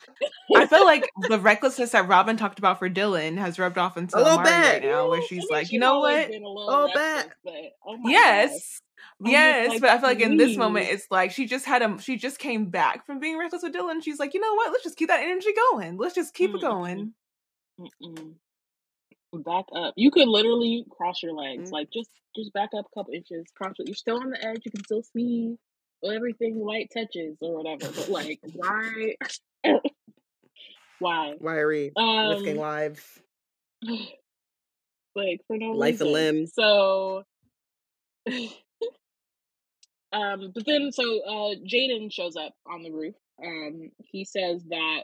I 0.55 0.67
feel 0.67 0.85
like 0.85 1.11
the 1.29 1.39
recklessness 1.39 1.91
that 1.93 2.09
Robyn 2.09 2.37
talked 2.37 2.59
about 2.59 2.79
for 2.79 2.89
Dylan 2.91 3.39
has 3.39 3.59
rubbed 3.59 3.79
off 3.79 3.97
into 3.97 4.17
little 4.17 4.39
right 4.39 4.81
bit. 4.81 4.85
now, 4.85 5.09
where 5.11 5.23
she's 5.23 5.47
I 5.51 5.55
mean, 5.55 5.63
like, 5.63 5.73
you 5.73 5.79
know 5.81 6.01
what? 6.01 6.29
a 6.29 6.33
little 6.33 6.67
Oh, 6.71 6.87
reckless, 6.95 7.35
but 7.45 7.55
oh 7.87 7.97
my 7.99 8.13
gosh. 8.13 8.13
Yes. 8.13 8.81
I'm 9.25 9.27
Yes, 9.31 9.69
like, 9.71 9.81
but 9.81 9.91
I 9.91 9.99
feel 9.99 10.09
like 10.09 10.21
in 10.21 10.37
this 10.37 10.57
moment, 10.57 10.89
it's 10.91 11.07
like 11.11 11.31
she 11.33 11.47
just 11.47 11.65
had 11.67 11.83
a 11.83 11.99
she 12.01 12.17
just 12.17 12.39
came 12.39 12.67
back 12.71 13.07
from 13.07 13.19
being 13.21 13.39
reckless 13.39 13.63
with 13.63 13.75
Dylan. 13.75 14.03
She's 14.03 14.19
like, 14.19 14.35
you 14.35 14.41
know 14.41 14.55
what? 14.55 14.73
Let's 14.73 14.85
just 14.85 14.97
keep 14.97 15.09
that 15.09 15.23
energy 15.23 15.51
going. 15.73 15.97
Let's 15.99 16.15
just 16.15 16.35
keep 16.35 16.55
it 16.55 16.59
Mm-mm. 16.59 16.61
going. 16.61 17.15
Mm-mm. 17.81 18.35
Back 19.33 19.67
up. 19.75 19.95
You 19.97 20.11
could 20.11 20.29
literally 20.29 20.87
cross 20.91 21.23
your 21.23 21.33
legs. 21.35 21.71
Mm. 21.71 21.73
Like 21.73 21.89
just 21.93 22.11
just 22.35 22.53
back 22.53 22.71
up 22.77 22.87
a 22.91 22.95
couple 22.99 23.15
inches. 23.15 23.45
Cross 23.55 23.75
it. 23.81 23.89
You're 23.89 23.95
still 23.95 24.17
on 24.17 24.31
the 24.31 24.45
edge. 24.45 24.63
You 24.65 24.71
can 24.71 24.85
still 24.85 25.03
see 25.03 25.57
everything 26.05 26.59
light 26.65 26.91
touches 26.95 27.37
or 27.41 27.57
whatever. 27.63 27.93
But 27.93 28.09
like, 28.09 28.41
why? 28.55 29.15
why? 30.99 31.35
Why 31.39 31.57
are 31.57 31.69
we 31.69 31.93
risking 31.97 32.57
Um, 32.57 32.61
lives, 32.61 33.21
like 35.15 35.41
for 35.47 35.57
no 35.59 35.73
life 35.73 36.01
and 36.01 36.11
reason. 36.11 36.13
limbs? 36.13 36.53
So, 36.55 37.25
um, 40.13 40.53
but 40.55 40.65
then 40.67 40.93
so 40.93 41.21
uh, 41.23 41.55
Jaden 41.67 42.13
shows 42.13 42.37
up 42.37 42.53
on 42.67 42.83
the 42.83 42.91
roof. 42.91 43.15
Um, 43.45 43.91
he 43.99 44.25
says 44.25 44.63
that 44.71 45.03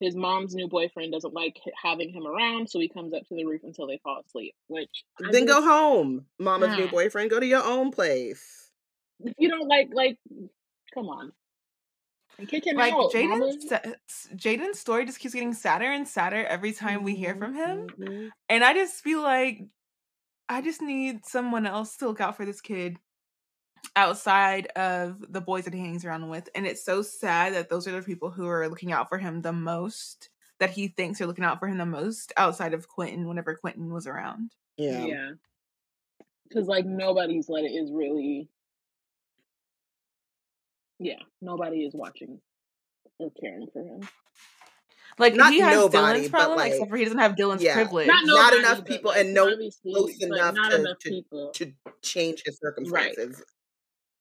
his 0.00 0.14
mom's 0.16 0.54
new 0.54 0.68
boyfriend 0.68 1.12
doesn't 1.12 1.34
like 1.34 1.56
having 1.82 2.12
him 2.12 2.26
around, 2.26 2.68
so 2.68 2.78
he 2.78 2.88
comes 2.88 3.14
up 3.14 3.22
to 3.28 3.34
the 3.34 3.44
roof 3.44 3.62
until 3.64 3.86
they 3.86 3.98
fall 4.02 4.22
asleep. 4.26 4.54
Which 4.68 4.90
I 5.24 5.30
Then 5.32 5.46
go 5.46 5.62
home, 5.62 6.26
Mama's 6.38 6.76
new 6.76 6.84
ah, 6.84 6.90
boyfriend. 6.90 7.30
Go 7.30 7.40
to 7.40 7.46
your 7.46 7.64
own 7.64 7.90
place. 7.90 8.70
if 9.20 9.34
you 9.38 9.48
don't 9.48 9.68
like, 9.68 9.88
like, 9.92 10.18
come 10.94 11.06
on, 11.06 11.32
kick 12.48 12.66
him 12.66 12.76
Like 12.76 12.92
out. 12.94 13.12
Jaden's 13.12 14.28
Jaden's 14.36 14.78
story 14.78 15.06
just 15.06 15.18
keeps 15.20 15.34
getting 15.34 15.54
sadder 15.54 15.86
and 15.90 16.06
sadder 16.06 16.44
every 16.46 16.72
time 16.72 17.02
we 17.04 17.14
hear 17.14 17.34
Mhm, 17.34 17.38
from 17.38 17.54
him, 17.54 17.86
mhm. 17.98 18.30
and 18.48 18.64
I 18.64 18.74
just 18.74 19.02
feel 19.02 19.22
like 19.22 19.62
I 20.48 20.62
just 20.62 20.82
need 20.82 21.24
someone 21.26 21.66
else 21.66 21.96
to 21.98 22.06
look 22.08 22.20
out 22.20 22.36
for 22.36 22.44
this 22.44 22.60
kid 22.60 22.98
outside 23.96 24.66
of 24.76 25.24
the 25.32 25.40
boys 25.40 25.64
that 25.64 25.74
he 25.74 25.80
hangs 25.80 26.04
around 26.04 26.28
with. 26.28 26.48
And 26.54 26.66
it's 26.66 26.84
so 26.84 27.02
sad 27.02 27.54
that 27.54 27.68
those 27.68 27.86
are 27.86 27.92
the 27.92 28.02
people 28.02 28.30
who 28.30 28.46
are 28.46 28.68
looking 28.68 28.92
out 28.92 29.08
for 29.08 29.18
him 29.18 29.42
the 29.42 29.52
most, 29.52 30.30
that 30.58 30.70
he 30.70 30.88
thinks 30.88 31.20
are 31.20 31.26
looking 31.26 31.44
out 31.44 31.58
for 31.60 31.68
him 31.68 31.78
the 31.78 31.86
most 31.86 32.32
outside 32.36 32.74
of 32.74 32.88
Quentin 32.88 33.28
whenever 33.28 33.54
Quentin 33.56 33.92
was 33.92 34.06
around. 34.06 34.54
Yeah. 34.76 35.04
Yeah, 35.06 35.30
because 36.48 36.66
like 36.68 36.86
nobody's 36.86 37.48
let 37.48 37.64
it 37.64 37.72
is 37.72 37.90
really. 37.92 38.48
Yeah, 40.98 41.18
nobody 41.42 41.84
is 41.84 41.94
watching 41.94 42.40
or 43.18 43.30
caring 43.40 43.66
for 43.72 43.80
him. 43.82 44.08
Like 45.18 45.34
Not 45.34 45.52
he 45.52 45.60
has 45.60 45.76
nobody, 45.76 46.20
Dylan's 46.22 46.28
problem, 46.28 46.58
like, 46.58 46.72
except 46.72 46.90
for 46.90 46.96
he 46.96 47.04
doesn't 47.04 47.18
have 47.18 47.36
Dylan's 47.36 47.62
yeah. 47.62 47.74
privilege. 47.74 48.08
Not 48.08 48.26
Not 48.26 48.54
enough 48.54 48.84
people 48.84 49.12
and 49.12 49.32
no 49.32 49.44
close 49.82 50.20
enough 50.20 50.54
not 50.56 50.70
to- 50.70 50.80
enough 50.80 50.98
to- 51.00 51.10
people. 51.10 51.50
to 51.54 51.72
change 52.02 52.42
his 52.44 52.58
circumstances. 52.58 53.42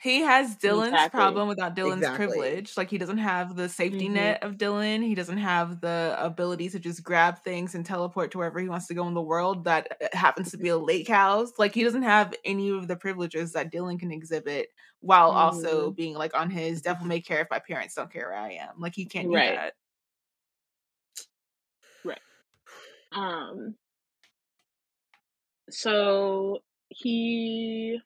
He 0.04 0.20
has 0.22 0.58
Dylan's 0.58 1.06
Exactly. 1.06 1.08
problem 1.08 1.48
without 1.48 1.76
Dylan's 1.78 2.10
Exactly. 2.10 2.10
privilege. 2.10 2.76
Like 2.76 2.90
he 2.90 2.98
doesn't 2.98 3.20
have 3.20 3.56
the 3.56 3.70
safety 3.70 4.10
Mhm. 4.10 4.10
net 4.10 4.44
of 4.44 4.58
Dylan. 4.58 5.02
He 5.02 5.16
doesn't 5.16 5.38
have 5.38 5.80
the 5.80 6.16
ability 6.20 6.70
to 6.72 6.80
just 6.80 7.04
grab 7.06 7.40
things 7.40 7.74
and 7.74 7.86
teleport 7.86 8.32
to 8.32 8.40
wherever 8.40 8.60
he 8.60 8.68
wants 8.68 8.88
to 8.88 8.94
go 8.94 9.08
in 9.08 9.14
the 9.14 9.22
world 9.22 9.64
that 9.64 9.98
uh, 10.02 10.10
happens 10.18 10.52
to 10.52 10.58
be 10.58 10.68
a 10.68 10.78
lake 10.78 11.08
house. 11.08 11.54
Like 11.58 11.74
he 11.74 11.84
doesn't 11.84 12.04
have 12.04 12.34
any 12.44 12.70
of 12.70 12.90
the 12.90 12.98
privileges 12.98 13.54
that 13.54 13.72
Dylan 13.72 13.98
can 13.98 14.12
exhibit 14.12 14.70
while 15.00 15.32
also 15.32 15.92
Mhm. 15.92 15.94
being 15.94 16.16
like 16.16 16.36
on 16.36 16.50
his 16.50 16.82
devil 16.82 17.06
may 17.08 17.22
care 17.22 17.42
if 17.42 17.48
my 17.50 17.60
parents 17.60 17.96
don't 17.96 18.12
care 18.12 18.30
where 18.30 18.38
I 18.38 18.52
am. 18.54 18.82
Like 18.82 18.96
he 18.96 19.06
can't 19.06 19.32
do 19.32 19.42
that. 19.44 19.74
Right. 22.04 22.22
that. 23.14 23.18
Um. 23.18 23.78
So 25.70 26.60
he 26.90 28.00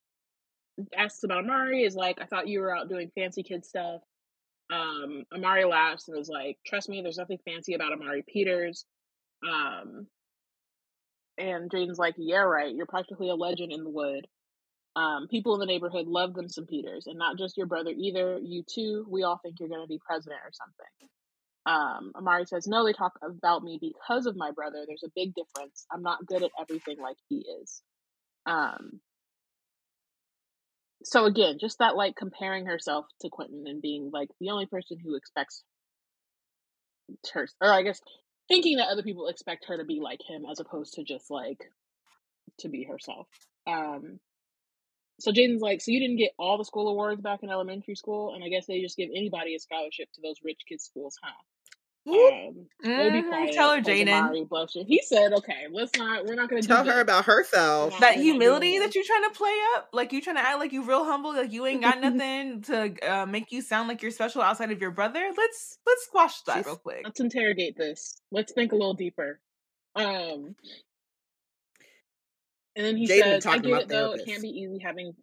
asks 0.96 1.24
about 1.24 1.44
Amari. 1.44 1.84
Is 1.84 1.96
like, 1.96 2.20
I 2.22 2.26
thought 2.26 2.48
you 2.48 2.60
were 2.60 2.76
out 2.76 2.90
doing 2.90 3.12
fancy 3.16 3.44
kid 3.44 3.66
stuff. 3.66 4.02
Um, 4.72 5.24
Amari 5.34 5.66
laughs 5.66 6.08
and 6.08 6.18
is 6.18 6.30
like, 6.30 6.58
"Trust 6.66 6.90
me, 6.90 7.02
there's 7.02 7.18
nothing 7.18 7.40
fancy 7.46 7.74
about 7.74 7.94
Amari 7.94 8.24
Peters." 8.28 8.86
Um, 9.48 10.08
and 11.38 11.70
Jaden's 11.70 12.00
like, 12.00 12.16
"Yeah, 12.18 12.42
right. 12.42 12.74
You're 12.74 12.86
practically 12.86 13.30
a 13.30 13.36
legend 13.36 13.72
in 13.72 13.84
the 13.84 13.90
wood. 13.90 14.28
Um, 14.96 15.28
people 15.30 15.54
in 15.54 15.60
the 15.60 15.68
neighborhood 15.68 16.08
love 16.08 16.34
them 16.34 16.50
some 16.50 16.66
Peters, 16.66 17.06
and 17.08 17.18
not 17.18 17.38
just 17.38 17.58
your 17.58 17.68
brother 17.68 17.92
either. 17.92 18.40
You 18.42 18.64
too. 18.64 19.06
We 19.10 19.24
all 19.24 19.40
think 19.44 19.60
you're 19.60 19.70
going 19.70 19.84
to 19.84 19.88
be 19.88 20.00
president 20.06 20.42
or 20.44 20.52
something." 20.52 21.10
Um, 21.68 22.14
Amari 22.16 22.46
says, 22.46 22.66
No, 22.66 22.86
they 22.86 22.94
talk 22.94 23.14
about 23.22 23.62
me 23.62 23.78
because 23.80 24.26
of 24.26 24.38
my 24.38 24.52
brother. 24.52 24.86
There's 24.88 25.04
a 25.04 25.12
big 25.14 25.34
difference. 25.36 25.86
I'm 25.92 26.02
not 26.02 26.26
good 26.26 26.42
at 26.42 26.52
everything 26.60 26.98
like 27.00 27.18
he 27.28 27.46
is. 27.62 27.84
Um, 28.46 29.02
so 31.04 31.26
again, 31.26 31.58
just 31.60 31.80
that 31.80 31.96
like 31.96 32.16
comparing 32.16 32.66
herself 32.66 33.06
to 33.22 33.30
Quentin 33.30 33.66
and 33.68 33.82
being 33.82 34.10
like 34.12 34.30
the 34.40 34.50
only 34.50 34.66
person 34.66 34.98
who 35.04 35.16
expects 35.16 35.64
her, 37.34 37.48
or 37.62 37.72
I 37.72 37.84
guess 37.84 38.02
thinking 38.48 38.78
that 38.78 38.90
other 38.90 39.04
people 39.04 39.28
expect 39.28 39.66
her 39.68 39.78
to 39.78 39.86
be 39.86 40.00
like 40.02 40.22
him 40.28 40.46
as 40.50 40.60
opposed 40.60 40.94
to 40.94 41.04
just 41.04 41.30
like 41.30 41.60
to 42.60 42.70
be 42.70 42.84
herself. 42.84 43.28
Um, 43.68 44.20
so 45.20 45.32
Jaden's 45.32 45.62
like, 45.62 45.82
so 45.82 45.92
you 45.92 46.00
didn't 46.00 46.18
get 46.18 46.32
all 46.38 46.58
the 46.58 46.66
school 46.66 46.88
awards 46.90 47.22
back 47.22 47.40
in 47.42 47.50
elementary 47.50 47.96
school, 47.96 48.34
and 48.34 48.44
I 48.44 48.50
guess 48.50 48.68
they 48.68 48.82
just 48.82 48.98
give 48.98 49.10
anybody 49.16 49.56
a 49.56 49.60
scholarship 49.60 50.10
to 50.14 50.22
those 50.22 50.38
rich 50.44 50.62
kids' 50.68 50.84
schools, 50.84 51.18
huh? 51.24 51.32
Whoop. 52.08 52.34
Um, 52.34 52.68
we'll 52.84 53.12
be 53.12 53.22
Mhm. 53.22 53.52
Tell 53.54 53.74
her, 53.76 53.82
Jaden. 53.82 54.88
He 54.88 55.02
said, 55.04 55.34
"Okay, 55.34 55.66
let's 55.70 55.94
not. 55.98 56.26
We're 56.26 56.36
not 56.36 56.50
going 56.50 56.62
to 56.62 56.68
Tell 56.68 56.86
her 56.86 57.02
about 57.02 57.26
herself. 57.26 57.92
Yeah. 57.94 58.00
That 58.00 58.06
We're 58.06 58.08
not 58.08 58.14
doing 58.16 58.26
humility 58.26 58.80
that 58.80 58.96
you're 58.96 59.04
trying 59.04 59.24
to 59.26 59.32
play 59.32 59.56
up, 59.76 59.90
like 59.92 60.14
you 60.14 60.22
trying 60.22 60.38
to 60.38 60.42
act 60.42 60.60
like 60.60 60.72
you 60.72 60.84
real 60.84 61.04
humble, 61.04 61.34
like 61.34 61.52
you 61.52 61.66
ain't 61.66 61.82
got 61.82 62.00
nothing 62.02 62.62
to 62.64 62.96
uh, 63.06 63.26
make 63.26 63.52
you 63.52 63.62
sound 63.62 63.90
like 63.90 64.02
you're 64.02 64.12
special 64.12 64.42
outside 64.42 64.72
of 64.72 64.80
your 64.80 64.92
brother. 64.92 65.20
Let's 65.36 65.80
let's 65.86 66.06
squash 66.06 66.42
that 66.44 66.54
She's- 66.54 66.66
real 66.66 66.78
quick. 66.78 67.02
Let's 67.04 67.20
interrogate 67.20 67.76
this. 67.76 68.22
Let's 68.32 68.54
think 68.54 68.72
a 68.72 68.76
little 68.76 68.94
deeper." 68.94 69.42
Um, 69.96 70.56
and 72.76 72.86
then 72.86 72.96
he 72.96 73.06
Jaden 73.06 73.22
says, 73.22 73.46
"I 73.46 73.50
talking 73.50 73.62
get 73.64 73.70
about 73.72 73.82
it 73.82 73.88
though. 73.90 74.12
It 74.14 74.26
can't 74.26 74.42
be 74.42 74.50
easy 74.50 74.80
having 74.80 75.14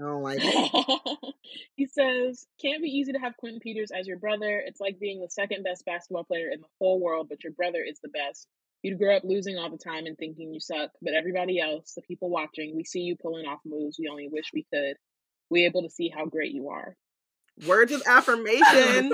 I 0.00 0.04
don't 0.04 0.22
like 0.22 0.38
it. 0.40 1.34
he 1.76 1.86
says, 1.86 2.46
Can't 2.60 2.82
be 2.82 2.88
easy 2.88 3.12
to 3.12 3.18
have 3.18 3.36
Quentin 3.36 3.60
Peters 3.60 3.90
as 3.90 4.06
your 4.06 4.18
brother. 4.18 4.62
It's 4.64 4.80
like 4.80 4.98
being 4.98 5.20
the 5.20 5.28
second 5.28 5.62
best 5.62 5.84
basketball 5.84 6.24
player 6.24 6.48
in 6.50 6.60
the 6.60 6.66
whole 6.80 7.00
world, 7.00 7.28
but 7.28 7.44
your 7.44 7.52
brother 7.52 7.82
is 7.86 8.00
the 8.02 8.08
best. 8.08 8.48
You'd 8.82 8.98
grow 8.98 9.16
up 9.16 9.24
losing 9.24 9.58
all 9.58 9.70
the 9.70 9.76
time 9.76 10.06
and 10.06 10.16
thinking 10.16 10.54
you 10.54 10.60
suck, 10.60 10.90
but 11.02 11.12
everybody 11.12 11.60
else, 11.60 11.92
the 11.94 12.02
people 12.02 12.30
watching, 12.30 12.74
we 12.74 12.84
see 12.84 13.00
you 13.00 13.14
pulling 13.14 13.46
off 13.46 13.60
moves 13.66 13.98
we 13.98 14.08
only 14.08 14.28
wish 14.28 14.46
we 14.54 14.66
could. 14.72 14.96
We 15.50 15.66
able 15.66 15.82
to 15.82 15.90
see 15.90 16.08
how 16.08 16.24
great 16.24 16.52
you 16.52 16.70
are. 16.70 16.96
Words 17.66 17.92
of 17.92 18.02
affirmation. 18.06 19.12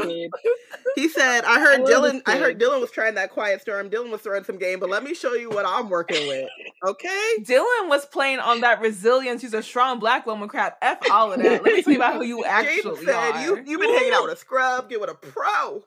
he 0.95 1.09
said, 1.09 1.45
"I 1.45 1.61
heard 1.61 1.81
I 1.81 1.85
Dylan. 1.85 2.23
I 2.27 2.39
heard. 2.39 2.61
Dylan 2.61 2.81
was 2.81 2.91
trying 2.91 3.15
that 3.15 3.31
quiet 3.31 3.61
storm. 3.61 3.91
Dylan 3.91 4.11
was 4.11 4.21
throwing 4.21 4.45
some 4.45 4.59
game, 4.59 4.79
but 4.81 4.89
let 4.91 5.03
me 5.03 5.15
show 5.15 5.35
you 5.35 5.51
what 5.51 5.65
I'm 5.67 5.89
working 5.89 6.27
with. 6.29 6.49
Okay." 6.87 7.35
Dylan 7.41 7.89
was 7.89 8.07
playing 8.07 8.39
on 8.39 8.61
that 8.61 8.81
resilience. 8.81 9.43
He's 9.43 9.55
a 9.55 9.63
strong 9.63 9.99
black 9.99 10.27
woman 10.27 10.49
crap. 10.49 10.79
F 10.83 10.99
all 11.11 11.33
of 11.33 11.43
that. 11.43 11.63
Let 11.63 11.65
me 11.65 11.83
tell 11.83 11.93
you 11.93 11.99
about 11.99 12.15
who 12.17 12.23
you 12.25 12.39
Jaden 12.45 12.49
actually 12.49 13.05
said, 13.05 13.15
are. 13.35 13.43
"You 13.45 13.63
you've 13.67 13.81
been 13.81 13.95
hanging 13.95 14.13
out 14.13 14.25
with 14.25 14.33
a 14.35 14.37
scrub. 14.37 14.89
Get 14.89 15.01
with 15.01 15.11
a 15.11 15.15
pro." 15.15 15.85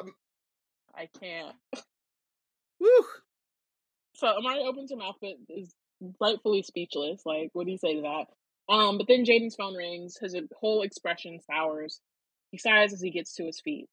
Um, 0.00 0.14
I 0.94 1.08
can't. 1.20 1.54
Woo. 2.80 2.88
So 4.14 4.28
Amari 4.28 4.60
opens 4.60 4.90
her 4.90 4.96
mouth, 4.96 5.16
but 5.20 5.34
is 5.48 5.74
rightfully 6.20 6.62
speechless. 6.62 7.22
Like, 7.26 7.50
what 7.52 7.66
do 7.66 7.72
you 7.72 7.78
say 7.78 7.94
to 7.96 8.02
that? 8.02 8.24
Um, 8.68 8.98
but 8.98 9.06
then 9.08 9.24
Jaden's 9.24 9.56
phone 9.56 9.74
rings. 9.76 10.16
His 10.20 10.36
whole 10.58 10.82
expression 10.82 11.40
sours. 11.40 12.00
He 12.50 12.58
sighs 12.58 12.92
as 12.92 13.00
he 13.00 13.10
gets 13.10 13.34
to 13.34 13.44
his 13.44 13.60
feet. 13.60 13.88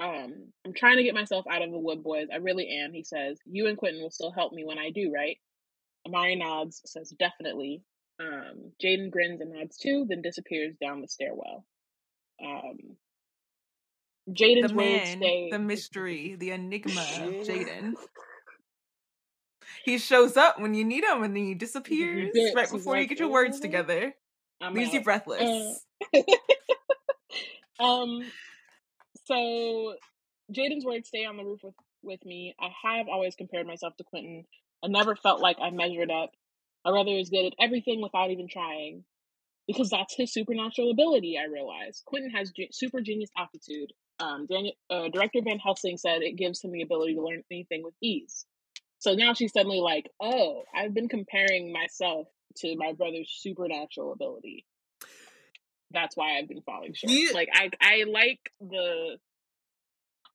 Um, 0.00 0.52
I'm 0.66 0.74
trying 0.74 0.96
to 0.96 1.04
get 1.04 1.14
myself 1.14 1.46
out 1.48 1.62
of 1.62 1.70
the 1.70 1.78
wood, 1.78 2.02
boys. 2.02 2.28
I 2.32 2.36
really 2.36 2.68
am. 2.68 2.92
He 2.92 3.04
says, 3.04 3.38
"You 3.46 3.68
and 3.68 3.78
Quentin 3.78 4.02
will 4.02 4.10
still 4.10 4.32
help 4.32 4.52
me 4.52 4.64
when 4.64 4.78
I 4.78 4.90
do, 4.90 5.12
right?" 5.12 5.38
Amari 6.06 6.36
nods, 6.36 6.82
says, 6.86 7.10
"Definitely." 7.10 7.82
Um, 8.18 8.72
Jaden 8.82 9.10
grins 9.10 9.40
and 9.40 9.52
nods 9.52 9.76
too, 9.76 10.04
then 10.08 10.22
disappears 10.22 10.76
down 10.80 11.00
the 11.00 11.08
stairwell. 11.08 11.64
Um, 12.44 12.96
Jaden's 14.30 14.70
the 14.70 14.76
man, 14.76 15.18
stay. 15.18 15.48
the 15.50 15.58
mystery, 15.58 16.36
the 16.36 16.50
enigma 16.50 17.02
of 17.02 17.20
Yeah. 17.20 17.42
Jaden. 17.42 17.94
He 19.84 19.98
shows 19.98 20.36
up 20.36 20.60
when 20.60 20.74
you 20.74 20.84
need 20.84 21.04
him 21.04 21.22
and 21.22 21.34
then 21.36 21.44
he 21.44 21.54
disappears 21.54 22.30
dips. 22.34 22.54
right 22.54 22.70
before 22.70 22.96
you 22.96 23.02
like, 23.02 23.08
get 23.08 23.18
your 23.18 23.30
words 23.30 23.60
together. 23.60 24.14
I'm 24.60 24.74
Leaves 24.74 24.92
you 24.92 25.00
out. 25.00 25.04
breathless. 25.04 25.84
um 27.80 28.20
so 29.24 29.94
Jaden's 30.52 30.84
words 30.84 31.08
stay 31.08 31.24
on 31.24 31.36
the 31.36 31.44
roof 31.44 31.60
with 31.62 31.74
with 32.02 32.24
me. 32.24 32.54
I 32.60 32.68
have 32.96 33.08
always 33.08 33.34
compared 33.36 33.66
myself 33.66 33.96
to 33.96 34.04
Quentin. 34.04 34.44
I 34.84 34.88
never 34.88 35.16
felt 35.16 35.40
like 35.40 35.56
I 35.62 35.70
measured 35.70 36.10
up. 36.10 36.30
I 36.84 36.90
rather 36.90 37.12
is 37.12 37.30
good 37.30 37.46
at 37.46 37.54
everything 37.60 38.02
without 38.02 38.30
even 38.30 38.48
trying. 38.48 39.04
Because 39.68 39.90
that's 39.90 40.16
his 40.16 40.32
supernatural 40.32 40.90
ability, 40.90 41.38
I 41.38 41.44
realize. 41.46 42.02
Quentin 42.04 42.30
has 42.32 42.50
ge- 42.50 42.72
super 42.72 43.00
genius 43.00 43.30
aptitude. 43.38 43.92
Um, 44.18 44.46
Daniel, 44.50 44.74
uh, 44.90 45.08
Director 45.08 45.38
Van 45.44 45.60
Helsing 45.60 45.96
said 45.96 46.22
it 46.22 46.36
gives 46.36 46.60
him 46.62 46.72
the 46.72 46.82
ability 46.82 47.14
to 47.14 47.22
learn 47.22 47.44
anything 47.50 47.84
with 47.84 47.94
ease. 48.02 48.44
So 49.02 49.14
now 49.14 49.34
she's 49.34 49.52
suddenly 49.52 49.80
like, 49.80 50.08
oh, 50.20 50.62
I've 50.72 50.94
been 50.94 51.08
comparing 51.08 51.72
myself 51.72 52.28
to 52.58 52.76
my 52.76 52.92
brother's 52.92 53.28
supernatural 53.36 54.12
ability. 54.12 54.64
That's 55.90 56.16
why 56.16 56.38
I've 56.38 56.46
been 56.48 56.62
falling 56.62 56.94
short. 56.94 57.12
You- 57.12 57.32
Like 57.34 57.48
I, 57.52 57.70
I 57.80 58.04
like 58.08 58.38
the 58.60 59.18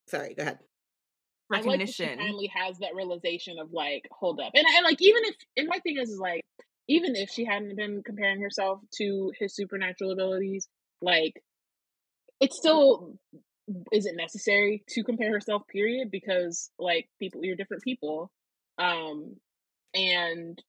Sorry, 0.10 0.34
go 0.34 0.44
ahead. 0.44 0.60
I 1.50 1.62
like 1.62 1.80
that 1.80 1.88
she 1.90 2.04
Recognition. 2.04 2.18
finally 2.18 2.52
has 2.54 2.78
that 2.80 2.94
realization 2.94 3.58
of 3.58 3.72
like, 3.72 4.04
hold 4.12 4.42
up, 4.42 4.52
and 4.54 4.66
I 4.68 4.82
like 4.82 5.02
even 5.02 5.24
if 5.24 5.36
and 5.56 5.70
my 5.70 5.80
thing 5.80 5.98
is, 5.98 6.10
is 6.10 6.20
like 6.20 6.42
even 6.90 7.16
if 7.16 7.30
she 7.30 7.46
hadn't 7.46 7.78
been 7.78 8.04
comparing 8.04 8.42
herself 8.42 8.82
to 8.98 9.32
his 9.40 9.56
supernatural 9.56 10.12
abilities, 10.12 10.68
like 11.02 11.42
it 12.42 12.52
still 12.52 13.18
isn't 13.94 14.18
necessary 14.18 14.84
to 14.90 15.04
compare 15.06 15.32
herself. 15.32 15.62
Period, 15.70 16.12
because 16.12 16.70
like 16.78 17.08
people, 17.18 17.46
you're 17.46 17.56
different 17.56 17.84
people, 17.84 18.30
um, 18.78 19.36
and 19.94 20.62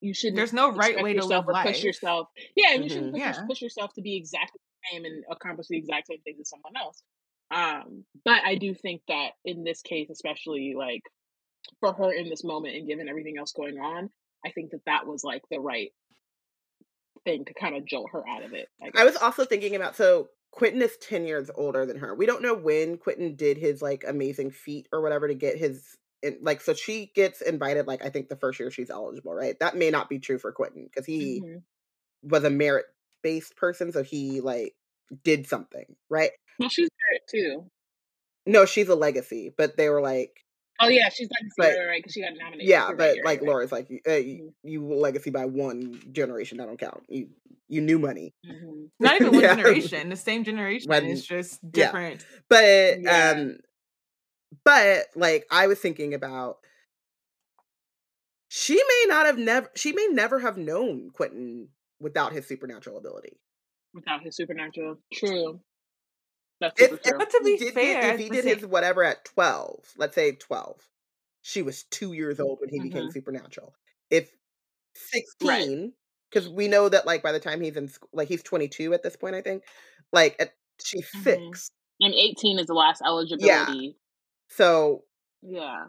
you 0.00 0.12
shouldn't. 0.14 0.36
There's 0.36 0.52
no 0.52 0.72
right 0.72 1.02
way 1.02 1.14
to 1.14 1.24
live 1.24 1.48
or 1.48 1.54
push 1.62 1.82
yourself. 1.82 2.28
Yeah, 2.56 2.74
and 2.74 2.84
you 2.84 2.90
shouldn't 2.90 3.08
Mhm. 3.08 3.12
push, 3.12 3.20
Yeah. 3.20 3.46
push 3.46 3.62
yourself 3.62 3.94
to 3.94 4.02
be 4.02 4.16
exactly 4.16 4.60
the 4.60 4.88
same 4.92 5.04
and 5.04 5.24
accomplish 5.30 5.68
the 5.68 5.78
exact 5.78 6.08
same 6.08 6.20
things 6.22 6.40
as 6.40 6.48
someone 6.50 6.76
else. 6.76 7.02
Um, 7.50 8.04
but 8.24 8.42
I 8.44 8.56
do 8.56 8.74
think 8.74 9.02
that 9.08 9.32
in 9.44 9.64
this 9.64 9.80
case, 9.82 10.10
especially 10.10 10.74
like 10.74 11.02
for 11.80 11.92
her 11.92 12.12
in 12.12 12.28
this 12.28 12.44
moment 12.44 12.76
and 12.76 12.86
given 12.86 13.08
everything 13.08 13.38
else 13.38 13.52
going 13.52 13.78
on, 13.78 14.10
I 14.44 14.50
think 14.50 14.72
that 14.72 14.84
that 14.86 15.06
was 15.06 15.24
like 15.24 15.42
the 15.50 15.60
right 15.60 15.92
thing 17.24 17.44
to 17.46 17.54
kind 17.54 17.76
of 17.76 17.86
jolt 17.86 18.10
her 18.12 18.28
out 18.28 18.42
of 18.42 18.52
it. 18.52 18.68
I, 18.82 18.90
I 19.02 19.04
was 19.04 19.16
also 19.16 19.44
thinking 19.44 19.74
about 19.76 19.96
so 19.96 20.28
Quentin 20.50 20.82
is 20.82 20.96
10 20.98 21.26
years 21.26 21.50
older 21.54 21.86
than 21.86 21.98
her. 21.98 22.14
We 22.14 22.26
don't 22.26 22.42
know 22.42 22.54
when 22.54 22.98
Quentin 22.98 23.36
did 23.36 23.56
his 23.56 23.80
like 23.80 24.04
amazing 24.06 24.50
feat 24.50 24.88
or 24.92 25.00
whatever 25.00 25.28
to 25.28 25.34
get 25.34 25.56
his 25.56 25.96
in, 26.24 26.38
like 26.42 26.60
so 26.60 26.74
she 26.74 27.12
gets 27.14 27.40
invited 27.40 27.86
like 27.86 28.04
I 28.04 28.08
think 28.10 28.28
the 28.28 28.36
first 28.36 28.58
year 28.58 28.70
she's 28.70 28.90
eligible, 28.90 29.34
right? 29.34 29.58
That 29.60 29.76
may 29.76 29.90
not 29.90 30.08
be 30.08 30.18
true 30.18 30.38
for 30.38 30.50
Quentin 30.52 30.84
because 30.84 31.06
he 31.06 31.40
Mhm. 31.44 31.62
was 32.22 32.44
a 32.44 32.50
merit 32.50 32.86
based 33.22 33.56
person, 33.56 33.92
so 33.92 34.02
he 34.02 34.40
like 34.40 34.74
did 35.22 35.46
something, 35.46 35.84
right? 36.10 36.30
Well, 36.58 36.68
she's 36.68 36.88
there 36.88 37.20
too. 37.30 37.70
No, 38.46 38.64
she's 38.66 38.88
a 38.88 38.94
legacy, 38.94 39.52
but 39.56 39.76
they 39.76 39.88
were 39.88 40.00
like 40.02 40.40
Oh 40.80 40.88
yeah, 40.88 41.08
she's 41.08 41.28
like 41.30 41.50
But- 41.56 41.76
right, 41.78 41.86
right, 41.86 41.98
because 42.00 42.14
she 42.14 42.20
got 42.22 42.32
nominated. 42.36 42.68
yeah, 42.68 42.88
You're 42.88 42.96
right, 42.96 43.16
but 43.20 43.24
like 43.24 43.40
right, 43.40 43.48
Lara's 43.48 43.70
like 43.72 43.88
uh, 44.08 44.12
you, 44.14 44.52
Mhm. 44.64 44.70
you 44.70 44.84
legacy 44.94 45.30
by 45.30 45.44
one 45.44 46.02
generation, 46.12 46.58
that 46.58 46.66
don't 46.66 46.78
count. 46.80 47.04
You 47.08 47.28
you 47.68 47.80
knew 47.80 47.98
money. 47.98 48.34
right. 48.44 48.56
Mhm. 48.60 48.90
Not 49.00 49.14
even 49.20 49.32
one 49.32 49.42
Yeah. 49.42 49.54
generation. 49.54 50.08
The 50.08 50.16
same 50.16 50.42
generation. 50.44 50.88
When- 50.88 51.04
it's 51.06 51.24
just 51.24 51.60
yeah. 51.62 51.70
different. 51.70 52.26
But 52.48 53.00
Yeah. 53.00 53.30
um 53.36 53.58
but 54.64 55.06
like 55.16 55.46
I 55.50 55.66
was 55.66 55.80
thinking 55.80 56.14
about 56.14 56.58
she 58.48 58.74
may 58.76 59.04
not 59.08 59.26
have 59.26 59.36
never 59.38 59.70
she 59.76 59.92
may 59.92 60.06
never 60.06 60.38
have 60.38 60.56
known 60.56 61.10
Quentin 61.10 61.68
without 62.00 62.32
his 62.32 62.46
supernatural 62.46 62.96
ability. 62.96 63.38
Without 63.94 64.22
his 64.22 64.36
supernatural, 64.36 64.98
true. 65.10 65.62
That's 66.60 66.78
If, 66.78 67.00
true. 67.04 67.26
To 67.30 67.40
he 67.40 67.52
be 67.54 67.58
did, 67.58 67.74
fair, 67.74 67.98
if 68.00 68.18
he 68.18 68.30
did 68.30 68.44
his 68.44 68.66
whatever 68.66 69.04
at 69.04 69.24
12, 69.24 69.92
let's 69.96 70.14
say 70.14 70.32
12, 70.32 70.88
she 71.42 71.62
was 71.62 71.84
two 71.84 72.12
years 72.14 72.40
old 72.40 72.58
when 72.60 72.70
he 72.70 72.80
became 72.80 73.08
Mhm. 73.08 73.10
supernatural. 73.10 73.74
If 74.10 74.34
16, 74.96 75.94
because 76.30 76.48
we 76.48 76.68
know 76.68 76.88
that 76.88 77.06
like 77.06 77.22
by 77.22 77.32
the 77.32 77.40
time 77.40 77.60
he's 77.60 77.76
in 77.76 77.88
school, 77.88 78.08
like 78.12 78.28
he's 78.28 78.42
22 78.42 78.92
at 78.94 79.02
this 79.02 79.16
point, 79.16 79.36
I 79.36 79.42
think, 79.42 79.64
like 80.12 80.36
at, 80.40 80.54
she's 80.82 81.08
Mhm. 81.14 81.60
6. 81.62 81.70
And 82.00 82.12
18 82.14 82.58
is 82.58 82.66
the 82.66 82.74
last 82.74 83.00
eligibility. 83.00 83.96
So 84.48 85.04
Yeah. 85.42 85.88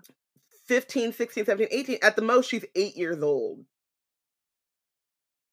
15, 0.68 1.14
16, 1.14 1.46
17, 1.46 1.68
18, 1.72 2.00
at 2.02 2.16
the 2.16 2.22
most, 2.22 2.50
she's 2.50 2.66
eight 2.76 2.96
years 2.98 3.22
old. 3.22 3.66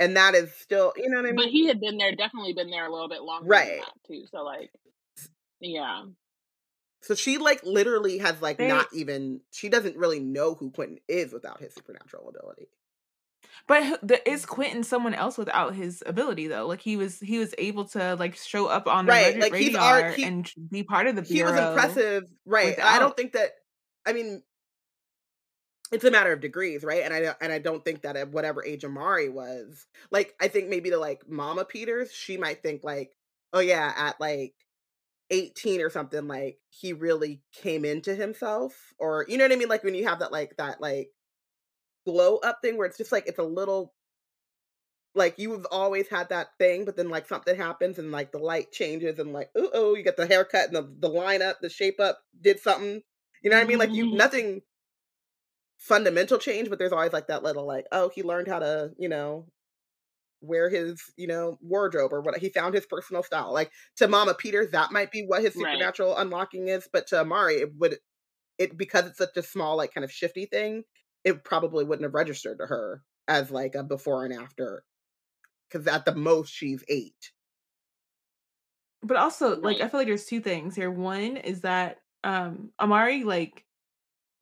And 0.00 0.16
that 0.16 0.34
is 0.34 0.52
still, 0.54 0.92
you 0.96 1.08
know 1.10 1.18
what 1.18 1.26
I 1.26 1.28
mean? 1.32 1.36
But 1.36 1.48
he 1.48 1.66
had 1.68 1.80
been 1.80 1.98
there, 1.98 2.14
definitely 2.14 2.54
been 2.54 2.70
there 2.70 2.86
a 2.86 2.90
little 2.92 3.08
bit 3.08 3.22
longer 3.22 3.46
Right. 3.48 3.68
than 3.68 3.78
that 3.80 4.04
too. 4.06 4.24
So 4.30 4.42
like, 4.42 4.70
yeah, 5.60 6.04
so 7.02 7.14
she 7.14 7.38
like 7.38 7.62
literally 7.64 8.18
has 8.18 8.40
like 8.40 8.58
They- 8.58 8.68
not 8.68 8.86
even, 8.92 9.40
she 9.50 9.68
doesn't 9.68 9.96
really 9.96 10.18
know 10.20 10.54
who 10.54 10.70
Quentin 10.70 10.98
is 11.08 11.32
without 11.32 11.60
his 11.60 11.74
supernatural 11.74 12.28
ability. 12.28 12.68
But 13.72 14.06
the, 14.06 14.30
is 14.30 14.44
Quentin 14.44 14.84
someone 14.84 15.14
else 15.14 15.38
without 15.38 15.74
his 15.74 16.02
ability 16.04 16.46
though? 16.46 16.66
Like 16.66 16.82
he 16.82 16.98
was, 16.98 17.18
he 17.18 17.38
was 17.38 17.54
able 17.56 17.86
to 17.86 18.16
like 18.16 18.36
show 18.36 18.66
up 18.66 18.86
on 18.86 19.06
the 19.06 19.12
Right, 19.12 19.38
like, 19.40 19.50
radar 19.50 20.10
he- 20.10 20.24
and 20.24 20.52
be 20.70 20.82
part 20.82 21.06
of 21.06 21.16
the 21.16 21.22
He 21.22 21.42
was 21.42 21.52
impressive, 21.52 22.24
right? 22.44 22.78
I 22.78 22.98
don't 22.98 23.16
think 23.16 23.32
that, 23.32 23.52
I 24.04 24.12
mean, 24.12 24.42
it's 25.90 26.04
a 26.04 26.10
matter 26.10 26.32
of 26.34 26.42
degrees, 26.42 26.84
right? 26.84 27.02
And 27.02 27.14
I 27.14 27.20
don't- 27.20 27.36
and 27.40 27.50
I 27.50 27.60
don't 27.60 27.82
think 27.82 28.02
that 28.02 28.14
at 28.14 28.30
whatever 28.30 28.62
age 28.62 28.84
Amari 28.84 29.30
was, 29.30 29.86
like 30.10 30.34
I 30.38 30.48
think 30.48 30.68
maybe 30.68 30.90
to 30.90 30.98
like 30.98 31.26
Mama 31.26 31.64
Peters, 31.64 32.12
she 32.12 32.36
might 32.36 32.62
think 32.62 32.84
like, 32.84 33.16
oh 33.54 33.60
yeah, 33.60 33.90
at 33.96 34.20
like 34.20 34.52
18 35.30 35.80
or 35.80 35.88
something, 35.88 36.28
like 36.28 36.58
he 36.68 36.92
really 36.92 37.40
came 37.54 37.86
into 37.86 38.14
himself, 38.14 38.92
or 38.98 39.24
you 39.28 39.38
know 39.38 39.44
what 39.44 39.52
I 39.52 39.56
mean? 39.56 39.68
Like 39.70 39.82
when 39.82 39.94
you 39.94 40.06
have 40.08 40.18
that 40.18 40.30
like 40.30 40.58
that 40.58 40.78
like 40.78 41.08
glow 42.06 42.36
up 42.38 42.58
thing 42.62 42.76
where 42.76 42.86
it's 42.86 42.98
just 42.98 43.12
like 43.12 43.26
it's 43.26 43.38
a 43.38 43.42
little 43.44 43.94
like 45.14 45.38
you've 45.38 45.66
always 45.70 46.08
had 46.08 46.30
that 46.30 46.48
thing, 46.58 46.84
but 46.84 46.96
then 46.96 47.10
like 47.10 47.26
something 47.28 47.54
happens 47.56 47.98
and 47.98 48.10
like 48.12 48.32
the 48.32 48.38
light 48.38 48.72
changes 48.72 49.18
and 49.18 49.32
like 49.32 49.50
oh 49.56 49.70
oh 49.74 49.94
you 49.94 50.02
get 50.02 50.16
the 50.16 50.26
haircut 50.26 50.68
and 50.68 50.76
the 50.76 50.90
the 51.00 51.08
line 51.08 51.42
up, 51.42 51.58
the 51.60 51.68
shape 51.68 52.00
up 52.00 52.20
did 52.40 52.60
something. 52.60 53.02
You 53.42 53.50
know 53.50 53.56
what 53.56 53.64
I 53.64 53.66
mean? 53.66 53.78
Like 53.78 53.94
you 53.94 54.06
Mhm. 54.06 54.16
nothing 54.16 54.62
fundamental 55.78 56.38
change, 56.38 56.70
but 56.70 56.78
there's 56.78 56.92
always 56.92 57.12
like 57.12 57.26
that 57.26 57.42
little 57.42 57.66
like 57.66 57.86
oh 57.92 58.10
he 58.14 58.22
learned 58.22 58.48
how 58.48 58.58
to 58.60 58.92
you 58.98 59.08
know 59.08 59.46
wear 60.42 60.68
his 60.70 61.02
you 61.16 61.26
know 61.28 61.58
wardrobe 61.62 62.12
or 62.12 62.20
what 62.22 62.38
he 62.38 62.48
found 62.50 62.74
his 62.74 62.86
personal 62.86 63.22
style. 63.22 63.52
Like 63.52 63.72
to 63.96 64.08
Mama 64.08 64.34
Peters, 64.34 64.72
that 64.72 64.92
might 64.92 65.12
be 65.12 65.24
what 65.26 65.42
his 65.42 65.56
Right. 65.56 65.68
supernatural 65.72 66.16
unlocking 66.16 66.68
is, 66.68 66.88
but 66.92 67.06
to 67.08 67.20
Amari, 67.20 67.56
it 67.56 67.74
would 67.78 67.98
it 68.58 68.76
because 68.78 69.06
it's 69.06 69.18
such 69.18 69.36
a 69.36 69.42
small 69.42 69.76
like 69.76 69.94
kind 69.94 70.04
of 70.04 70.12
shifty 70.12 70.46
thing. 70.46 70.84
It 71.24 71.44
probably 71.44 71.84
wouldn't 71.84 72.04
have 72.04 72.14
registered 72.14 72.58
to 72.58 72.66
her 72.66 73.04
as 73.28 73.50
like 73.50 73.74
a 73.74 73.82
before 73.82 74.24
and 74.24 74.34
after 74.34 74.84
because 75.68 75.86
at 75.86 76.04
the 76.04 76.14
most 76.14 76.50
she's 76.52 76.84
eight. 76.88 77.32
But 79.02 79.16
also, 79.16 79.56
like, 79.60 79.80
I 79.80 79.88
feel 79.88 80.00
like 80.00 80.06
there's 80.06 80.26
two 80.26 80.40
things 80.40 80.76
here. 80.76 80.90
One 80.90 81.36
is 81.36 81.62
that 81.62 81.98
um 82.24 82.72
Amari, 82.80 83.24
like, 83.24 83.64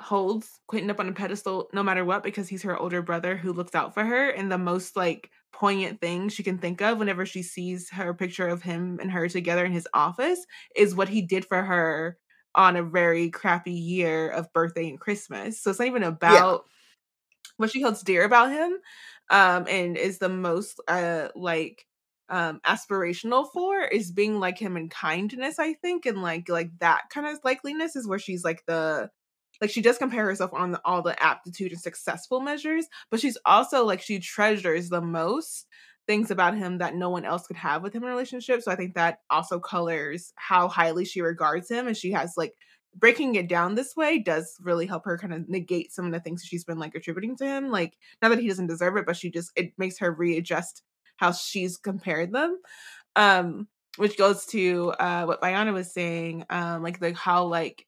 holds 0.00 0.60
Quentin 0.68 0.90
up 0.90 1.00
on 1.00 1.08
a 1.08 1.12
pedestal 1.12 1.70
no 1.74 1.82
matter 1.82 2.04
what 2.04 2.22
because 2.24 2.48
he's 2.48 2.62
her 2.64 2.78
older 2.78 3.02
brother 3.02 3.36
who 3.36 3.52
looks 3.52 3.74
out 3.74 3.94
for 3.94 4.04
her 4.04 4.30
and 4.30 4.50
the 4.52 4.58
most 4.58 4.96
like 4.96 5.30
poignant 5.52 6.00
thing 6.00 6.28
she 6.28 6.42
can 6.42 6.58
think 6.58 6.82
of 6.82 6.98
whenever 6.98 7.26
she 7.26 7.42
sees 7.42 7.90
her 7.90 8.14
picture 8.14 8.48
of 8.48 8.62
him 8.62 8.98
and 9.00 9.12
her 9.12 9.28
together 9.28 9.64
in 9.64 9.72
his 9.72 9.88
office 9.94 10.46
is 10.76 10.94
what 10.94 11.08
he 11.10 11.22
did 11.22 11.44
for 11.46 11.62
her 11.62 12.18
on 12.54 12.76
a 12.76 12.82
very 12.82 13.30
crappy 13.30 13.72
year 13.72 14.28
of 14.28 14.52
birthday 14.52 14.88
and 14.88 15.00
Christmas. 15.00 15.60
So 15.60 15.70
it's 15.70 15.78
not 15.78 15.88
even 15.88 16.02
about 16.02 16.64
yeah. 16.64 17.52
what 17.56 17.70
she 17.70 17.82
holds 17.82 18.02
dear 18.02 18.24
about 18.24 18.50
him 18.50 18.78
um 19.30 19.64
and 19.68 19.96
is 19.96 20.18
the 20.18 20.28
most 20.28 20.80
uh 20.88 21.28
like 21.34 21.86
um 22.28 22.60
aspirational 22.66 23.46
for 23.52 23.82
is 23.82 24.12
being 24.12 24.38
like 24.38 24.58
him 24.58 24.76
in 24.76 24.88
kindness 24.88 25.58
i 25.58 25.72
think 25.74 26.04
and 26.04 26.22
like 26.22 26.48
like 26.48 26.70
that 26.80 27.02
kind 27.10 27.26
of 27.26 27.40
likeliness 27.42 27.96
is 27.96 28.06
where 28.06 28.18
she's 28.18 28.44
like 28.44 28.62
the 28.66 29.08
like 29.60 29.70
she 29.70 29.82
does 29.82 29.98
compare 29.98 30.24
herself 30.24 30.52
on 30.54 30.72
the, 30.72 30.80
all 30.84 31.02
the 31.02 31.20
aptitude 31.22 31.72
and 31.72 31.80
successful 31.80 32.40
measures 32.40 32.86
but 33.10 33.20
she's 33.20 33.38
also 33.46 33.84
like 33.84 34.00
she 34.00 34.18
treasures 34.18 34.88
the 34.88 35.00
most 35.00 35.66
things 36.10 36.32
about 36.32 36.56
him 36.56 36.78
that 36.78 36.96
no 36.96 37.08
one 37.08 37.24
else 37.24 37.46
could 37.46 37.56
have 37.56 37.84
with 37.84 37.94
him 37.94 38.02
in 38.02 38.08
a 38.08 38.10
relationship 38.10 38.60
so 38.60 38.72
i 38.72 38.74
think 38.74 38.94
that 38.94 39.18
also 39.30 39.60
colors 39.60 40.32
how 40.34 40.66
highly 40.66 41.04
she 41.04 41.20
regards 41.20 41.70
him 41.70 41.86
and 41.86 41.96
she 41.96 42.10
has 42.10 42.32
like 42.36 42.52
breaking 42.96 43.36
it 43.36 43.48
down 43.48 43.76
this 43.76 43.94
way 43.94 44.18
does 44.18 44.56
really 44.60 44.86
help 44.86 45.04
her 45.04 45.16
kind 45.16 45.32
of 45.32 45.48
negate 45.48 45.92
some 45.92 46.04
of 46.06 46.10
the 46.10 46.18
things 46.18 46.42
she's 46.44 46.64
been 46.64 46.80
like 46.80 46.96
attributing 46.96 47.36
to 47.36 47.44
him 47.44 47.70
like 47.70 47.96
not 48.20 48.30
that 48.30 48.40
he 48.40 48.48
doesn't 48.48 48.66
deserve 48.66 48.96
it 48.96 49.06
but 49.06 49.16
she 49.16 49.30
just 49.30 49.52
it 49.54 49.72
makes 49.78 50.00
her 50.00 50.10
readjust 50.10 50.82
how 51.14 51.30
she's 51.30 51.76
compared 51.76 52.32
them 52.32 52.58
um 53.14 53.68
which 53.96 54.18
goes 54.18 54.46
to 54.46 54.92
uh 54.98 55.22
what 55.26 55.40
Bayana 55.40 55.72
was 55.72 55.94
saying 55.94 56.44
um 56.50 56.82
like 56.82 56.98
the 56.98 57.14
how 57.14 57.44
like 57.44 57.86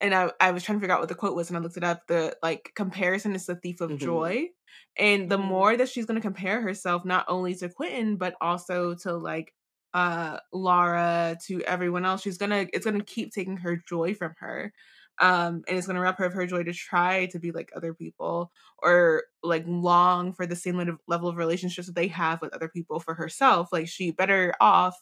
and 0.00 0.14
I, 0.14 0.30
I 0.40 0.52
was 0.52 0.62
trying 0.62 0.78
to 0.78 0.80
figure 0.80 0.94
out 0.94 1.00
what 1.00 1.08
the 1.08 1.14
quote 1.14 1.34
was 1.34 1.50
and 1.50 1.56
I 1.56 1.60
looked 1.60 1.76
it 1.76 1.84
up. 1.84 2.06
The 2.06 2.36
like 2.42 2.72
comparison 2.74 3.34
is 3.34 3.46
the 3.46 3.56
thief 3.56 3.80
of 3.80 3.90
mm-hmm. 3.90 4.04
joy. 4.04 4.48
And 4.96 5.30
the 5.30 5.38
mm-hmm. 5.38 5.48
more 5.48 5.76
that 5.76 5.88
she's 5.88 6.06
gonna 6.06 6.20
compare 6.20 6.60
herself 6.60 7.04
not 7.04 7.24
only 7.28 7.54
to 7.56 7.68
Quentin, 7.68 8.16
but 8.16 8.34
also 8.40 8.94
to 9.02 9.14
like 9.14 9.52
uh 9.94 10.38
Lara, 10.52 11.36
to 11.46 11.62
everyone 11.62 12.04
else, 12.04 12.22
she's 12.22 12.38
gonna 12.38 12.66
it's 12.72 12.84
gonna 12.84 13.02
keep 13.02 13.32
taking 13.32 13.56
her 13.58 13.82
joy 13.88 14.14
from 14.14 14.34
her. 14.38 14.72
Um, 15.20 15.64
and 15.66 15.76
it's 15.76 15.88
gonna 15.88 16.00
rob 16.00 16.16
her 16.18 16.26
of 16.26 16.32
her 16.34 16.46
joy 16.46 16.62
to 16.62 16.72
try 16.72 17.26
to 17.26 17.40
be 17.40 17.50
like 17.50 17.70
other 17.74 17.92
people 17.92 18.52
or 18.80 19.24
like 19.42 19.64
long 19.66 20.32
for 20.32 20.46
the 20.46 20.54
same 20.54 20.98
level 21.08 21.28
of 21.28 21.36
relationships 21.36 21.88
that 21.88 21.96
they 21.96 22.06
have 22.08 22.40
with 22.40 22.54
other 22.54 22.68
people 22.68 23.00
for 23.00 23.14
herself. 23.14 23.70
Like 23.72 23.88
she 23.88 24.12
better 24.12 24.54
off 24.60 24.96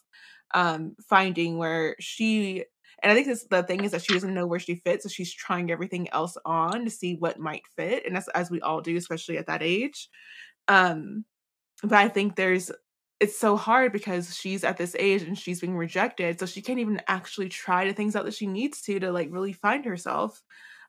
um 0.53 0.95
finding 1.07 1.57
where 1.57 1.95
she 1.99 2.65
and 3.03 3.11
I 3.11 3.15
think 3.15 3.27
this 3.27 3.45
the 3.49 3.63
thing 3.63 3.83
is 3.83 3.91
that 3.91 4.03
she 4.03 4.13
doesn't 4.13 4.33
know 4.33 4.47
where 4.47 4.59
she 4.59 4.75
fits, 4.75 5.03
so 5.03 5.09
she's 5.09 5.33
trying 5.33 5.71
everything 5.71 6.09
else 6.11 6.37
on 6.45 6.85
to 6.85 6.91
see 6.91 7.15
what 7.15 7.39
might 7.39 7.63
fit, 7.75 8.05
and 8.05 8.15
that's 8.15 8.27
as 8.29 8.51
we 8.51 8.61
all 8.61 8.81
do, 8.81 8.97
especially 8.97 9.37
at 9.37 9.47
that 9.47 9.63
age. 9.63 10.09
Um, 10.67 11.25
but 11.83 11.93
I 11.93 12.09
think 12.09 12.35
there's 12.35 12.71
it's 13.19 13.37
so 13.39 13.57
hard 13.57 13.93
because 13.93 14.35
she's 14.35 14.63
at 14.63 14.77
this 14.77 14.95
age 14.99 15.23
and 15.23 15.37
she's 15.37 15.61
being 15.61 15.75
rejected, 15.77 16.39
so 16.39 16.45
she 16.45 16.61
can't 16.61 16.79
even 16.79 17.01
actually 17.07 17.49
try 17.49 17.85
the 17.87 17.93
things 17.93 18.15
out 18.15 18.25
that 18.25 18.33
she 18.35 18.47
needs 18.47 18.81
to 18.83 18.99
to 18.99 19.11
like 19.11 19.29
really 19.31 19.53
find 19.53 19.85
herself. 19.85 20.43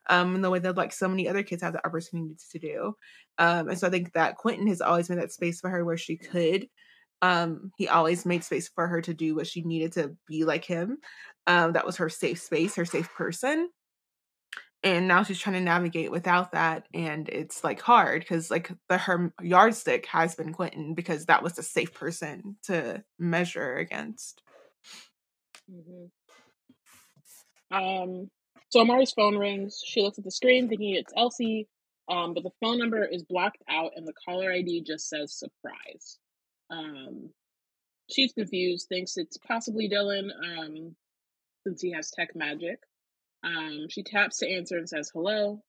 Um, 0.09 0.33
in 0.35 0.41
the 0.41 0.49
way 0.49 0.57
that 0.59 0.77
like 0.77 0.91
so 0.93 1.07
many 1.07 1.29
other 1.29 1.43
kids 1.43 1.61
have 1.61 1.73
the 1.73 1.85
opportunity 1.85 2.35
to 2.51 2.59
do. 2.59 2.95
Um, 3.37 3.69
and 3.69 3.77
so 3.77 3.87
I 3.87 3.91
think 3.91 4.13
that 4.13 4.37
Quentin 4.37 4.65
has 4.67 4.81
always 4.81 5.07
made 5.09 5.19
that 5.19 5.31
space 5.31 5.61
for 5.61 5.69
her 5.69 5.85
where 5.85 5.97
she 5.97 6.17
could 6.17 6.67
um 7.21 7.71
he 7.77 7.87
always 7.87 8.25
made 8.25 8.43
space 8.43 8.69
for 8.69 8.87
her 8.87 9.01
to 9.01 9.13
do 9.13 9.35
what 9.35 9.47
she 9.47 9.61
needed 9.61 9.91
to 9.93 10.15
be 10.27 10.45
like 10.45 10.63
him 10.65 10.97
um 11.47 11.73
that 11.73 11.85
was 11.85 11.97
her 11.97 12.09
safe 12.09 12.39
space 12.41 12.75
her 12.75 12.85
safe 12.85 13.09
person. 13.13 13.69
And 14.81 15.09
now 15.09 15.23
she's 15.23 15.39
trying 15.39 15.55
to 15.55 15.59
navigate 15.59 16.09
without 16.09 16.53
that 16.53 16.87
and 16.93 17.27
it's 17.27 17.65
like 17.65 17.81
hard 17.81 18.21
because 18.21 18.49
like 18.49 18.71
the 18.87 18.97
her 18.97 19.33
yardstick 19.41 20.05
has 20.05 20.35
been 20.35 20.53
quentin 20.53 20.93
because 20.93 21.25
that 21.25 21.43
was 21.43 21.53
the 21.53 21.63
safe 21.63 21.93
person 21.93 22.55
to 22.63 23.03
measure 23.17 23.75
against. 23.75 24.41
Mm-hmm. 25.69 26.05
um 27.77 28.29
so 28.69 28.79
amari's 28.79 29.11
phone 29.11 29.37
rings 29.37 29.83
she 29.85 30.01
looks 30.01 30.17
at 30.17 30.23
the 30.23 30.31
screen 30.31 30.67
thinking 30.69 30.95
it's 30.95 31.13
elsie 31.15 31.67
um, 32.09 32.33
but 32.33 32.43
the 32.43 32.49
phone 32.59 32.79
number 32.79 33.05
is 33.05 33.21
blocked 33.21 33.61
out 33.69 33.91
and 33.95 34.07
the 34.07 34.13
caller 34.25 34.51
id 34.51 34.81
just 34.81 35.09
says 35.09 35.31
surprise 35.37 36.17
um, 36.69 37.29
she's 38.09 38.33
confused, 38.33 38.87
thinks 38.87 39.17
it's 39.17 39.37
possibly 39.37 39.89
Dylan, 39.89 40.29
um, 40.43 40.95
since 41.65 41.81
he 41.81 41.91
has 41.91 42.11
tech 42.11 42.35
magic. 42.35 42.79
Um, 43.43 43.87
she 43.89 44.03
taps 44.03 44.39
to 44.39 44.49
answer 44.49 44.77
and 44.77 44.89
says 44.89 45.11
hello. 45.13 45.61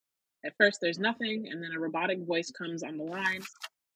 At 0.43 0.57
first, 0.57 0.79
there's 0.81 0.99
nothing, 0.99 1.47
and 1.49 1.63
then 1.63 1.71
a 1.75 1.79
robotic 1.79 2.19
voice 2.25 2.51
comes 2.51 2.83
on 2.83 2.97
the 2.97 3.03
line. 3.03 3.41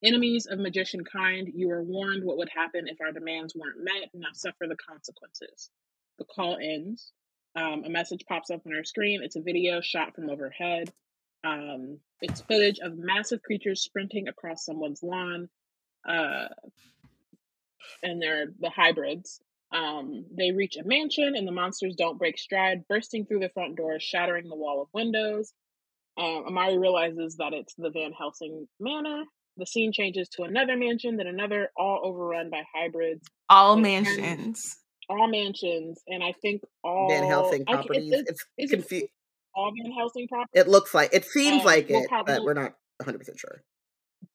Enemies 0.04 0.46
of 0.46 0.58
magician 0.58 1.02
kind, 1.04 1.50
you 1.54 1.70
are 1.70 1.82
warned 1.82 2.22
what 2.22 2.36
would 2.36 2.50
happen 2.54 2.86
if 2.86 3.00
our 3.00 3.12
demands 3.12 3.54
weren't 3.56 3.82
met. 3.82 4.10
Now 4.14 4.28
suffer 4.34 4.66
the 4.68 4.76
consequences. 4.76 5.70
The 6.18 6.24
call 6.24 6.58
ends. 6.60 7.12
Um, 7.56 7.84
a 7.84 7.88
message 7.88 8.24
pops 8.28 8.50
up 8.50 8.60
on 8.66 8.72
her 8.72 8.84
screen. 8.84 9.22
It's 9.22 9.36
a 9.36 9.40
video 9.40 9.80
shot 9.80 10.14
from 10.14 10.30
overhead. 10.30 10.92
Um, 11.42 11.98
it's 12.20 12.42
footage 12.42 12.78
of 12.80 12.98
massive 12.98 13.42
creatures 13.42 13.82
sprinting 13.82 14.28
across 14.28 14.64
someone's 14.64 15.02
lawn. 15.02 15.48
Uh, 16.06 16.48
and 18.02 18.20
they're 18.20 18.46
the 18.60 18.70
hybrids. 18.70 19.40
Um, 19.72 20.24
they 20.36 20.52
reach 20.52 20.76
a 20.76 20.84
mansion, 20.84 21.34
and 21.36 21.46
the 21.46 21.52
monsters 21.52 21.96
don't 21.96 22.18
break 22.18 22.38
stride, 22.38 22.86
bursting 22.88 23.26
through 23.26 23.40
the 23.40 23.50
front 23.50 23.76
door, 23.76 23.98
shattering 23.98 24.48
the 24.48 24.56
wall 24.56 24.82
of 24.82 24.88
windows. 24.92 25.52
Um, 26.18 26.44
Amari 26.46 26.78
realizes 26.78 27.36
that 27.36 27.52
it's 27.52 27.74
the 27.76 27.90
Van 27.90 28.12
Helsing 28.12 28.66
manor. 28.80 29.24
The 29.58 29.66
scene 29.66 29.92
changes 29.92 30.28
to 30.30 30.42
another 30.42 30.76
mansion, 30.76 31.16
then 31.16 31.26
another, 31.26 31.70
all 31.76 32.00
overrun 32.04 32.50
by 32.50 32.62
hybrids. 32.74 33.26
All 33.48 33.76
mansions. 33.76 34.76
all 35.08 35.28
mansions, 35.28 36.00
and 36.06 36.22
I 36.22 36.32
think 36.42 36.62
all 36.84 37.08
Van 37.08 37.24
Helsing 37.24 37.64
properties. 37.64 38.12
it's, 38.12 38.46
it's 38.56 38.72
confused. 38.72 39.06
All 39.54 39.72
Van 39.76 39.92
Helsing 39.92 40.28
properties. 40.28 40.50
It 40.54 40.68
looks 40.68 40.94
like 40.94 41.10
it 41.12 41.24
seems 41.24 41.60
um, 41.60 41.66
like 41.66 41.90
it, 41.90 42.08
but 42.26 42.44
we're 42.44 42.54
not 42.54 42.74
100 42.98 43.18
percent 43.18 43.38
sure. 43.38 43.62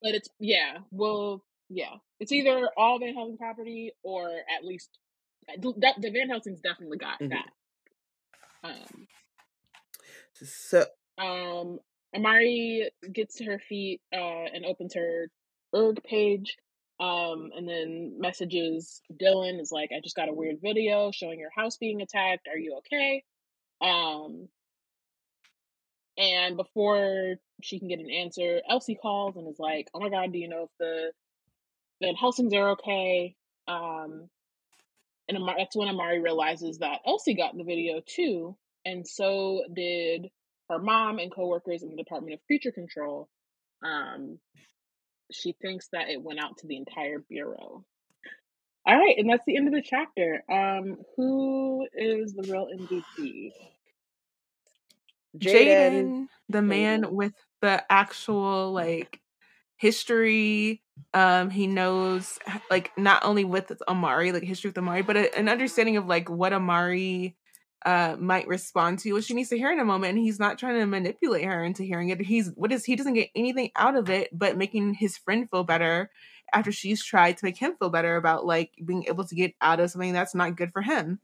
But 0.02 0.16
it's 0.16 0.30
yeah. 0.40 0.78
Well, 0.92 1.44
yeah, 1.70 1.96
it's 2.22 2.32
either 2.32 2.70
all 2.78 3.00
Van 3.00 3.16
Helsing 3.16 3.38
property 3.38 3.94
or 4.04 4.30
at 4.30 4.64
least 4.64 4.90
uh, 5.50 5.72
that 5.78 5.96
the 6.00 6.12
Van 6.12 6.30
Helsing's 6.30 6.62
definitely 6.62 7.00
got 7.00 7.20
mm-hmm. 7.20 7.30
that. 7.30 7.50
Um, 8.64 9.08
so 10.36 10.86
um, 11.18 11.80
Amari 12.16 12.92
gets 13.12 13.38
to 13.38 13.46
her 13.46 13.60
feet 13.60 14.02
uh, 14.14 14.46
and 14.54 14.66
opens 14.66 14.94
her 14.94 15.30
erg 15.76 16.04
page. 16.04 16.58
Um, 17.00 17.50
and 17.58 17.68
then 17.68 18.18
messages 18.20 19.02
Dylan 19.20 19.60
is 19.60 19.72
like, 19.72 19.90
I 19.92 20.00
just 20.00 20.16
got 20.16 20.30
a 20.30 20.34
weird 20.34 20.58
video 20.62 21.10
showing 21.10 21.40
your 21.40 21.50
house 21.56 21.78
being 21.78 22.02
attacked. 22.02 22.48
Are 22.48 22.58
you 22.58 22.78
okay? 22.78 23.24
Um, 23.82 24.48
and 26.20 26.56
before 26.56 27.38
she 27.64 27.80
can 27.80 27.88
get 27.88 28.00
an 28.00 28.12
answer, 28.12 28.62
Elsie 28.70 29.00
calls 29.02 29.38
and 29.38 29.48
is 29.48 29.58
like, 29.58 29.88
Oh 29.96 30.00
my 30.00 30.10
god, 30.10 30.32
do 30.32 30.38
you 30.38 30.48
know 30.48 30.66
if 30.66 30.70
the 30.80 31.12
Van 32.02 32.16
Helsing's 32.16 32.54
are 32.54 32.72
okay. 32.72 33.36
Um, 33.68 34.30
and 35.28 35.38
Amari, 35.38 35.58
that's 35.60 35.76
when 35.76 35.88
Amari 35.88 36.20
realizes 36.20 36.80
that 36.80 37.00
Elsie 37.06 37.36
got 37.36 37.54
in 37.54 37.60
the 37.60 37.64
video 37.64 38.02
too, 38.06 38.58
and 38.86 39.08
so 39.08 39.64
did 39.74 40.30
her 40.70 40.80
mom 40.80 41.20
and 41.20 41.34
coworkers 41.34 41.84
in 41.84 41.90
the 41.90 41.96
Department 41.96 42.34
of 42.34 42.46
Creature 42.46 42.72
Control. 42.72 43.30
Um, 43.84 44.40
she 45.32 45.56
thinks 45.62 45.88
that 45.94 46.10
it 46.10 46.22
went 46.22 46.44
out 46.44 46.58
to 46.58 46.68
the 46.68 46.78
entire 46.78 47.20
bureau. 47.20 47.86
All 48.86 48.98
right, 48.98 49.16
and 49.18 49.30
that's 49.30 49.46
the 49.46 49.56
end 49.56 49.68
of 49.68 49.74
the 49.74 49.82
chapter. 49.82 50.44
Um, 50.52 50.98
who 51.16 51.88
is 51.94 52.34
the 52.34 52.44
real 52.52 52.68
MVP? 52.76 53.52
Jaden, 55.38 56.28
the 56.50 56.62
man 56.62 57.14
with 57.14 57.34
the 57.62 57.84
actual 57.90 58.74
like 58.74 59.21
history. 59.82 60.84
Um, 61.16 61.50
he 61.50 61.66
knows 61.66 62.38
like 62.70 62.92
not 62.98 63.26
only 63.26 63.44
with 63.44 63.72
Amari, 63.88 64.32
like 64.32 64.44
history 64.44 64.70
with 64.70 64.78
Amari, 64.78 65.02
but 65.02 65.18
a, 65.18 65.36
an 65.36 65.50
understanding 65.50 65.98
of 65.98 66.06
like 66.06 66.30
what 66.30 66.54
Amari 66.54 67.36
uh 67.84 68.16
might 68.20 68.48
respond 68.48 69.00
to 69.00 69.12
what 69.14 69.24
she 69.24 69.34
needs 69.34 69.50
to 69.50 69.58
hear 69.58 69.72
in 69.72 69.80
a 69.80 69.84
moment 69.84 70.16
and 70.16 70.24
he's 70.24 70.40
not 70.40 70.60
trying 70.60 70.80
to 70.80 70.86
manipulate 70.86 71.46
her 71.46 71.64
into 71.64 71.82
hearing 71.82 72.10
it 72.10 72.22
he's 72.22 72.52
what 72.54 72.72
is 72.72 72.86
he 72.86 72.96
doesn't 72.96 73.16
get 73.16 73.32
anything 73.36 73.72
out 73.76 73.96
of 73.96 74.08
it 74.08 74.30
but 74.32 74.56
making 74.56 74.94
his 74.94 75.18
friend 75.18 75.50
feel 75.50 75.64
better 75.64 76.12
after 76.54 76.72
she's 76.72 77.04
tried 77.04 77.36
to 77.36 77.44
make 77.44 77.58
him 77.58 77.74
feel 77.80 77.90
better 77.90 78.18
about 78.18 78.46
like 78.46 78.70
being 78.86 79.04
able 79.08 79.24
to 79.24 79.34
get 79.34 79.56
out 79.62 79.80
of 79.80 79.90
something 79.90 80.14
that's 80.14 80.36
not 80.36 80.56
good 80.56 80.72
for 80.72 80.84
him 80.84 81.20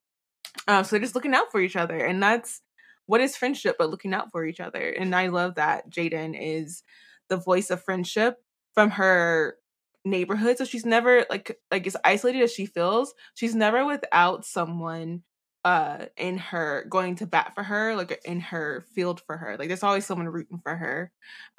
uh, 0.68 0.82
so 0.82 0.96
they're 0.96 1.04
just 1.04 1.14
looking 1.14 1.36
out 1.36 1.52
for 1.52 1.62
each 1.62 1.76
other 1.76 2.04
and 2.04 2.24
that's 2.24 2.64
what 3.06 3.22
is 3.22 3.38
friendship 3.38 3.76
but 3.78 3.92
looking 3.92 4.16
out 4.16 4.32
for 4.32 4.44
each 4.44 4.60
other 4.60 4.90
and 4.90 5.14
i 5.14 5.28
love 5.28 5.54
that 5.54 5.88
jaden 5.92 6.36
is 6.36 6.82
the 7.30 7.38
voice 7.38 7.70
of 7.70 7.84
friendship 7.84 8.42
from 8.78 8.92
her 8.92 9.58
neighborhood 10.06 10.58
so 10.58 10.66
she's 10.66 10.86
never 10.86 11.26
like 11.30 11.60
like 11.72 11.88
as 11.88 11.98
isolated 12.06 12.44
as 12.44 12.54
she 12.54 12.66
feels 12.66 13.14
she's 13.36 13.56
never 13.56 13.86
without 13.86 14.46
someone 14.46 15.24
uh 15.66 16.06
in 16.18 16.38
her 16.38 16.86
going 16.90 17.16
to 17.16 17.28
bat 17.28 17.54
for 17.56 17.64
her 17.64 17.96
like 17.96 18.22
in 18.26 18.40
her 18.40 18.86
field 18.96 19.22
for 19.28 19.38
her 19.38 19.58
like 19.58 19.68
there's 19.68 19.84
always 19.84 20.06
someone 20.06 20.30
rooting 20.30 20.60
for 20.64 20.76
her 20.78 21.12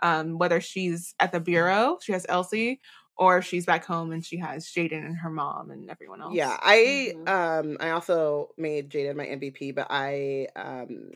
um 0.02 0.38
whether 0.38 0.60
she's 0.60 1.14
at 1.20 1.32
the 1.32 1.40
bureau 1.40 1.98
she 2.02 2.12
has 2.12 2.26
elsie 2.30 2.80
or 3.18 3.42
she's 3.42 3.66
back 3.66 3.84
home 3.84 4.12
and 4.12 4.24
she 4.24 4.38
has 4.38 4.66
jaden 4.68 5.04
and 5.04 5.18
her 5.18 5.30
mom 5.30 5.70
and 5.70 5.90
everyone 5.90 6.22
else 6.22 6.40
Yeah, 6.40 6.56
I 6.60 7.14
Mhm. 7.16 7.26
um 7.26 7.76
I 7.80 7.90
also 7.90 8.50
made 8.56 8.90
Jaden 8.90 9.16
my 9.16 9.26
MVP, 9.26 9.72
but 9.72 9.86
I 9.90 10.48
um 10.56 11.12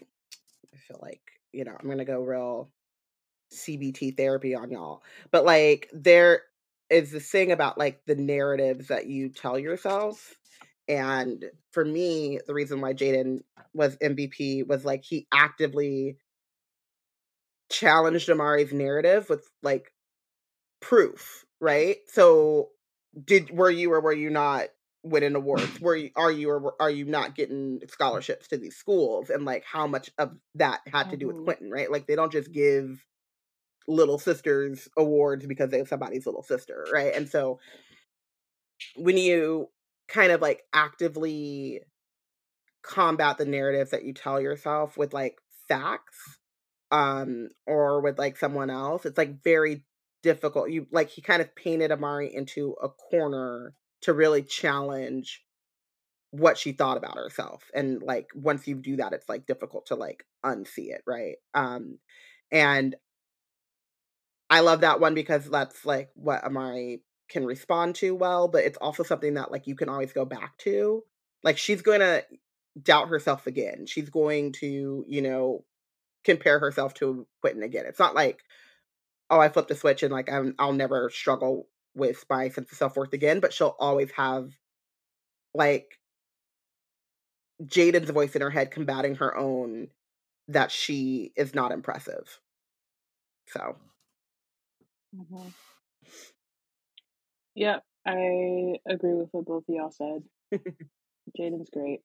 I 0.75 0.79
feel 0.79 0.99
like, 1.03 1.23
you 1.53 1.65
know, 1.65 1.77
I'm 1.79 1.89
gonna 1.89 2.05
go 2.05 2.23
real 2.23 2.71
CBT 3.53 4.17
therapy 4.17 4.55
on 4.55 4.71
y'all. 4.71 5.03
But 5.31 5.45
like 5.45 5.89
there 5.93 6.43
is 6.91 7.11
this 7.11 7.31
thing 7.31 7.53
about 7.53 7.79
like 7.79 8.03
the 8.07 8.15
narratives 8.17 8.89
that 8.89 9.07
you 9.07 9.29
tell 9.31 9.59
yourself. 9.59 10.37
And 10.89 11.45
for 11.73 11.85
me, 11.85 12.41
the 12.47 12.55
reason 12.55 12.81
why 12.81 12.93
Jaden 12.93 13.41
was 13.73 13.97
MVP 13.99 14.67
was 14.67 14.85
like 14.85 15.05
he 15.05 15.27
actively 15.33 16.17
challenged 17.71 18.29
Amari's 18.29 18.73
narrative 18.73 19.29
with 19.31 19.49
like 19.63 19.93
proof, 20.81 21.45
right? 21.61 21.97
So 22.09 22.71
did 23.25 23.51
were 23.51 23.71
you 23.71 23.93
or 23.93 24.01
were 24.01 24.13
you 24.13 24.31
not 24.31 24.69
winning 25.03 25.35
awards? 25.35 25.81
Were 25.81 25.97
you 25.97 26.11
are 26.17 26.31
you 26.33 26.51
or 26.51 26.75
are 26.81 26.91
you 26.91 27.05
not 27.05 27.35
getting 27.35 27.81
scholarships 27.89 28.49
to 28.49 28.59
these 28.59 28.77
schools? 28.77 29.31
And 29.31 29.45
like 29.45 29.65
how 29.65 29.87
much 29.87 30.11
of 30.19 30.37
that 30.57 30.81
had 30.93 31.11
to 31.11 31.17
do 31.17 31.27
with 31.29 31.37
Mhm. 31.37 31.45
Quentin, 31.45 31.71
right? 31.71 31.91
Like 31.91 32.07
they 32.07 32.17
don't 32.17 32.33
just 32.33 32.53
give 32.53 33.05
little 33.89 34.19
sisters 34.19 34.89
awards 34.97 35.47
because 35.47 35.71
they're 35.71 35.87
somebody's 35.87 36.27
little 36.27 36.43
sister, 36.43 36.85
right? 36.93 37.15
And 37.15 37.29
so 37.29 37.59
when 38.97 39.17
you 39.17 39.69
kind 40.09 40.33
of 40.33 40.41
like 40.41 40.63
actively 40.73 41.81
combat 42.83 43.39
the 43.39 43.45
narrative 43.45 43.91
that 43.91 44.05
you 44.05 44.13
tell 44.13 44.41
yourself 44.41 44.97
with 44.97 45.13
like 45.13 45.39
facts 45.69 46.39
um 46.91 47.49
or 47.67 48.01
with 48.01 48.19
like 48.19 48.37
someone 48.37 48.71
else 48.71 49.07
it's 49.07 49.17
like 49.17 49.43
very 49.43 49.85
difficult 50.23 50.71
you 50.71 50.87
like 50.91 51.09
he 51.09 51.23
kind 51.23 51.41
of 51.41 51.55
painted 51.55 51.93
amari 51.93 52.33
into 52.33 52.75
a 52.83 52.89
corner 52.89 53.75
to 54.03 54.13
really 54.13 54.43
challenge 54.43 55.43
what 56.33 56.59
she 56.59 56.73
thought 56.73 56.97
about 56.97 57.17
herself 57.17 57.71
and 57.75 58.03
like 58.03 58.27
once 58.35 58.67
you 58.67 58.75
do 58.75 58.97
that 58.97 59.13
it's 59.13 59.29
like 59.29 59.47
difficult 59.47 59.87
to 59.87 59.95
like 59.95 60.25
unsee 60.45 60.91
it 60.91 61.03
right 61.07 61.37
um 61.55 61.99
and 62.51 62.97
i 64.53 64.61
love 64.61 64.83
that 64.83 65.01
one 65.01 65.15
because 65.15 65.49
that's 65.51 65.85
like 65.85 66.11
what 66.15 66.45
um, 66.45 66.57
amari 66.57 67.03
can 67.29 67.45
respond 67.45 67.95
to 67.95 68.15
well 68.15 68.49
but 68.49 68.65
it's 68.65 68.79
also 68.79 69.03
something 69.03 69.35
that 69.35 69.51
like 69.51 69.67
you 69.67 69.75
can 69.75 69.89
always 69.89 70.13
go 70.13 70.25
back 70.25 70.57
to 70.59 71.03
like 71.43 71.59
she's 71.59 71.83
going 71.83 72.01
to 72.01 72.25
doubt 72.81 73.09
herself 73.09 73.47
again 73.47 73.85
she's 73.87 74.11
going 74.11 74.53
to 74.53 75.05
you 75.09 75.23
know 75.23 75.65
compare 76.25 76.59
herself 76.59 76.95
to 76.95 77.27
Quentin 77.41 77.63
again. 77.63 77.85
It's 77.87 77.99
not 77.99 78.15
like, 78.15 78.43
oh, 79.31 79.41
I 79.41 79.49
flipped 79.49 79.71
a 79.71 79.75
switch 79.75 80.03
and 80.03 80.13
like 80.13 80.31
I'm 80.31 80.55
I'll 80.59 80.73
never 80.73 81.11
struggle 81.11 81.69
with 81.95 82.25
my 82.31 82.49
sense 82.49 82.71
of 82.73 82.79
self 82.79 82.97
worth 82.97 83.13
again, 83.13 83.41
but 83.41 83.53
she'll 83.53 83.77
always 83.79 84.11
have 84.13 84.51
like 85.55 85.99
Jaden's 87.65 88.11
voice 88.11 88.35
in 88.35 88.43
her 88.43 88.51
head 88.51 88.71
combating 88.71 89.17
her 89.17 89.37
own 89.37 89.89
that 90.49 90.71
she 90.71 91.33
is 91.37 91.55
not 91.55 91.73
impressive. 91.73 92.41
So 93.49 93.77
Mhm. 95.15 95.53
Yep, 97.55 97.85
I 98.07 98.79
agree 98.87 99.15
with 99.15 99.29
what 99.33 99.45
both 99.45 99.65
of 99.69 99.75
y'all 99.75 99.91
said. 99.91 100.23
Jaden's 101.39 101.71
great. 101.71 102.01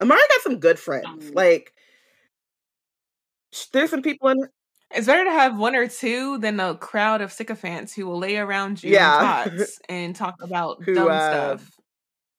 Amari 0.00 0.20
got 0.28 0.40
some 0.42 0.58
good 0.58 0.78
friends. 0.78 1.28
Um, 1.28 1.34
like 1.34 1.72
there's 3.72 3.90
some 3.90 4.02
people 4.02 4.28
in 4.28 4.38
it's 4.94 5.06
better 5.06 5.24
to 5.24 5.30
have 5.30 5.58
one 5.58 5.74
or 5.74 5.88
two 5.88 6.38
than 6.38 6.60
a 6.60 6.76
crowd 6.76 7.20
of 7.20 7.32
sycophants 7.32 7.94
who 7.94 8.06
will 8.06 8.18
lay 8.18 8.36
around 8.36 8.82
you 8.82 8.92
Yeah. 8.92 9.48
and 9.88 10.14
talk 10.14 10.36
about 10.40 10.82
Who, 10.84 10.94
dumb 10.94 11.08
uh, 11.08 11.56
stuff. 11.56 11.70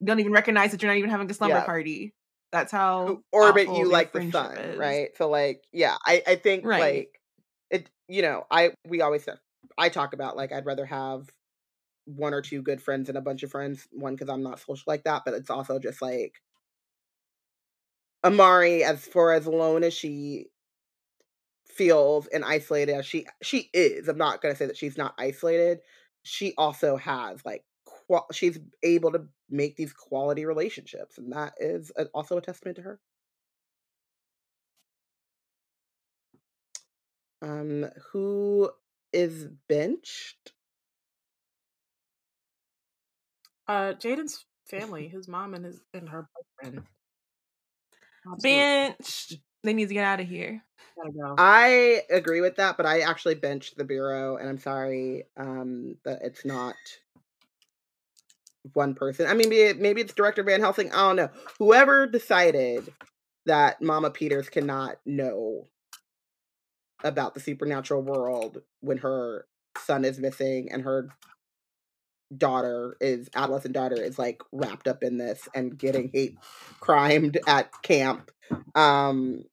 Don't 0.03 0.19
even 0.19 0.31
recognize 0.31 0.71
that 0.71 0.81
you're 0.81 0.91
not 0.91 0.97
even 0.97 1.09
having 1.09 1.29
a 1.29 1.33
slumber 1.33 1.57
Yeah. 1.57 1.65
party. 1.65 2.13
That's 2.51 2.71
how 2.71 3.07
who 3.07 3.23
orbit 3.33 3.67
awful 3.67 3.81
you 3.81 3.91
like 3.91 4.13
the 4.13 4.31
sun, 4.31 4.57
is. 4.57 4.79
right? 4.79 5.09
So 5.17 5.29
like, 5.29 5.63
yeah, 5.73 5.97
I 6.05 6.23
I 6.25 6.35
think 6.35 6.63
Right. 6.65 6.93
like 6.93 7.19
it. 7.71 7.89
You 8.07 8.21
know, 8.21 8.45
I 8.49 8.71
we 8.87 9.01
always 9.01 9.23
say 9.23 9.33
I 9.77 9.89
talk 9.89 10.13
about 10.13 10.37
like 10.37 10.51
I'd 10.51 10.65
rather 10.65 10.85
have 10.85 11.29
one 12.05 12.33
or 12.33 12.41
two 12.41 12.61
good 12.63 12.81
friends 12.81 13.09
and 13.09 13.17
a 13.17 13.21
bunch 13.21 13.43
of 13.43 13.51
friends. 13.51 13.87
One 13.91 14.15
because 14.15 14.29
I'm 14.29 14.43
not 14.43 14.59
social 14.59 14.85
like 14.87 15.05
that, 15.05 15.23
but 15.25 15.33
it's 15.35 15.49
also 15.51 15.79
just 15.79 16.01
like 16.01 16.35
Amari, 18.25 18.83
as 18.83 19.05
far 19.07 19.31
as 19.31 19.45
alone 19.45 19.81
as 19.83 19.93
she 19.93 20.49
feels 21.67 22.27
and 22.27 22.45
isolated 22.45 22.93
as 22.93 23.05
she 23.05 23.25
she 23.41 23.69
is. 23.73 24.07
I'm 24.07 24.17
not 24.17 24.41
gonna 24.41 24.55
say 24.55 24.65
that 24.67 24.77
she's 24.77 24.97
not 24.97 25.13
isolated. 25.17 25.79
She 26.23 26.53
also 26.57 26.95
has 26.97 27.43
like 27.45 27.63
qual- 27.85 28.27
she's 28.31 28.59
able 28.83 29.11
to 29.11 29.27
make 29.49 29.75
these 29.75 29.93
quality 29.93 30.45
relationships, 30.45 31.17
and 31.17 31.31
that 31.33 31.53
is 31.59 31.91
also 32.13 32.37
a 32.37 32.41
testament 32.41 32.77
to 32.77 32.83
her. 32.83 32.99
Um, 37.41 37.85
who 38.11 38.71
is 39.15 39.47
benched? 39.69 40.51
Uh, 43.67 43.93
Jaden's 43.93 44.45
family, 44.69 45.07
his 45.13 45.27
mom 45.27 45.53
and 45.53 45.65
his 45.65 45.81
and 45.93 46.09
her 46.09 46.27
boyfriend. 46.61 46.83
Absolutely 48.31 48.59
Bench. 48.59 49.33
They 49.63 49.73
need 49.73 49.87
to 49.87 49.93
get 49.93 50.05
out 50.05 50.19
of 50.19 50.27
here. 50.27 50.63
go. 50.97 51.35
I 51.37 52.03
agree 52.11 52.41
with 52.41 52.57
that, 52.57 52.77
but 52.77 52.85
I 52.85 52.99
actually 52.99 53.35
benched 53.35 53.77
the 53.77 53.83
bureau, 53.83 54.37
and 54.37 54.47
I'm 54.47 54.59
sorry 54.59 55.25
um, 55.37 55.95
that 56.05 56.19
it's 56.21 56.45
not 56.45 56.75
one 58.73 58.93
person. 58.93 59.27
I 59.27 59.33
mean, 59.33 59.49
maybe, 59.49 59.61
it, 59.61 59.79
maybe 59.79 60.01
it's 60.01 60.13
Director 60.13 60.43
Van 60.43 60.59
Helsing. 60.59 60.91
I 60.91 61.07
don't 61.07 61.15
know. 61.15 61.29
Whoever 61.57 62.05
decided 62.05 62.91
that 63.45 63.81
Mama 63.81 64.11
Peters 64.11 64.49
cannot 64.49 64.97
know 65.05 65.67
about 67.05 67.33
the 67.35 67.39
supernatural 67.39 68.01
world 68.01 68.61
when 68.81 68.97
her 68.97 69.45
son 69.77 70.03
is 70.03 70.19
missing 70.19 70.69
and 70.71 70.83
her 70.83 71.07
daughter 72.35 72.97
is 72.99 73.29
adolescent 73.35 73.73
daughter 73.73 73.95
is 74.01 74.17
like 74.17 74.41
wrapped 74.51 74.87
up 74.87 75.03
in 75.03 75.17
this 75.17 75.47
and 75.53 75.77
getting 75.77 76.09
hate 76.11 76.35
crimed 76.79 77.37
at 77.47 77.69
camp 77.83 78.31
um 78.73 79.43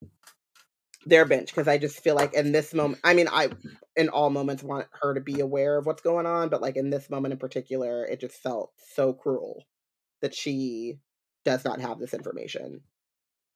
their 1.04 1.26
bench 1.26 1.48
because 1.48 1.68
i 1.68 1.76
just 1.76 2.02
feel 2.02 2.14
like 2.14 2.32
in 2.32 2.50
this 2.52 2.72
moment 2.72 2.98
i 3.04 3.12
mean 3.12 3.28
i 3.30 3.48
in 3.94 4.08
all 4.08 4.30
moments 4.30 4.62
want 4.62 4.86
her 5.02 5.12
to 5.14 5.20
be 5.20 5.40
aware 5.40 5.76
of 5.76 5.84
what's 5.84 6.00
going 6.02 6.24
on 6.24 6.48
but 6.48 6.62
like 6.62 6.76
in 6.76 6.88
this 6.88 7.10
moment 7.10 7.32
in 7.32 7.38
particular 7.38 8.06
it 8.06 8.20
just 8.20 8.36
felt 8.36 8.72
so 8.94 9.12
cruel 9.12 9.64
that 10.22 10.34
she 10.34 10.98
does 11.44 11.64
not 11.64 11.80
have 11.80 11.98
this 11.98 12.14
information 12.14 12.80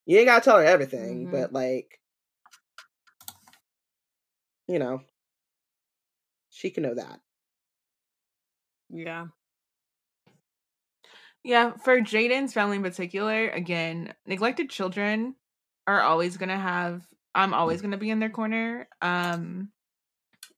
you 0.05 0.17
ain't 0.17 0.27
gotta 0.27 0.45
tell 0.45 0.57
her 0.57 0.63
everything 0.63 1.25
Mhm. 1.27 1.31
but 1.31 1.51
like 1.51 1.99
you 4.67 4.79
know 4.79 5.01
she 6.49 6.69
can 6.69 6.83
know 6.83 6.93
that 6.95 7.19
Yeah. 8.89 9.27
Yeah, 11.43 11.73
for 11.77 12.01
Jaden's 12.01 12.53
family 12.53 12.77
in 12.77 12.83
particular, 12.83 13.49
again, 13.49 14.13
neglected 14.25 14.69
children 14.69 15.35
are 15.85 16.01
always 16.01 16.37
gonna 16.37 16.57
have 16.57 17.03
I'm 17.33 17.53
always 17.53 17.81
gonna 17.81 17.97
be 17.97 18.09
in 18.09 18.19
their 18.19 18.29
corner. 18.29 18.87
Um 19.01 19.71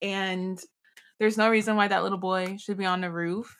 and 0.02 0.60
there's 1.20 1.38
no 1.38 1.50
reason 1.50 1.76
why 1.76 1.88
that 1.88 2.04
little 2.04 2.18
boy 2.18 2.58
should 2.58 2.78
be 2.78 2.86
on 2.86 3.02
the 3.02 3.12
roof 3.12 3.56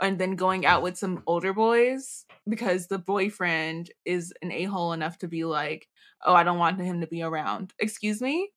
and 0.00 0.18
then 0.18 0.36
going 0.36 0.66
out 0.66 0.82
with 0.82 0.98
some 0.98 1.22
older 1.26 1.54
boys 1.54 2.26
because 2.48 2.88
the 2.88 2.98
boyfriend 2.98 3.90
is 4.04 4.32
an 4.42 4.52
a-hole 4.52 4.92
enough 4.92 5.18
to 5.18 5.28
be 5.28 5.44
like, 5.44 5.88
oh, 6.24 6.34
I 6.34 6.44
don't 6.44 6.58
want 6.58 6.80
him 6.80 7.00
to 7.02 7.06
be 7.06 7.22
around. 7.22 7.72
Excuse 7.78 8.20
me? 8.20 8.50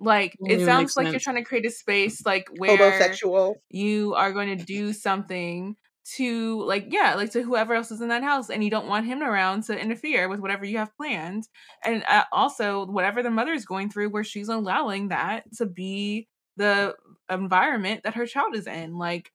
Like 0.00 0.36
Doesn't 0.42 0.62
it 0.62 0.64
sounds 0.64 0.96
like 0.96 1.10
you're 1.10 1.20
trying 1.20 1.36
to 1.36 1.44
create 1.44 1.66
a 1.66 1.70
space 1.70 2.24
like 2.24 2.48
where 2.56 2.76
homosexual. 2.76 3.56
you 3.70 4.14
are 4.14 4.32
going 4.32 4.56
to 4.56 4.64
do 4.64 4.92
something 4.92 5.76
to 6.16 6.62
like 6.62 6.86
yeah 6.88 7.14
like 7.14 7.30
to 7.30 7.42
whoever 7.42 7.74
else 7.74 7.90
is 7.90 8.00
in 8.00 8.08
that 8.08 8.22
house 8.22 8.48
and 8.50 8.64
you 8.64 8.70
don't 8.70 8.88
want 8.88 9.06
him 9.06 9.22
around 9.22 9.62
to 9.62 9.78
interfere 9.78 10.28
with 10.28 10.40
whatever 10.40 10.64
you 10.64 10.78
have 10.78 10.94
planned 10.96 11.46
and 11.84 12.02
uh, 12.08 12.24
also 12.32 12.86
whatever 12.86 13.22
the 13.22 13.30
mother 13.30 13.52
is 13.52 13.66
going 13.66 13.90
through 13.90 14.08
where 14.08 14.24
she's 14.24 14.48
allowing 14.48 15.08
that 15.08 15.44
to 15.54 15.66
be 15.66 16.26
the 16.56 16.94
environment 17.30 18.02
that 18.02 18.14
her 18.14 18.26
child 18.26 18.56
is 18.56 18.66
in 18.66 18.96
like 18.96 19.30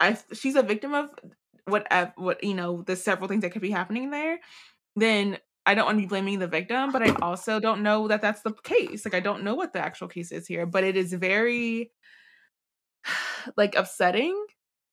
i 0.00 0.16
she's 0.32 0.56
a 0.56 0.62
victim 0.62 0.94
of 0.94 1.10
what 1.66 1.86
what 2.16 2.42
you 2.42 2.54
know 2.54 2.82
the 2.82 2.96
several 2.96 3.28
things 3.28 3.42
that 3.42 3.50
could 3.50 3.62
be 3.62 3.70
happening 3.70 4.10
there 4.10 4.38
then 4.96 5.38
I 5.66 5.74
don't 5.74 5.86
want 5.86 5.98
to 5.98 6.02
be 6.02 6.06
blaming 6.06 6.38
the 6.38 6.46
victim, 6.46 6.92
but 6.92 7.02
I 7.02 7.14
also 7.20 7.58
don't 7.58 7.82
know 7.82 8.08
that 8.08 8.22
that's 8.22 8.42
the 8.42 8.52
case. 8.52 9.04
Like 9.04 9.14
I 9.14 9.20
don't 9.20 9.42
know 9.42 9.54
what 9.54 9.72
the 9.72 9.80
actual 9.80 10.08
case 10.08 10.32
is 10.32 10.46
here, 10.46 10.64
but 10.64 10.84
it 10.84 10.96
is 10.96 11.12
very 11.12 11.90
like 13.56 13.74
upsetting 13.74 14.46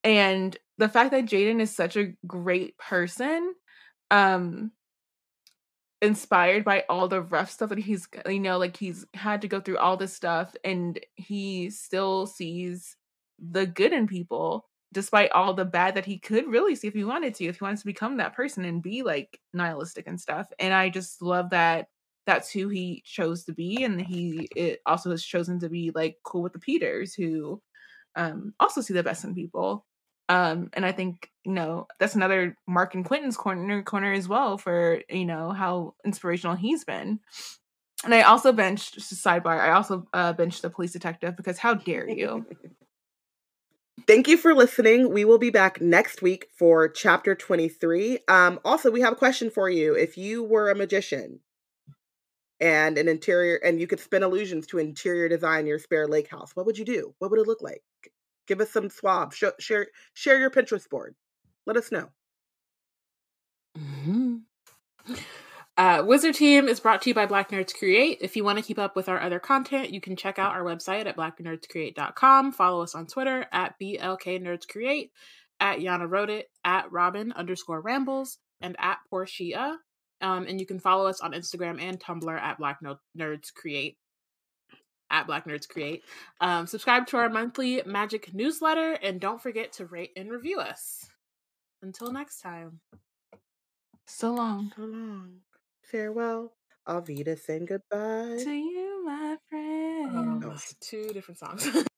and 0.03 0.57
the 0.77 0.89
fact 0.89 1.11
that 1.11 1.25
Jaden 1.25 1.61
is 1.61 1.73
such 1.73 1.95
a 1.95 2.13
great 2.27 2.77
person 2.77 3.53
um 4.11 4.71
inspired 6.01 6.65
by 6.65 6.83
all 6.89 7.07
the 7.07 7.21
rough 7.21 7.49
stuff 7.49 7.69
that 7.69 7.77
he's 7.77 8.07
you 8.27 8.39
know 8.39 8.57
like 8.57 8.75
he's 8.75 9.05
had 9.13 9.41
to 9.41 9.47
go 9.47 9.61
through 9.61 9.77
all 9.77 9.95
this 9.95 10.13
stuff 10.13 10.53
and 10.63 10.99
he 11.15 11.69
still 11.69 12.27
sees 12.27 12.97
the 13.39 13.65
good 13.65 13.93
in 13.93 14.05
people 14.05 14.65
despite 14.93 15.31
all 15.31 15.53
the 15.53 15.65
bad 15.65 15.95
that 15.95 16.05
he 16.05 16.17
could 16.17 16.47
really 16.47 16.75
see 16.75 16.87
if 16.87 16.93
he 16.93 17.03
wanted 17.03 17.33
to 17.35 17.45
if 17.45 17.57
he 17.59 17.63
wants 17.63 17.81
to 17.81 17.87
become 17.87 18.17
that 18.17 18.33
person 18.33 18.63
and 18.63 18.81
be 18.81 19.03
like 19.03 19.39
nihilistic 19.53 20.07
and 20.07 20.19
stuff 20.19 20.47
and 20.59 20.73
i 20.73 20.89
just 20.89 21.21
love 21.21 21.49
that 21.49 21.87
that's 22.25 22.49
who 22.49 22.69
he 22.69 23.03
chose 23.05 23.43
to 23.43 23.53
be 23.53 23.83
and 23.83 24.01
he 24.01 24.47
it 24.55 24.79
also 24.85 25.11
has 25.11 25.23
chosen 25.23 25.59
to 25.59 25.69
be 25.69 25.91
like 25.93 26.17
cool 26.23 26.41
with 26.41 26.53
the 26.53 26.59
peters 26.59 27.13
who 27.13 27.61
um 28.15 28.53
also 28.59 28.79
see 28.79 28.93
the 28.93 29.03
best 29.03 29.25
in 29.25 29.35
people 29.35 29.85
um, 30.29 30.69
and 30.73 30.85
I 30.85 30.91
think, 30.93 31.29
you 31.43 31.51
know, 31.51 31.87
that's 31.99 32.15
another 32.15 32.57
Mark 32.65 32.95
and 32.95 33.03
Quentin's 33.03 33.35
corner 33.35 33.83
corner 33.83 34.13
as 34.13 34.27
well 34.27 34.57
for, 34.57 35.01
you 35.09 35.25
know, 35.25 35.51
how 35.51 35.95
inspirational 36.05 36.55
he's 36.55 36.85
been. 36.85 37.19
And 38.05 38.13
I 38.13 38.21
also 38.21 38.51
benched 38.51 38.99
sidebar, 38.99 39.59
I 39.59 39.71
also 39.71 40.07
uh 40.13 40.33
benched 40.33 40.61
the 40.61 40.69
police 40.69 40.93
detective 40.93 41.35
because 41.35 41.57
how 41.57 41.73
dare 41.73 42.09
you? 42.09 42.45
Thank 44.05 44.27
you 44.27 44.37
for 44.37 44.53
listening. 44.53 45.13
We 45.13 45.23
will 45.23 45.37
be 45.37 45.49
back 45.49 45.79
next 45.79 46.21
week 46.21 46.47
for 46.57 46.89
chapter 46.89 47.35
23. 47.35 48.19
Um, 48.27 48.59
also, 48.65 48.91
we 48.91 48.99
have 49.01 49.13
a 49.13 49.17
question 49.17 49.49
for 49.49 49.69
you. 49.69 49.95
If 49.95 50.17
you 50.17 50.43
were 50.43 50.69
a 50.69 50.75
magician 50.75 51.39
and 52.59 52.97
an 52.97 53.07
interior, 53.07 53.55
and 53.63 53.79
you 53.79 53.87
could 53.87 54.01
spin 54.01 54.23
illusions 54.23 54.67
to 54.67 54.79
interior 54.79 55.29
design 55.29 55.65
your 55.65 55.79
spare 55.79 56.07
lake 56.07 56.29
house, 56.29 56.53
what 56.53 56.65
would 56.65 56.77
you 56.77 56.83
do? 56.83 57.15
What 57.19 57.31
would 57.31 57.39
it 57.39 57.47
look 57.47 57.61
like? 57.61 57.81
Give 58.45 58.59
us 58.59 58.71
some 58.71 58.89
swabs. 58.89 59.37
Show, 59.37 59.53
share 59.59 59.87
share 60.13 60.37
your 60.37 60.51
Pinterest 60.51 60.89
board. 60.89 61.15
Let 61.65 61.77
us 61.77 61.91
know. 61.91 62.09
Mm-hmm. 63.77 65.13
Uh, 65.75 66.03
Wizard 66.05 66.35
Team 66.35 66.67
is 66.67 66.79
brought 66.79 67.01
to 67.01 67.09
you 67.09 67.15
by 67.15 67.25
Black 67.25 67.49
Nerds 67.49 67.73
Create. 67.73 68.19
If 68.21 68.35
you 68.35 68.43
want 68.43 68.59
to 68.59 68.63
keep 68.63 68.77
up 68.77 68.95
with 68.95 69.09
our 69.09 69.19
other 69.19 69.39
content, 69.39 69.91
you 69.91 69.99
can 69.99 70.15
check 70.15 70.37
out 70.37 70.53
our 70.53 70.63
website 70.63 71.07
at 71.07 71.17
blacknerdscreate.com. 71.17 72.51
Follow 72.51 72.83
us 72.83 72.93
on 72.93 73.07
Twitter 73.07 73.47
at 73.51 73.73
BLKNerdsCreate, 73.81 75.09
at 75.59 75.79
Yana 75.79 76.07
Wrote 76.07 76.29
It, 76.29 76.51
at 76.63 76.91
Robyn 76.91 77.31
underscore 77.31 77.81
Rambles, 77.81 78.37
and 78.61 78.75
at 78.79 78.99
Porshèa. 79.11 79.77
Um, 80.21 80.45
and 80.47 80.59
you 80.59 80.67
can 80.67 80.79
follow 80.79 81.07
us 81.07 81.21
on 81.21 81.33
Instagram 81.33 81.81
and 81.81 81.99
Tumblr 81.99 82.39
at 82.39 82.59
Black 82.59 82.79
Nerds 83.17 83.53
Create 83.53 83.97
at 85.09 85.27
Black 85.27 85.45
Nerds 85.45 85.67
Create. 85.67 86.03
Um, 86.41 86.67
subscribe 86.67 87.07
to 87.07 87.17
our 87.17 87.29
monthly 87.29 87.81
magic 87.85 88.33
newsletter 88.33 88.93
and 88.93 89.21
don't 89.21 89.41
forget 89.41 89.73
to 89.73 89.85
rate 89.85 90.11
and 90.17 90.29
review 90.29 90.59
us. 90.59 91.05
Until 91.81 92.11
next 92.11 92.41
time. 92.41 92.79
So 94.05 94.33
long. 94.33 94.71
So 94.75 94.83
long. 94.83 95.39
Farewell. 95.93 96.49
Auf 96.85 97.07
Wiedersehen 97.07 97.67
goodbye. 97.67 98.35
To 98.43 98.49
you, 98.49 99.05
my 99.05 99.35
oh, 99.35 99.37
friend. 99.47 100.43
Oh, 100.43 100.57
two 100.81 101.13
different 101.13 101.37
songs. 101.37 101.67